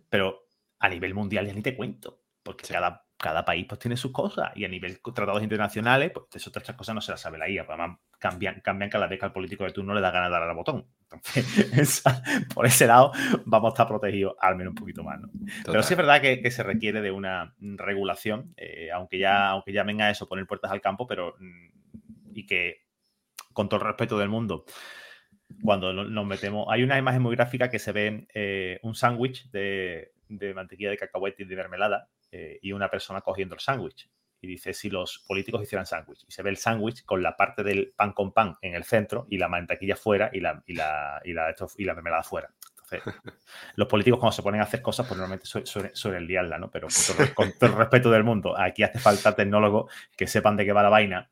Pero 0.08 0.46
a 0.78 0.88
nivel 0.88 1.14
mundial 1.14 1.46
ya 1.46 1.52
ni 1.52 1.62
te 1.62 1.76
cuento, 1.76 2.22
porque 2.42 2.66
cada 2.66 3.06
cada 3.16 3.44
país 3.44 3.66
pues 3.68 3.78
tiene 3.78 3.96
sus 3.96 4.12
cosas 4.12 4.52
y 4.54 4.64
a 4.64 4.68
nivel 4.68 5.00
tratados 5.00 5.42
internacionales, 5.42 6.12
pues 6.12 6.26
esas 6.34 6.48
otras 6.48 6.76
cosas 6.76 6.94
no 6.94 7.00
se 7.00 7.12
las 7.12 7.20
sabe 7.20 7.38
la 7.38 7.48
IA, 7.48 7.66
pues, 7.66 7.78
además 7.78 7.98
cambian, 8.28 8.60
cambian 8.60 8.90
cada 8.90 9.06
vez 9.06 9.18
que 9.18 9.26
al 9.26 9.32
político 9.32 9.64
de 9.64 9.72
turno 9.72 9.94
le 9.94 10.00
da 10.00 10.10
ganas 10.10 10.28
de 10.28 10.32
dar 10.32 10.42
al 10.42 10.56
botón. 10.56 10.86
Entonces, 11.02 12.02
por 12.54 12.66
ese 12.66 12.86
lado 12.86 13.12
vamos 13.44 13.70
a 13.70 13.72
estar 13.72 13.86
protegidos 13.86 14.34
al 14.40 14.56
menos 14.56 14.72
un 14.72 14.76
poquito 14.76 15.02
más. 15.02 15.20
Pero 15.64 15.82
sí 15.82 15.94
es 15.94 15.98
verdad 15.98 16.20
que, 16.20 16.50
se 16.50 16.62
requiere 16.62 17.00
de 17.00 17.10
una 17.10 17.54
regulación, 17.58 18.54
eh, 18.56 18.90
aunque, 18.92 19.18
ya, 19.18 19.50
aunque 19.50 19.72
ya 19.72 19.82
venga 19.84 20.10
eso, 20.10 20.28
poner 20.28 20.46
puertas 20.46 20.70
al 20.70 20.80
campo, 20.80 21.06
pero 21.06 21.34
mm, 21.38 21.68
y 22.34 22.46
que 22.46 22.86
con 23.52 23.68
todo 23.68 23.80
el 23.80 23.86
respeto 23.86 24.18
del 24.18 24.28
mundo, 24.28 24.64
cuando 25.62 25.92
nos 25.92 26.26
metemos, 26.26 26.66
hay 26.68 26.82
una 26.82 26.98
imagen 26.98 27.22
muy 27.22 27.36
gráfica 27.36 27.70
que 27.70 27.78
se 27.78 27.92
ve 27.92 28.26
eh, 28.34 28.78
un 28.82 28.94
sándwich 28.94 29.50
de, 29.50 30.12
de 30.28 30.54
mantequilla 30.54 30.90
de 30.90 30.96
cacahuete 30.96 31.44
y 31.44 31.46
de 31.46 31.56
mermelada 31.56 32.08
eh, 32.32 32.58
y 32.60 32.72
una 32.72 32.90
persona 32.90 33.20
cogiendo 33.20 33.54
el 33.54 33.60
sándwich. 33.60 34.10
Y 34.46 34.50
dice, 34.50 34.72
si 34.72 34.90
los 34.90 35.24
políticos 35.26 35.60
hicieran 35.60 35.86
sándwich. 35.86 36.24
Y 36.28 36.30
se 36.30 36.42
ve 36.42 36.50
el 36.50 36.56
sándwich 36.56 37.04
con 37.04 37.20
la 37.20 37.36
parte 37.36 37.64
del 37.64 37.92
pan 37.96 38.12
con 38.12 38.32
pan 38.32 38.56
en 38.62 38.74
el 38.74 38.84
centro 38.84 39.26
y 39.28 39.38
la 39.38 39.48
mantequilla 39.48 39.96
fuera 39.96 40.30
y 40.32 40.38
la, 40.38 40.62
y 40.66 40.74
la, 40.74 41.20
y 41.24 41.32
la, 41.32 41.52
y 41.76 41.84
la 41.84 41.94
mermelada 41.94 42.22
fuera. 42.22 42.48
Entonces, 42.90 43.14
los 43.74 43.88
políticos 43.88 44.20
cuando 44.20 44.36
se 44.36 44.42
ponen 44.42 44.60
a 44.60 44.64
hacer 44.64 44.80
cosas, 44.82 45.04
pues 45.06 45.18
normalmente 45.18 45.46
suelen, 45.46 46.26
liarla, 46.26 46.58
¿no? 46.58 46.70
Pero 46.70 46.86
con 47.34 47.52
todo, 47.58 47.70
el 47.70 47.76
respeto 47.76 48.08
del 48.10 48.22
mundo, 48.22 48.56
aquí 48.56 48.84
hace 48.84 49.00
falta 49.00 49.34
tecnólogos 49.34 49.92
que 50.16 50.28
sepan 50.28 50.56
de 50.56 50.64
qué 50.64 50.72
va 50.72 50.84
la 50.84 50.90
vaina 50.90 51.28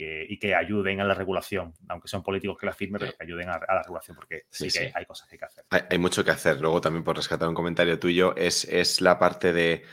y 0.00 0.38
que, 0.38 0.54
ayuden 0.54 1.00
a 1.00 1.04
la 1.04 1.14
regulación, 1.14 1.74
aunque 1.88 2.06
son 2.08 2.22
políticos 2.22 2.56
que 2.58 2.66
la 2.66 2.72
firmen, 2.72 3.00
pero 3.00 3.12
que 3.16 3.24
ayuden 3.24 3.48
a, 3.48 3.58
la 3.58 3.82
regulación, 3.82 4.16
porque 4.16 4.44
sí, 4.48 4.68
que 4.70 4.92
hay 4.94 5.04
cosas 5.04 5.28
que 5.28 5.34
hay 5.34 5.38
que 5.38 5.44
hacer. 5.44 5.64
Hay, 5.90 5.98
mucho 5.98 6.24
que 6.24 6.30
hacer. 6.30 6.60
Luego 6.60 6.80
también 6.80 7.02
por 7.02 7.16
rescatar 7.16 7.48
un 7.48 7.54
comentario 7.54 7.98
tuyo, 7.98 8.36
es, 8.36 8.64
es 8.64 9.00
la 9.00 9.18
parte 9.18 9.52
de 9.52 9.84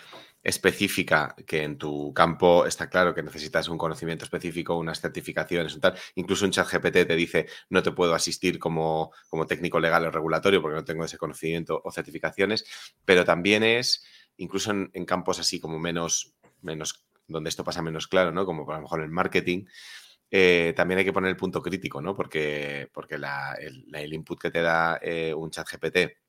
específica 0.46 1.36
que 1.48 1.64
en 1.64 1.78
tu 1.78 2.14
campo 2.14 2.68
está 2.68 2.88
claro 2.88 3.16
que 3.16 3.24
necesitas 3.24 3.68
un 3.68 3.80
conocimiento 3.80 4.26
específico, 4.26 4.78
unas 4.78 5.02
certificaciones, 5.02 5.78
tal. 5.82 5.96
Incluso 6.14 6.46
un 6.46 6.52
chat 6.52 6.72
GPT 6.72 7.08
te 7.08 7.16
dice 7.16 7.48
no 7.70 7.82
te 7.82 7.92
puedo 7.92 8.14
asistir 8.14 8.60
como, 8.60 9.12
como 9.28 9.48
técnico 9.48 9.80
legal 9.80 10.06
o 10.06 10.12
regulatorio 10.12 10.62
porque 10.62 10.76
no 10.76 10.86
tengo 10.86 11.04
ese 11.04 11.18
conocimiento 11.18 11.82
o 11.84 11.92
certificaciones, 11.92 12.64
pero 13.04 13.26
también 13.26 13.64
es, 13.64 14.06
incluso 14.38 14.70
en, 14.70 15.06
campos 15.06 15.40
así 15.40 15.60
como 15.60 15.80
menos, 15.80 16.36
menos, 16.62 17.04
donde 17.28 17.50
esto 17.50 17.64
pasa 17.64 17.82
menos 17.82 18.08
claro, 18.08 18.32
¿no? 18.32 18.46
Como 18.46 18.66
por 18.66 18.76
lo 18.76 18.82
mejor 18.82 19.02
el 19.02 19.10
marketing, 19.10 19.66
eh, 20.30 20.74
también 20.76 21.00
hay 21.00 21.06
que 21.06 21.14
poner 21.14 21.32
el 21.32 21.38
punto 21.38 21.60
crítico, 21.60 22.02
¿no? 22.02 22.16
Porque, 22.16 22.88
porque 22.94 23.16
el, 23.16 24.14
input 24.14 24.40
que 24.40 24.52
te 24.52 24.62
da 24.62 25.00
eh, 25.02 25.34
un 25.34 25.50
chat 25.50 25.68
GPT 25.68 26.25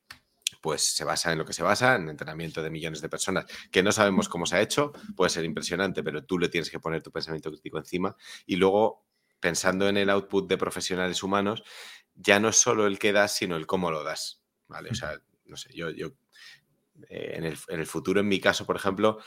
pues 0.67 0.83
se 0.83 1.05
basa 1.05 1.31
en 1.31 1.39
lo 1.39 1.45
que 1.45 1.53
se 1.53 1.63
basa, 1.63 1.95
en 1.95 2.09
entrenamiento 2.09 2.61
de 2.61 2.71
millones 2.71 3.01
de 3.01 3.09
personas, 3.09 3.47
que 3.71 3.85
no 3.85 3.93
sabemos 3.93 4.29
cómo 4.29 4.47
se 4.47 4.57
ha 4.57 4.61
hecho, 4.61 4.91
puede 5.15 5.31
ser 5.31 5.45
impresionante, 5.45 6.03
pero 6.03 6.25
tú 6.25 6.41
le 6.41 6.49
tienes 6.49 6.71
que 6.71 6.81
poner 6.81 7.05
tu 7.05 7.13
pensamiento 7.13 7.53
crítico 7.53 7.79
encima 7.79 8.17
y 8.47 8.57
luego, 8.57 9.07
pensando 9.39 9.89
en 9.89 9.97
el 9.97 10.11
output 10.11 10.49
de 10.49 10.59
profesionales 10.59 11.23
humanos, 11.23 11.63
ya 12.17 12.41
no 12.41 12.49
es 12.49 12.57
solo 12.57 12.89
el 12.89 12.99
que 12.99 13.13
das, 13.13 13.37
sino 13.37 13.55
el 13.55 13.69
cómo 13.69 13.93
lo 13.93 14.03
das, 14.03 14.43
¿vale? 14.67 14.91
O 14.91 14.95
sea, 14.97 15.23
no 15.45 15.57
sé, 15.57 15.71
yo, 15.73 15.91
yo 15.91 16.09
eh, 17.11 17.35
en, 17.37 17.45
el, 17.45 17.87
futuro, 17.87 18.19
en 18.19 18.27
mi 18.27 18.41
caso, 18.41 18.67
por 18.67 18.75
ejemplo, 18.75 19.21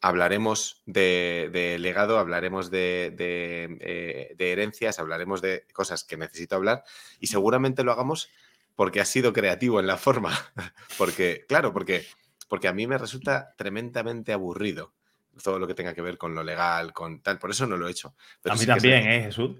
hablaremos 0.00 0.80
de, 0.86 1.76
legado, 1.80 2.20
hablaremos 2.20 2.70
de, 2.70 3.16
eh, 3.18 4.34
de, 4.38 4.52
herencias, 4.52 5.00
hablaremos 5.00 5.42
de 5.42 5.66
cosas 5.72 6.04
que 6.04 6.16
necesito 6.16 6.54
hablar 6.54 6.84
y 7.18 7.26
seguramente 7.26 7.82
lo 7.82 7.90
hagamos 7.90 8.28
porque 8.74 9.00
has 9.00 9.08
sido 9.08 9.32
creativo 9.32 9.80
en 9.80 9.86
la 9.86 9.96
forma. 9.96 10.32
porque, 10.98 11.44
claro, 11.48 11.72
porque, 11.72 12.06
porque 12.48 12.68
a 12.68 12.72
mí 12.72 12.86
me 12.86 12.98
resulta 12.98 13.54
tremendamente 13.56 14.32
aburrido 14.32 14.94
todo 15.42 15.58
lo 15.58 15.66
que 15.66 15.74
tenga 15.74 15.94
que 15.94 16.02
ver 16.02 16.18
con 16.18 16.34
lo 16.34 16.44
legal, 16.44 16.92
con 16.92 17.20
tal. 17.20 17.38
Por 17.38 17.50
eso 17.50 17.66
no 17.66 17.76
lo 17.76 17.88
he 17.88 17.90
hecho. 17.90 18.14
a 18.44 18.54
mí 18.54 18.66
también, 18.66 19.10
¿eh, 19.10 19.22
Jesús? 19.24 19.56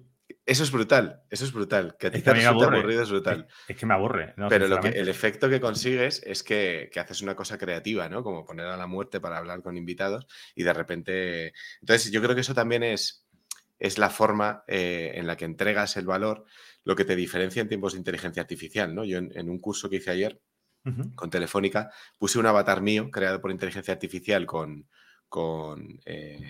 Eso 0.46 0.62
es 0.62 0.70
brutal, 0.70 1.22
eso 1.30 1.44
es 1.44 1.52
brutal. 1.52 1.96
Que 1.98 2.08
a 2.08 2.10
ti 2.10 2.20
te 2.20 2.32
resulta 2.32 2.66
aburrido 2.66 3.02
es 3.02 3.10
brutal. 3.10 3.46
Es, 3.66 3.76
que 3.76 3.86
me 3.86 3.94
aburre. 3.94 4.34
Pero 4.48 4.68
lo 4.68 4.80
que, 4.80 4.88
el 4.88 5.08
efecto 5.08 5.48
que 5.48 5.60
consigues 5.60 6.22
es 6.24 6.42
que, 6.42 6.90
que, 6.92 7.00
haces 7.00 7.22
una 7.22 7.34
cosa 7.34 7.58
creativa, 7.58 8.08
¿no? 8.08 8.22
Como 8.22 8.44
poner 8.44 8.66
a 8.66 8.76
la 8.76 8.86
muerte 8.86 9.20
para 9.20 9.38
hablar 9.38 9.62
con 9.62 9.76
invitados 9.76 10.26
y 10.54 10.62
de 10.62 10.72
repente... 10.72 11.52
Entonces 11.80 12.10
yo 12.10 12.22
creo 12.22 12.34
que 12.34 12.42
eso 12.42 12.54
también 12.54 12.82
es, 12.82 13.26
es 13.78 13.98
la 13.98 14.10
forma 14.10 14.64
eh, 14.66 15.12
en 15.14 15.26
la 15.26 15.36
que 15.36 15.44
entregas 15.44 15.96
el 15.96 16.06
valor 16.06 16.44
lo 16.84 16.94
que 16.94 17.04
te 17.04 17.16
diferencia 17.16 17.62
en 17.62 17.68
tiempos 17.68 17.92
de 17.92 17.98
inteligencia 17.98 18.42
artificial, 18.42 18.94
¿no? 18.94 19.04
Yo 19.04 19.18
en, 19.18 19.50
un 19.50 19.58
curso 19.58 19.88
que 19.88 19.96
hice 19.96 20.10
ayer 20.10 20.40
con 21.14 21.30
Telefónica 21.30 21.90
puse 22.18 22.38
un 22.38 22.44
avatar 22.44 22.82
mío 22.82 23.10
creado 23.10 23.40
por 23.40 23.50
inteligencia 23.50 23.94
artificial 23.94 24.44
con... 24.46 24.86
con 25.28 25.98
eh, 26.04 26.40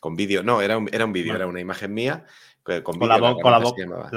con, 0.00 0.14
vídeo, 0.14 0.42
no, 0.42 0.62
era 0.62 0.78
un, 0.78 0.88
era 0.92 1.04
un 1.04 1.12
vídeo, 1.12 1.34
era 1.34 1.46
una 1.46 1.60
imagen 1.60 1.92
mía 1.92 2.24
con, 2.82 2.98
la, 3.08 3.18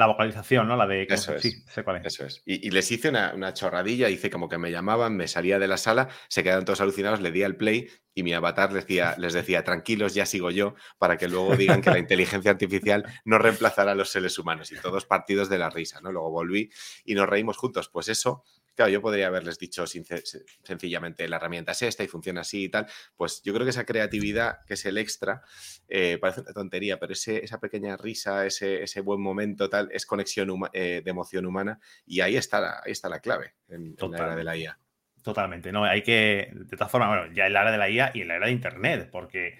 vocalización, 0.07 0.67
¿no? 0.67 0.75
La 0.75 0.87
de... 0.87 1.07
Eso 1.09 1.35
es. 1.35 1.41
Sí, 1.41 1.51
sé 1.67 1.83
cuál 1.83 1.97
es. 1.97 2.05
Eso 2.07 2.25
es. 2.25 2.41
Y, 2.45 2.69
les 2.71 2.91
hice 2.91 3.09
una, 3.09 3.33
una, 3.35 3.53
chorradilla, 3.53 4.09
hice 4.09 4.29
como 4.29 4.49
que 4.49 4.57
me 4.57 4.71
llamaban, 4.71 5.15
me 5.15 5.27
salía 5.27 5.59
de 5.59 5.67
la 5.67 5.77
sala, 5.77 6.09
se 6.27 6.43
quedaron 6.43 6.65
todos 6.65 6.81
alucinados, 6.81 7.21
le 7.21 7.31
di 7.31 7.43
al 7.43 7.55
play 7.55 7.87
y 8.19 8.23
mi 8.23 8.33
avatar 8.33 8.73
les 8.73 8.85
decía, 8.85 9.15
les 9.17 9.33
decía, 9.33 9.63
tranquilos, 9.63 10.13
ya 10.13 10.25
sigo 10.25 10.51
yo, 10.51 10.75
para 10.97 11.17
que 11.17 11.27
luego 11.27 11.55
digan 11.55 11.81
que 11.81 11.91
la 11.91 11.99
inteligencia 11.99 12.51
artificial 12.51 13.05
no 13.23 13.37
reemplazará 13.37 13.93
a 13.93 13.95
los 13.95 14.09
seres 14.09 14.37
humanos. 14.37 14.71
Y 14.71 14.75
todos 14.75 15.05
partidos 15.05 15.49
de 15.49 15.57
la 15.57 15.69
risa, 15.69 16.01
¿no? 16.01 16.11
Luego 16.11 16.31
volví 16.31 16.69
y 17.05 17.15
nos 17.15 17.29
reímos 17.29 17.57
juntos. 17.57 17.89
Pues 17.89 18.09
eso 18.09 18.43
Claro, 18.79 18.93
yo 18.93 19.01
podría 19.01 19.27
haberles 19.27 19.59
dicho 19.59 19.83
sencillamente 19.85 21.27
la 21.27 21.35
herramienta 21.35 21.73
es 21.73 21.81
esta 21.81 22.01
y 22.05 22.07
funciona 22.07 22.39
así 22.39 22.63
y 22.63 22.69
tal. 22.69 22.87
Pues 23.17 23.41
yo 23.43 23.53
creo 23.53 23.65
que 23.65 23.71
esa 23.71 23.83
creatividad, 23.83 24.63
que 24.65 24.75
es 24.75 24.85
el 24.85 24.97
extra, 24.97 25.41
eh, 25.89 26.17
parece 26.17 26.39
una 26.39 26.53
tontería, 26.53 26.97
pero 26.97 27.11
esa 27.11 27.59
pequeña 27.59 27.97
risa, 27.97 28.45
ese, 28.45 29.01
buen 29.01 29.19
momento, 29.19 29.69
tal, 29.69 29.89
es 29.91 30.05
conexión 30.05 30.49
eh, 30.71 31.01
de 31.03 31.11
emoción 31.11 31.45
humana 31.45 31.81
y 32.05 32.21
ahí 32.21 32.37
está 32.37 32.61
la, 32.61 32.81
ahí 32.85 32.93
está 32.93 33.09
la 33.09 33.19
clave 33.19 33.55
en, 33.67 33.97
la 33.99 34.17
era 34.17 34.35
de 34.37 34.43
la 34.45 34.55
IA. 34.55 34.79
Totalmente, 35.21 35.73
no, 35.73 35.83
hay 35.83 36.01
que, 36.01 36.49
de 36.53 36.77
todas 36.77 36.89
formas, 36.89 37.09
bueno, 37.09 37.33
ya 37.33 37.47
en 37.47 37.51
la 37.51 37.63
era 37.63 37.71
de 37.73 37.77
la 37.79 37.89
IA 37.89 38.11
y 38.13 38.21
en 38.21 38.29
la 38.29 38.35
era 38.37 38.45
de 38.45 38.53
Internet, 38.53 39.09
porque 39.11 39.59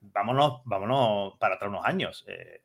vámonos, 0.00 0.62
vámonos 0.64 1.38
para 1.38 1.54
atrás 1.54 1.68
unos 1.68 1.86
años, 1.86 2.24
eh, 2.26 2.62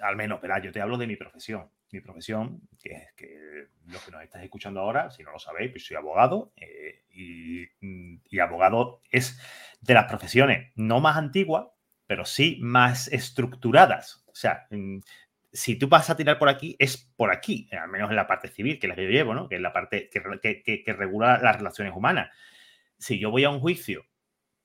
al 0.00 0.16
menos, 0.16 0.40
pero 0.42 0.62
yo 0.62 0.70
te 0.70 0.82
hablo 0.82 0.98
de 0.98 1.06
mi 1.06 1.16
profesión 1.16 1.70
mi 1.92 2.00
profesión, 2.00 2.60
que, 2.82 3.08
que 3.16 3.68
los 3.86 4.02
que 4.04 4.10
nos 4.10 4.22
estáis 4.22 4.44
escuchando 4.44 4.80
ahora, 4.80 5.10
si 5.10 5.22
no 5.22 5.32
lo 5.32 5.38
sabéis, 5.38 5.70
pues 5.70 5.86
soy 5.86 5.96
abogado 5.96 6.52
eh, 6.56 7.04
y, 7.10 8.38
abogado 8.38 9.02
es 9.10 9.38
de 9.80 9.94
las 9.94 10.06
profesiones 10.06 10.72
no 10.76 11.00
más 11.00 11.16
antiguas, 11.16 11.66
pero 12.06 12.24
sí 12.24 12.58
más 12.60 13.08
estructuradas. 13.08 14.24
O 14.26 14.34
sea, 14.34 14.66
mm, 14.70 14.98
si 15.52 15.76
tú 15.76 15.88
vas 15.88 16.08
a 16.10 16.16
tirar 16.16 16.38
por 16.38 16.48
aquí, 16.48 16.76
es 16.78 16.96
por 17.16 17.32
aquí, 17.32 17.68
al 17.72 17.88
menos 17.88 18.10
en 18.10 18.16
la 18.16 18.26
parte 18.26 18.48
civil, 18.48 18.78
que 18.78 18.86
es 18.86 18.88
la 18.88 18.96
que 18.96 19.04
yo 19.04 19.10
llevo, 19.10 19.34
¿no? 19.34 19.48
que 19.48 19.56
es 19.56 19.60
la 19.60 19.72
parte 19.72 20.08
que, 20.10 20.92
regula 20.92 21.38
las 21.42 21.56
relaciones 21.56 21.94
humanas. 21.94 22.30
Si 22.98 23.18
yo 23.18 23.30
voy 23.30 23.44
a 23.44 23.50
un 23.50 23.60
juicio, 23.60 24.06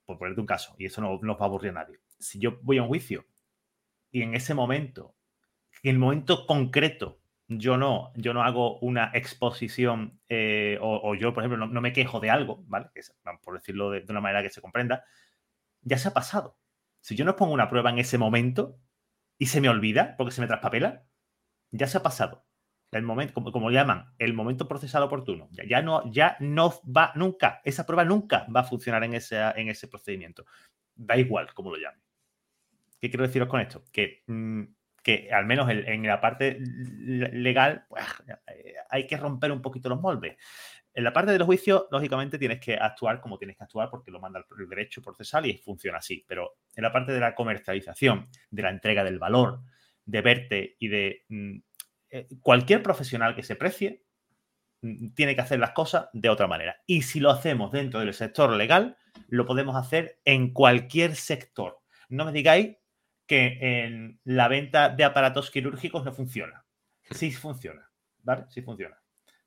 por 0.04 0.18
ponerte 0.18 0.40
un 0.40 0.46
caso, 0.46 0.74
y 0.78 0.86
eso 0.86 1.00
no, 1.00 1.18
no 1.20 1.36
va 1.36 1.46
a 1.46 1.48
aburrir 1.48 1.70
a 1.70 1.74
nadie, 1.74 1.98
si 2.18 2.38
yo 2.38 2.58
voy 2.62 2.78
a 2.78 2.82
un 2.82 2.88
juicio 2.88 3.26
y 4.10 4.22
en 4.22 4.34
ese 4.34 4.54
momento, 4.54 5.15
en 5.88 5.96
el 5.96 6.00
momento 6.00 6.46
concreto, 6.46 7.20
yo 7.48 7.76
no, 7.76 8.12
yo 8.16 8.34
no 8.34 8.42
hago 8.42 8.78
una 8.80 9.12
exposición 9.14 10.20
eh, 10.28 10.78
o, 10.80 11.14
yo, 11.14 11.32
por 11.32 11.44
ejemplo, 11.44 11.64
no, 11.66 11.80
me 11.80 11.92
quejo 11.92 12.18
de 12.18 12.30
algo, 12.30 12.64
¿vale? 12.66 12.90
por 13.42 13.54
decirlo 13.54 13.90
de, 13.90 14.04
una 14.08 14.20
manera 14.20 14.42
que 14.42 14.50
se 14.50 14.60
comprenda, 14.60 15.04
ya 15.82 15.96
se 15.98 16.08
ha 16.08 16.12
pasado. 16.12 16.58
Si 17.00 17.14
yo 17.14 17.24
no 17.24 17.36
pongo 17.36 17.52
una 17.52 17.68
prueba 17.68 17.90
en 17.90 17.98
ese 17.98 18.18
momento 18.18 18.80
y 19.38 19.46
se 19.46 19.60
me 19.60 19.68
olvida 19.68 20.16
porque 20.16 20.32
se 20.32 20.40
me 20.40 20.48
traspapela, 20.48 21.06
ya 21.70 21.86
se 21.86 21.98
ha 21.98 22.02
pasado. 22.02 22.44
El 22.90 23.02
momento, 23.02 23.34
como, 23.34 23.52
como 23.52 23.70
llaman, 23.70 24.12
el 24.18 24.32
momento 24.34 24.66
procesado 24.66 25.06
oportuno. 25.06 25.48
Ya, 25.52 25.82
no, 25.82 26.10
ya 26.10 26.36
no 26.40 26.80
va 26.84 27.12
nunca, 27.14 27.60
esa 27.64 27.86
prueba 27.86 28.04
nunca 28.04 28.46
va 28.54 28.60
a 28.60 28.64
funcionar 28.64 29.04
en 29.04 29.14
ese, 29.14 29.38
en 29.54 29.68
ese 29.68 29.86
procedimiento. 29.86 30.46
Da 30.96 31.16
igual 31.16 31.52
cómo 31.54 31.70
lo 31.70 31.76
llamen. 31.76 32.02
¿Qué 33.00 33.10
quiero 33.10 33.26
deciros 33.26 33.48
con 33.48 33.60
esto? 33.60 33.84
Que 33.92 34.24
mm, 34.26 34.64
que 35.06 35.28
al 35.30 35.46
menos 35.46 35.70
en, 35.70 36.02
la 36.04 36.20
parte 36.20 36.58
legal 36.58 37.84
pues, 37.88 38.04
hay 38.90 39.06
que 39.06 39.16
romper 39.16 39.52
un 39.52 39.62
poquito 39.62 39.88
los 39.88 40.00
moldes. 40.00 40.36
En 40.92 41.04
la 41.04 41.12
parte 41.12 41.30
de 41.30 41.38
los 41.38 41.46
juicios, 41.46 41.86
lógicamente, 41.92 42.40
tienes 42.40 42.58
que 42.58 42.74
actuar 42.74 43.20
como 43.20 43.38
tienes 43.38 43.56
que 43.56 43.62
actuar 43.62 43.88
porque 43.88 44.10
lo 44.10 44.18
manda 44.18 44.44
el 44.58 44.68
derecho 44.68 45.00
procesal 45.02 45.46
y 45.46 45.58
funciona 45.58 45.98
así. 45.98 46.24
Pero 46.26 46.56
en 46.74 46.82
la 46.82 46.90
parte 46.90 47.12
de 47.12 47.20
la 47.20 47.36
comercialización, 47.36 48.26
de 48.50 48.62
la 48.62 48.70
entrega 48.70 49.04
del 49.04 49.20
valor, 49.20 49.60
de 50.04 50.22
verte 50.22 50.74
y 50.80 50.88
de 50.88 51.24
mm, 51.28 51.56
eh, 52.10 52.26
cualquier 52.40 52.82
profesional 52.82 53.36
que 53.36 53.44
se 53.44 53.54
precie, 53.54 54.02
mm, 54.82 55.10
tiene 55.10 55.36
que 55.36 55.42
hacer 55.42 55.60
las 55.60 55.70
cosas 55.70 56.08
de 56.14 56.30
otra 56.30 56.48
manera. 56.48 56.82
Y 56.84 57.02
si 57.02 57.20
lo 57.20 57.30
hacemos 57.30 57.70
dentro 57.70 58.00
del 58.00 58.12
sector 58.12 58.50
legal, 58.50 58.96
lo 59.28 59.46
podemos 59.46 59.76
hacer 59.76 60.18
en 60.24 60.52
cualquier 60.52 61.14
sector. 61.14 61.78
No 62.08 62.24
me 62.24 62.32
digáis 62.32 62.76
que 63.26 63.58
en 63.60 64.20
la 64.24 64.48
venta 64.48 64.88
de 64.88 65.04
aparatos 65.04 65.50
quirúrgicos 65.50 66.04
no 66.04 66.12
funciona. 66.12 66.64
Sí 67.10 67.32
funciona, 67.32 67.90
¿vale? 68.22 68.44
Sí 68.48 68.62
funciona. 68.62 68.96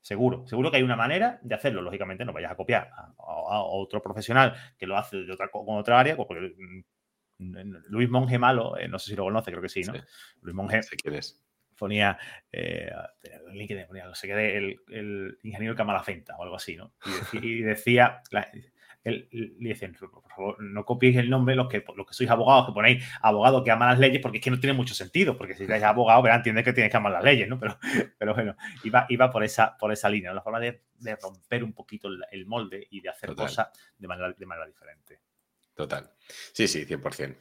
Seguro, 0.00 0.46
seguro 0.46 0.70
que 0.70 0.78
hay 0.78 0.82
una 0.82 0.96
manera 0.96 1.38
de 1.42 1.54
hacerlo. 1.54 1.82
Lógicamente 1.82 2.24
no 2.24 2.32
vayas 2.32 2.52
a 2.52 2.56
copiar 2.56 2.90
a, 2.96 3.12
otro 3.18 4.02
profesional 4.02 4.54
que 4.78 4.86
lo 4.86 4.96
hace 4.96 5.18
de 5.18 5.32
otra, 5.32 5.48
con 5.48 5.64
otra 5.68 6.00
área, 6.00 6.16
pues 6.16 6.26
porque 6.26 6.54
mm, 7.38 7.74
Luis 7.88 8.08
Monge 8.08 8.38
Malo, 8.38 8.78
eh, 8.78 8.88
no 8.88 8.98
sé 8.98 9.10
si 9.10 9.16
lo 9.16 9.24
conoce, 9.24 9.50
creo 9.50 9.62
que 9.62 9.68
sí, 9.68 9.82
¿no? 9.82 9.92
Luis 10.40 10.54
Monge. 10.54 10.80
quién 11.02 11.14
es. 11.14 11.42
Ponía, 11.76 12.18
eh, 12.52 12.90
no 14.04 14.14
sé 14.14 14.26
qué, 14.26 14.56
el, 14.56 14.80
el 14.88 15.38
ingeniero 15.42 15.74
Camalafenta 15.74 16.36
o 16.36 16.42
algo 16.42 16.56
así, 16.56 16.76
¿no? 16.76 16.92
Y 17.32 17.62
decía, 17.62 18.22
él, 19.04 19.28
le 19.30 19.68
dicen, 19.70 19.94
por 19.94 20.28
favor, 20.28 20.62
no 20.62 20.84
copiéis 20.84 21.16
el 21.16 21.30
nombre 21.30 21.54
los 21.54 21.68
que, 21.68 21.84
los 21.96 22.06
que 22.06 22.14
sois 22.14 22.30
abogados, 22.30 22.66
que 22.66 22.72
ponéis 22.72 23.04
abogado 23.22 23.64
que 23.64 23.70
ama 23.70 23.86
las 23.86 23.98
leyes, 23.98 24.20
porque 24.20 24.38
es 24.38 24.44
que 24.44 24.50
no 24.50 24.60
tiene 24.60 24.74
mucho 24.74 24.94
sentido, 24.94 25.36
porque 25.36 25.54
si 25.54 25.64
eres 25.64 25.82
abogado, 25.82 26.22
verán, 26.22 26.38
entiende 26.40 26.62
que 26.62 26.72
tienes 26.72 26.90
que 26.90 26.96
amar 26.96 27.12
las 27.12 27.24
leyes, 27.24 27.48
¿no? 27.48 27.58
Pero, 27.58 27.78
pero 28.18 28.34
bueno, 28.34 28.56
iba, 28.84 29.06
iba 29.08 29.30
por, 29.30 29.44
esa, 29.44 29.76
por 29.76 29.92
esa 29.92 30.08
línea, 30.08 30.34
la 30.34 30.42
forma 30.42 30.60
de, 30.60 30.82
romper 31.20 31.64
un 31.64 31.72
poquito 31.72 32.08
el, 32.30 32.46
molde 32.46 32.86
y 32.90 33.00
de 33.00 33.08
hacer 33.08 33.34
cosas 33.34 33.68
de 33.96 34.06
manera, 34.06 34.34
de 34.36 34.46
manera 34.46 34.66
diferente. 34.66 35.20
Total. 35.74 36.10
Sí, 36.52 36.68
sí, 36.68 36.84
100%. 36.84 37.36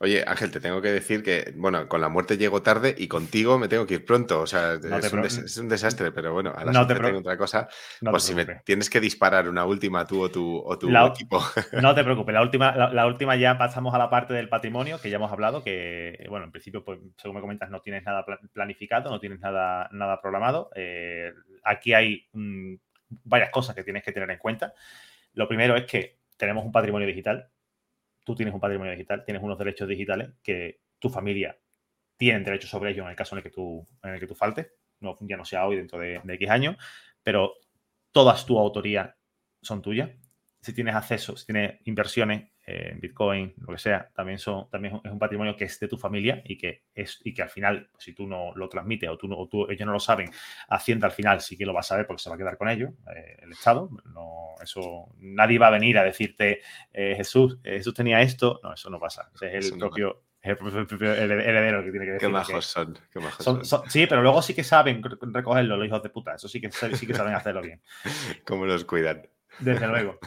Oye, 0.00 0.24
Ángel, 0.26 0.50
te 0.50 0.60
tengo 0.60 0.82
que 0.82 0.90
decir 0.90 1.22
que, 1.22 1.52
bueno, 1.56 1.88
con 1.88 2.00
la 2.00 2.08
muerte 2.08 2.36
llego 2.36 2.62
tarde 2.62 2.94
y 2.96 3.08
contigo 3.08 3.58
me 3.58 3.68
tengo 3.68 3.86
que 3.86 3.94
ir 3.94 4.04
pronto. 4.04 4.40
O 4.40 4.46
sea, 4.46 4.74
es, 4.74 5.58
un 5.58 5.68
desastre, 5.68 6.12
pero 6.12 6.32
bueno, 6.32 6.52
a 6.54 6.64
la 6.64 6.72
no 6.72 6.86
tengo 6.86 7.18
otra 7.18 7.36
cosa. 7.36 7.68
pues 8.00 8.22
si 8.22 8.34
me 8.34 8.44
tienes 8.64 8.90
que 8.90 9.00
disparar 9.00 9.48
una 9.48 9.64
última 9.64 10.06
tú 10.06 10.22
o 10.22 10.30
tu, 10.30 10.58
o 10.58 10.78
tu 10.78 10.88
equipo. 10.88 11.40
No 11.82 11.94
te 11.94 12.04
preocupes, 12.04 12.34
la 12.34 12.42
última, 12.42 12.74
la, 12.74 13.06
última 13.06 13.36
ya 13.36 13.58
pasamos 13.58 13.94
a 13.94 13.98
la 13.98 14.10
parte 14.10 14.34
del 14.34 14.48
patrimonio 14.48 15.00
que 15.00 15.10
ya 15.10 15.16
hemos 15.16 15.32
hablado, 15.32 15.62
que, 15.62 16.26
bueno, 16.28 16.44
en 16.44 16.52
principio, 16.52 16.84
pues, 16.84 17.00
según 17.16 17.36
me 17.36 17.40
comentas, 17.40 17.70
no 17.70 17.80
tienes 17.80 18.04
nada 18.04 18.24
planificado, 18.52 19.10
no 19.10 19.20
tienes 19.20 19.40
nada, 19.40 19.88
nada 19.92 20.20
programado. 20.20 20.70
Eh, 20.74 21.32
aquí 21.64 21.94
hay 21.94 22.28
mm, 22.32 22.74
varias 23.24 23.50
cosas 23.50 23.74
que 23.74 23.84
tienes 23.84 24.02
que 24.02 24.12
tener 24.12 24.30
en 24.30 24.38
cuenta. 24.38 24.74
Lo 25.34 25.48
primero 25.48 25.76
es 25.76 25.84
que 25.84 26.18
tenemos 26.36 26.64
un 26.64 26.72
patrimonio 26.72 27.06
digital 27.06 27.51
tú 28.24 28.34
tienes 28.34 28.54
un 28.54 28.60
patrimonio 28.60 28.92
digital, 28.92 29.24
tienes 29.24 29.42
unos 29.42 29.58
derechos 29.58 29.88
digitales 29.88 30.30
que 30.42 30.80
tu 30.98 31.08
familia 31.10 31.58
tiene 32.16 32.44
derechos 32.44 32.70
sobre 32.70 32.90
ellos 32.90 33.04
en 33.04 33.10
el 33.10 33.16
caso 33.16 33.34
en 33.34 33.38
el 33.38 33.42
que 33.42 33.50
tú, 33.50 33.86
en 34.02 34.14
el 34.14 34.20
que 34.20 34.26
tú 34.26 34.34
faltes, 34.34 34.68
no, 35.00 35.16
ya 35.20 35.36
no 35.36 35.44
sea 35.44 35.66
hoy, 35.66 35.76
dentro 35.76 35.98
de, 35.98 36.20
de 36.22 36.34
X 36.34 36.50
años, 36.50 36.76
pero 37.22 37.54
todas 38.12 38.46
tu 38.46 38.58
autoría 38.58 39.16
son 39.60 39.82
tuyas. 39.82 40.10
Si 40.62 40.72
tienes 40.72 40.94
acceso, 40.94 41.36
si 41.36 41.46
tienes 41.46 41.80
inversiones 41.84 42.52
en 42.64 43.00
Bitcoin, 43.00 43.52
lo 43.58 43.72
que 43.72 43.78
sea, 43.78 44.08
también, 44.14 44.38
son, 44.38 44.70
también 44.70 45.00
es 45.02 45.10
un 45.10 45.18
patrimonio 45.18 45.56
que 45.56 45.64
es 45.64 45.80
de 45.80 45.88
tu 45.88 45.98
familia 45.98 46.40
y 46.44 46.56
que, 46.56 46.84
es, 46.94 47.20
y 47.24 47.34
que 47.34 47.42
al 47.42 47.50
final, 47.50 47.88
si 47.98 48.12
tú 48.12 48.26
no 48.26 48.54
lo 48.54 48.68
transmites 48.68 49.10
o, 49.10 49.18
tú, 49.18 49.32
o 49.32 49.48
tú, 49.48 49.68
ellos 49.68 49.86
no 49.86 49.92
lo 49.92 50.00
saben, 50.00 50.30
Hacienda 50.68 51.08
al 51.08 51.12
final 51.12 51.40
sí 51.40 51.56
que 51.56 51.66
lo 51.66 51.74
va 51.74 51.80
a 51.80 51.84
saber 51.84 52.06
porque 52.06 52.22
se 52.22 52.30
va 52.30 52.36
a 52.36 52.38
quedar 52.38 52.56
con 52.56 52.68
ellos, 52.68 52.90
eh, 53.14 53.38
el 53.42 53.52
Estado. 53.52 53.90
No, 54.14 54.54
eso, 54.62 55.12
nadie 55.18 55.58
va 55.58 55.68
a 55.68 55.70
venir 55.70 55.98
a 55.98 56.04
decirte, 56.04 56.60
eh, 56.92 57.14
Jesús, 57.16 57.58
eh, 57.64 57.78
Jesús 57.78 57.94
tenía 57.94 58.20
esto. 58.20 58.60
No, 58.62 58.74
eso 58.74 58.88
no 58.88 59.00
pasa. 59.00 59.30
es 59.40 59.72
el 59.72 59.78
propio, 59.78 60.22
el 60.42 60.56
propio 60.56 61.12
heredero 61.12 61.84
que 61.84 61.90
tiene 61.90 62.06
que 62.06 62.12
decir. 62.12 62.28
Qué 62.28 62.32
majos 62.32 62.66
son. 62.66 62.98
Qué 63.12 63.20
sí, 63.88 64.06
pero 64.06 64.22
luego 64.22 64.40
sí 64.40 64.54
que 64.54 64.64
saben 64.64 65.02
recogerlo, 65.02 65.76
los 65.76 65.86
hijos 65.86 66.02
de 66.02 66.10
puta. 66.10 66.34
Eso 66.34 66.48
sí 66.48 66.60
que, 66.60 66.70
sí 66.70 67.06
que 67.06 67.14
saben 67.14 67.34
hacerlo 67.34 67.62
bien. 67.62 67.80
¿Cómo 68.44 68.66
los 68.66 68.84
cuidan? 68.84 69.26
Desde 69.58 69.86
luego. 69.86 70.18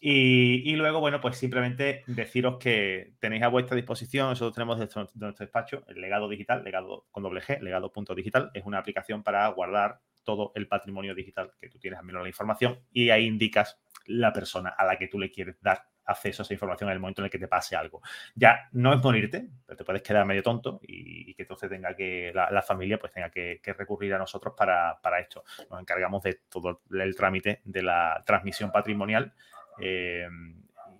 Y, 0.00 0.74
luego, 0.76 1.00
bueno, 1.00 1.20
pues 1.20 1.36
simplemente 1.36 2.04
deciros 2.06 2.56
que 2.58 3.12
tenéis 3.20 3.42
a 3.42 3.48
vuestra 3.48 3.76
disposición, 3.76 4.30
nosotros 4.30 4.54
tenemos 4.54 4.78
de 4.78 4.88
nuestro, 5.20 5.44
despacho 5.44 5.84
el 5.88 6.00
legado 6.00 6.28
digital, 6.28 6.64
legado 6.64 7.06
con 7.10 7.22
doble 7.22 7.42
G, 7.42 7.60
legado.digital, 7.60 8.50
es 8.54 8.64
una 8.64 8.78
aplicación 8.78 9.22
para 9.22 9.46
guardar 9.48 10.00
todo 10.24 10.52
el 10.54 10.68
patrimonio 10.68 11.14
digital 11.14 11.52
que 11.60 11.68
tú 11.68 11.78
tienes, 11.78 11.98
al 11.98 12.06
menos 12.06 12.22
la 12.22 12.28
información, 12.28 12.80
y 12.90 13.10
ahí 13.10 13.26
indicas 13.26 13.78
la 14.06 14.32
persona 14.32 14.70
a 14.70 14.84
la 14.86 14.96
que 14.96 15.08
tú 15.08 15.18
le 15.18 15.30
quieres 15.30 15.60
dar 15.60 15.89
acceso 16.04 16.42
a 16.42 16.44
esa 16.44 16.54
información 16.54 16.88
en 16.90 16.94
el 16.94 17.00
momento 17.00 17.22
en 17.22 17.26
el 17.26 17.30
que 17.30 17.38
te 17.38 17.48
pase 17.48 17.76
algo. 17.76 18.02
Ya 18.34 18.68
no 18.72 18.92
es 18.92 19.02
morirte, 19.02 19.48
pero 19.66 19.76
te 19.76 19.84
puedes 19.84 20.02
quedar 20.02 20.24
medio 20.26 20.42
tonto 20.42 20.80
y, 20.82 21.34
que 21.34 21.42
entonces 21.42 21.70
tenga 21.70 21.94
que, 21.94 22.32
la, 22.34 22.62
familia 22.62 22.98
pues 22.98 23.12
tenga 23.12 23.30
que, 23.30 23.60
recurrir 23.78 24.14
a 24.14 24.18
nosotros 24.18 24.54
para, 24.56 24.98
esto. 25.20 25.44
Nos 25.70 25.80
encargamos 25.80 26.22
de 26.22 26.40
todo 26.48 26.82
el 26.90 27.14
trámite 27.14 27.60
de 27.64 27.82
la 27.82 28.22
transmisión 28.26 28.70
patrimonial. 28.72 29.32
Eh, 29.80 30.28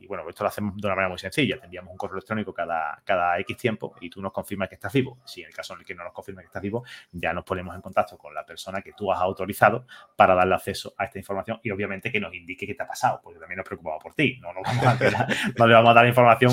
y 0.00 0.06
bueno, 0.06 0.26
esto 0.28 0.44
lo 0.44 0.48
hacemos 0.48 0.76
de 0.76 0.86
una 0.86 0.94
manera 0.94 1.10
muy 1.10 1.18
sencilla. 1.18 1.58
Te 1.58 1.66
enviamos 1.66 1.92
un 1.92 1.98
correo 1.98 2.16
electrónico 2.16 2.54
cada, 2.54 3.00
cada 3.04 3.38
X 3.40 3.56
tiempo 3.56 3.94
y 4.00 4.08
tú 4.08 4.22
nos 4.22 4.32
confirmas 4.32 4.68
que 4.68 4.76
estás 4.76 4.92
vivo. 4.92 5.18
Si 5.26 5.42
en 5.42 5.48
el 5.48 5.54
caso 5.54 5.74
en 5.74 5.80
el 5.80 5.84
que 5.84 5.94
no 5.94 6.04
nos 6.04 6.14
confirmes 6.14 6.44
que 6.44 6.46
estás 6.46 6.62
vivo, 6.62 6.84
ya 7.12 7.34
nos 7.34 7.44
ponemos 7.44 7.74
en 7.74 7.82
contacto 7.82 8.16
con 8.16 8.34
la 8.34 8.44
persona 8.44 8.80
que 8.80 8.92
tú 8.94 9.12
has 9.12 9.20
autorizado 9.20 9.86
para 10.16 10.34
darle 10.34 10.54
acceso 10.54 10.94
a 10.96 11.04
esta 11.04 11.18
información 11.18 11.60
y 11.62 11.70
obviamente 11.70 12.10
que 12.10 12.18
nos 12.18 12.34
indique 12.34 12.66
qué 12.66 12.74
te 12.74 12.82
ha 12.82 12.86
pasado, 12.86 13.20
porque 13.22 13.38
también 13.38 13.58
nos 13.58 13.66
preocupamos 13.66 14.02
por 14.02 14.14
ti. 14.14 14.38
No, 14.40 14.48
vamos 14.54 15.00
no 15.58 15.66
le 15.66 15.74
vamos 15.74 15.90
a 15.90 15.94
dar 15.94 16.06
información 16.06 16.52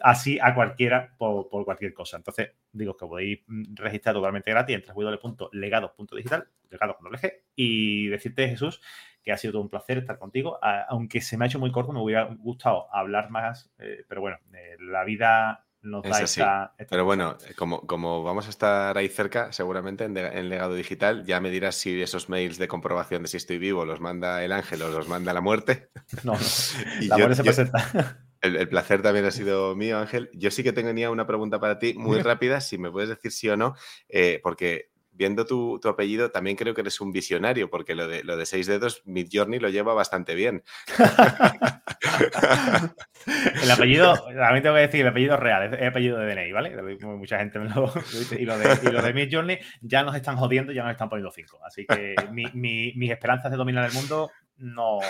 así 0.00 0.38
a 0.40 0.54
cualquiera 0.54 1.14
por, 1.18 1.48
cualquier 1.48 1.94
cosa. 1.94 2.16
Entonces, 2.18 2.52
digo 2.72 2.96
que 2.96 3.06
podéis 3.06 3.40
registrar 3.74 4.14
totalmente 4.14 4.50
gratis 4.50 4.76
en 4.76 4.84
www.legados.digital, 4.94 6.48
legado 6.70 6.96
con 6.96 7.10
y 7.56 8.08
decirte, 8.08 8.48
Jesús, 8.48 8.80
que 9.24 9.32
ha 9.32 9.36
sido 9.36 9.52
todo 9.52 9.62
un 9.62 9.70
placer 9.70 9.98
estar 9.98 10.18
contigo. 10.18 10.58
aunque 10.88 11.20
se 11.20 11.36
me 11.36 11.44
ha 11.44 11.48
hecho 11.48 11.58
muy 11.58 11.72
corto, 11.72 11.92
me 11.92 12.02
hubiera 12.02 12.24
gustado 12.24 12.94
hablar 12.94 13.30
más, 13.30 13.70
eh, 13.78 14.04
pero 14.08 14.20
bueno, 14.20 14.38
eh, 14.52 14.76
la 14.80 15.04
vida 15.04 15.66
nos 15.82 16.02
da 16.02 16.22
esta, 16.22 16.74
Pero 16.88 17.04
bueno, 17.04 17.36
como, 17.56 17.86
como 17.86 18.22
vamos 18.22 18.46
a 18.46 18.50
estar 18.50 18.96
ahí 18.96 19.08
cerca, 19.08 19.52
seguramente 19.52 20.04
en, 20.04 20.48
legado 20.48 20.74
digital, 20.74 21.24
ya 21.26 21.40
me 21.40 21.50
dirás 21.50 21.74
si 21.74 22.00
esos 22.00 22.28
mails 22.28 22.58
de 22.58 22.68
comprobación 22.68 23.22
de 23.22 23.28
si 23.28 23.36
estoy 23.36 23.58
vivo 23.58 23.84
los 23.84 24.00
manda 24.00 24.42
el 24.42 24.52
ángel 24.52 24.80
o 24.82 24.88
los 24.88 25.08
manda 25.08 25.34
la 25.34 25.42
muerte. 25.42 25.90
No, 26.22 26.32
no. 26.32 26.38
la 27.08 27.18
muerte 27.18 27.36
se 27.36 27.44
presenta. 27.44 28.18
El, 28.40 28.68
placer 28.68 29.00
también 29.00 29.24
ha 29.24 29.30
sido 29.30 29.74
mío, 29.74 29.98
Ángel. 29.98 30.30
Yo 30.34 30.50
sí 30.50 30.62
que 30.62 30.72
tenía 30.72 31.10
una 31.10 31.26
pregunta 31.26 31.60
para 31.60 31.78
ti 31.78 31.94
muy 31.94 32.20
rápida, 32.20 32.60
si 32.60 32.76
me 32.76 32.90
puedes 32.90 33.08
decir 33.08 33.32
sí 33.32 33.48
o 33.48 33.56
no, 33.56 33.74
eh, 34.08 34.40
porque 34.42 34.90
viendo 35.14 35.46
tu, 35.46 35.80
apellido, 35.84 36.30
también 36.30 36.56
creo 36.56 36.74
que 36.74 36.82
eres 36.82 37.00
un 37.00 37.12
visionario, 37.12 37.70
porque 37.70 37.94
lo 37.94 38.08
de, 38.08 38.24
lo 38.24 38.36
de 38.36 38.46
seis 38.46 38.66
dedos, 38.66 39.02
Midjourney 39.04 39.60
lo 39.60 39.68
lleva 39.68 39.94
bastante 39.94 40.34
bien. 40.34 40.64
el 43.62 43.70
apellido, 43.70 44.14
también 44.36 44.62
tengo 44.62 44.74
que 44.74 44.82
decir, 44.82 45.02
el 45.02 45.08
apellido 45.08 45.34
es 45.34 45.40
real, 45.40 45.74
es 45.74 45.80
el 45.80 45.88
apellido 45.88 46.18
de 46.18 46.34
DNI, 46.34 46.52
¿vale? 46.52 46.96
Mucha 47.02 47.38
gente 47.38 47.58
me 47.58 47.68
lo 47.74 47.92
dice. 48.12 48.40
Y 48.40 48.44
lo 48.44 48.58
de, 48.58 48.78
y 48.82 48.92
lo 48.92 49.02
de 49.02 49.12
Midjourney 49.12 49.58
ya 49.80 50.02
nos 50.02 50.16
están 50.16 50.36
jodiendo, 50.36 50.72
ya 50.72 50.82
nos 50.82 50.92
están 50.92 51.08
poniendo 51.08 51.30
cinco. 51.30 51.60
Así 51.64 51.86
que 51.86 52.14
mis 52.30 53.10
esperanzas 53.10 53.50
de 53.50 53.56
dominar 53.56 53.88
el 53.88 53.92
mundo 53.92 54.30
no, 54.56 55.00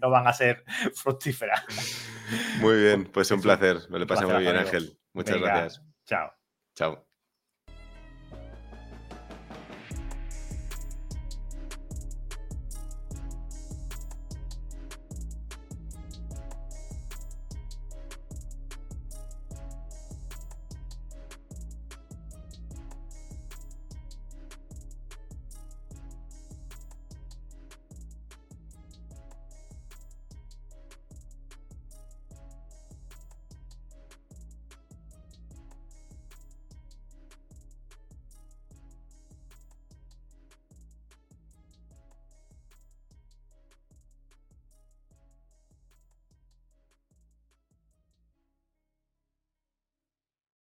no, 0.00 0.10
van 0.10 0.26
a 0.26 0.32
ser 0.32 0.64
fructíferas. 0.94 1.64
Muy 2.60 2.76
bien, 2.76 3.04
pues 3.04 3.30
un 3.30 3.40
placer. 3.40 3.78
Me 3.90 3.98
lo 3.98 4.06
pasé 4.06 4.26
muy 4.26 4.42
bien, 4.42 4.56
Ángel. 4.56 4.98
Muchas 5.12 5.38
gracias. 5.38 5.82
Chao. 6.04 6.32
Chao. 6.74 7.07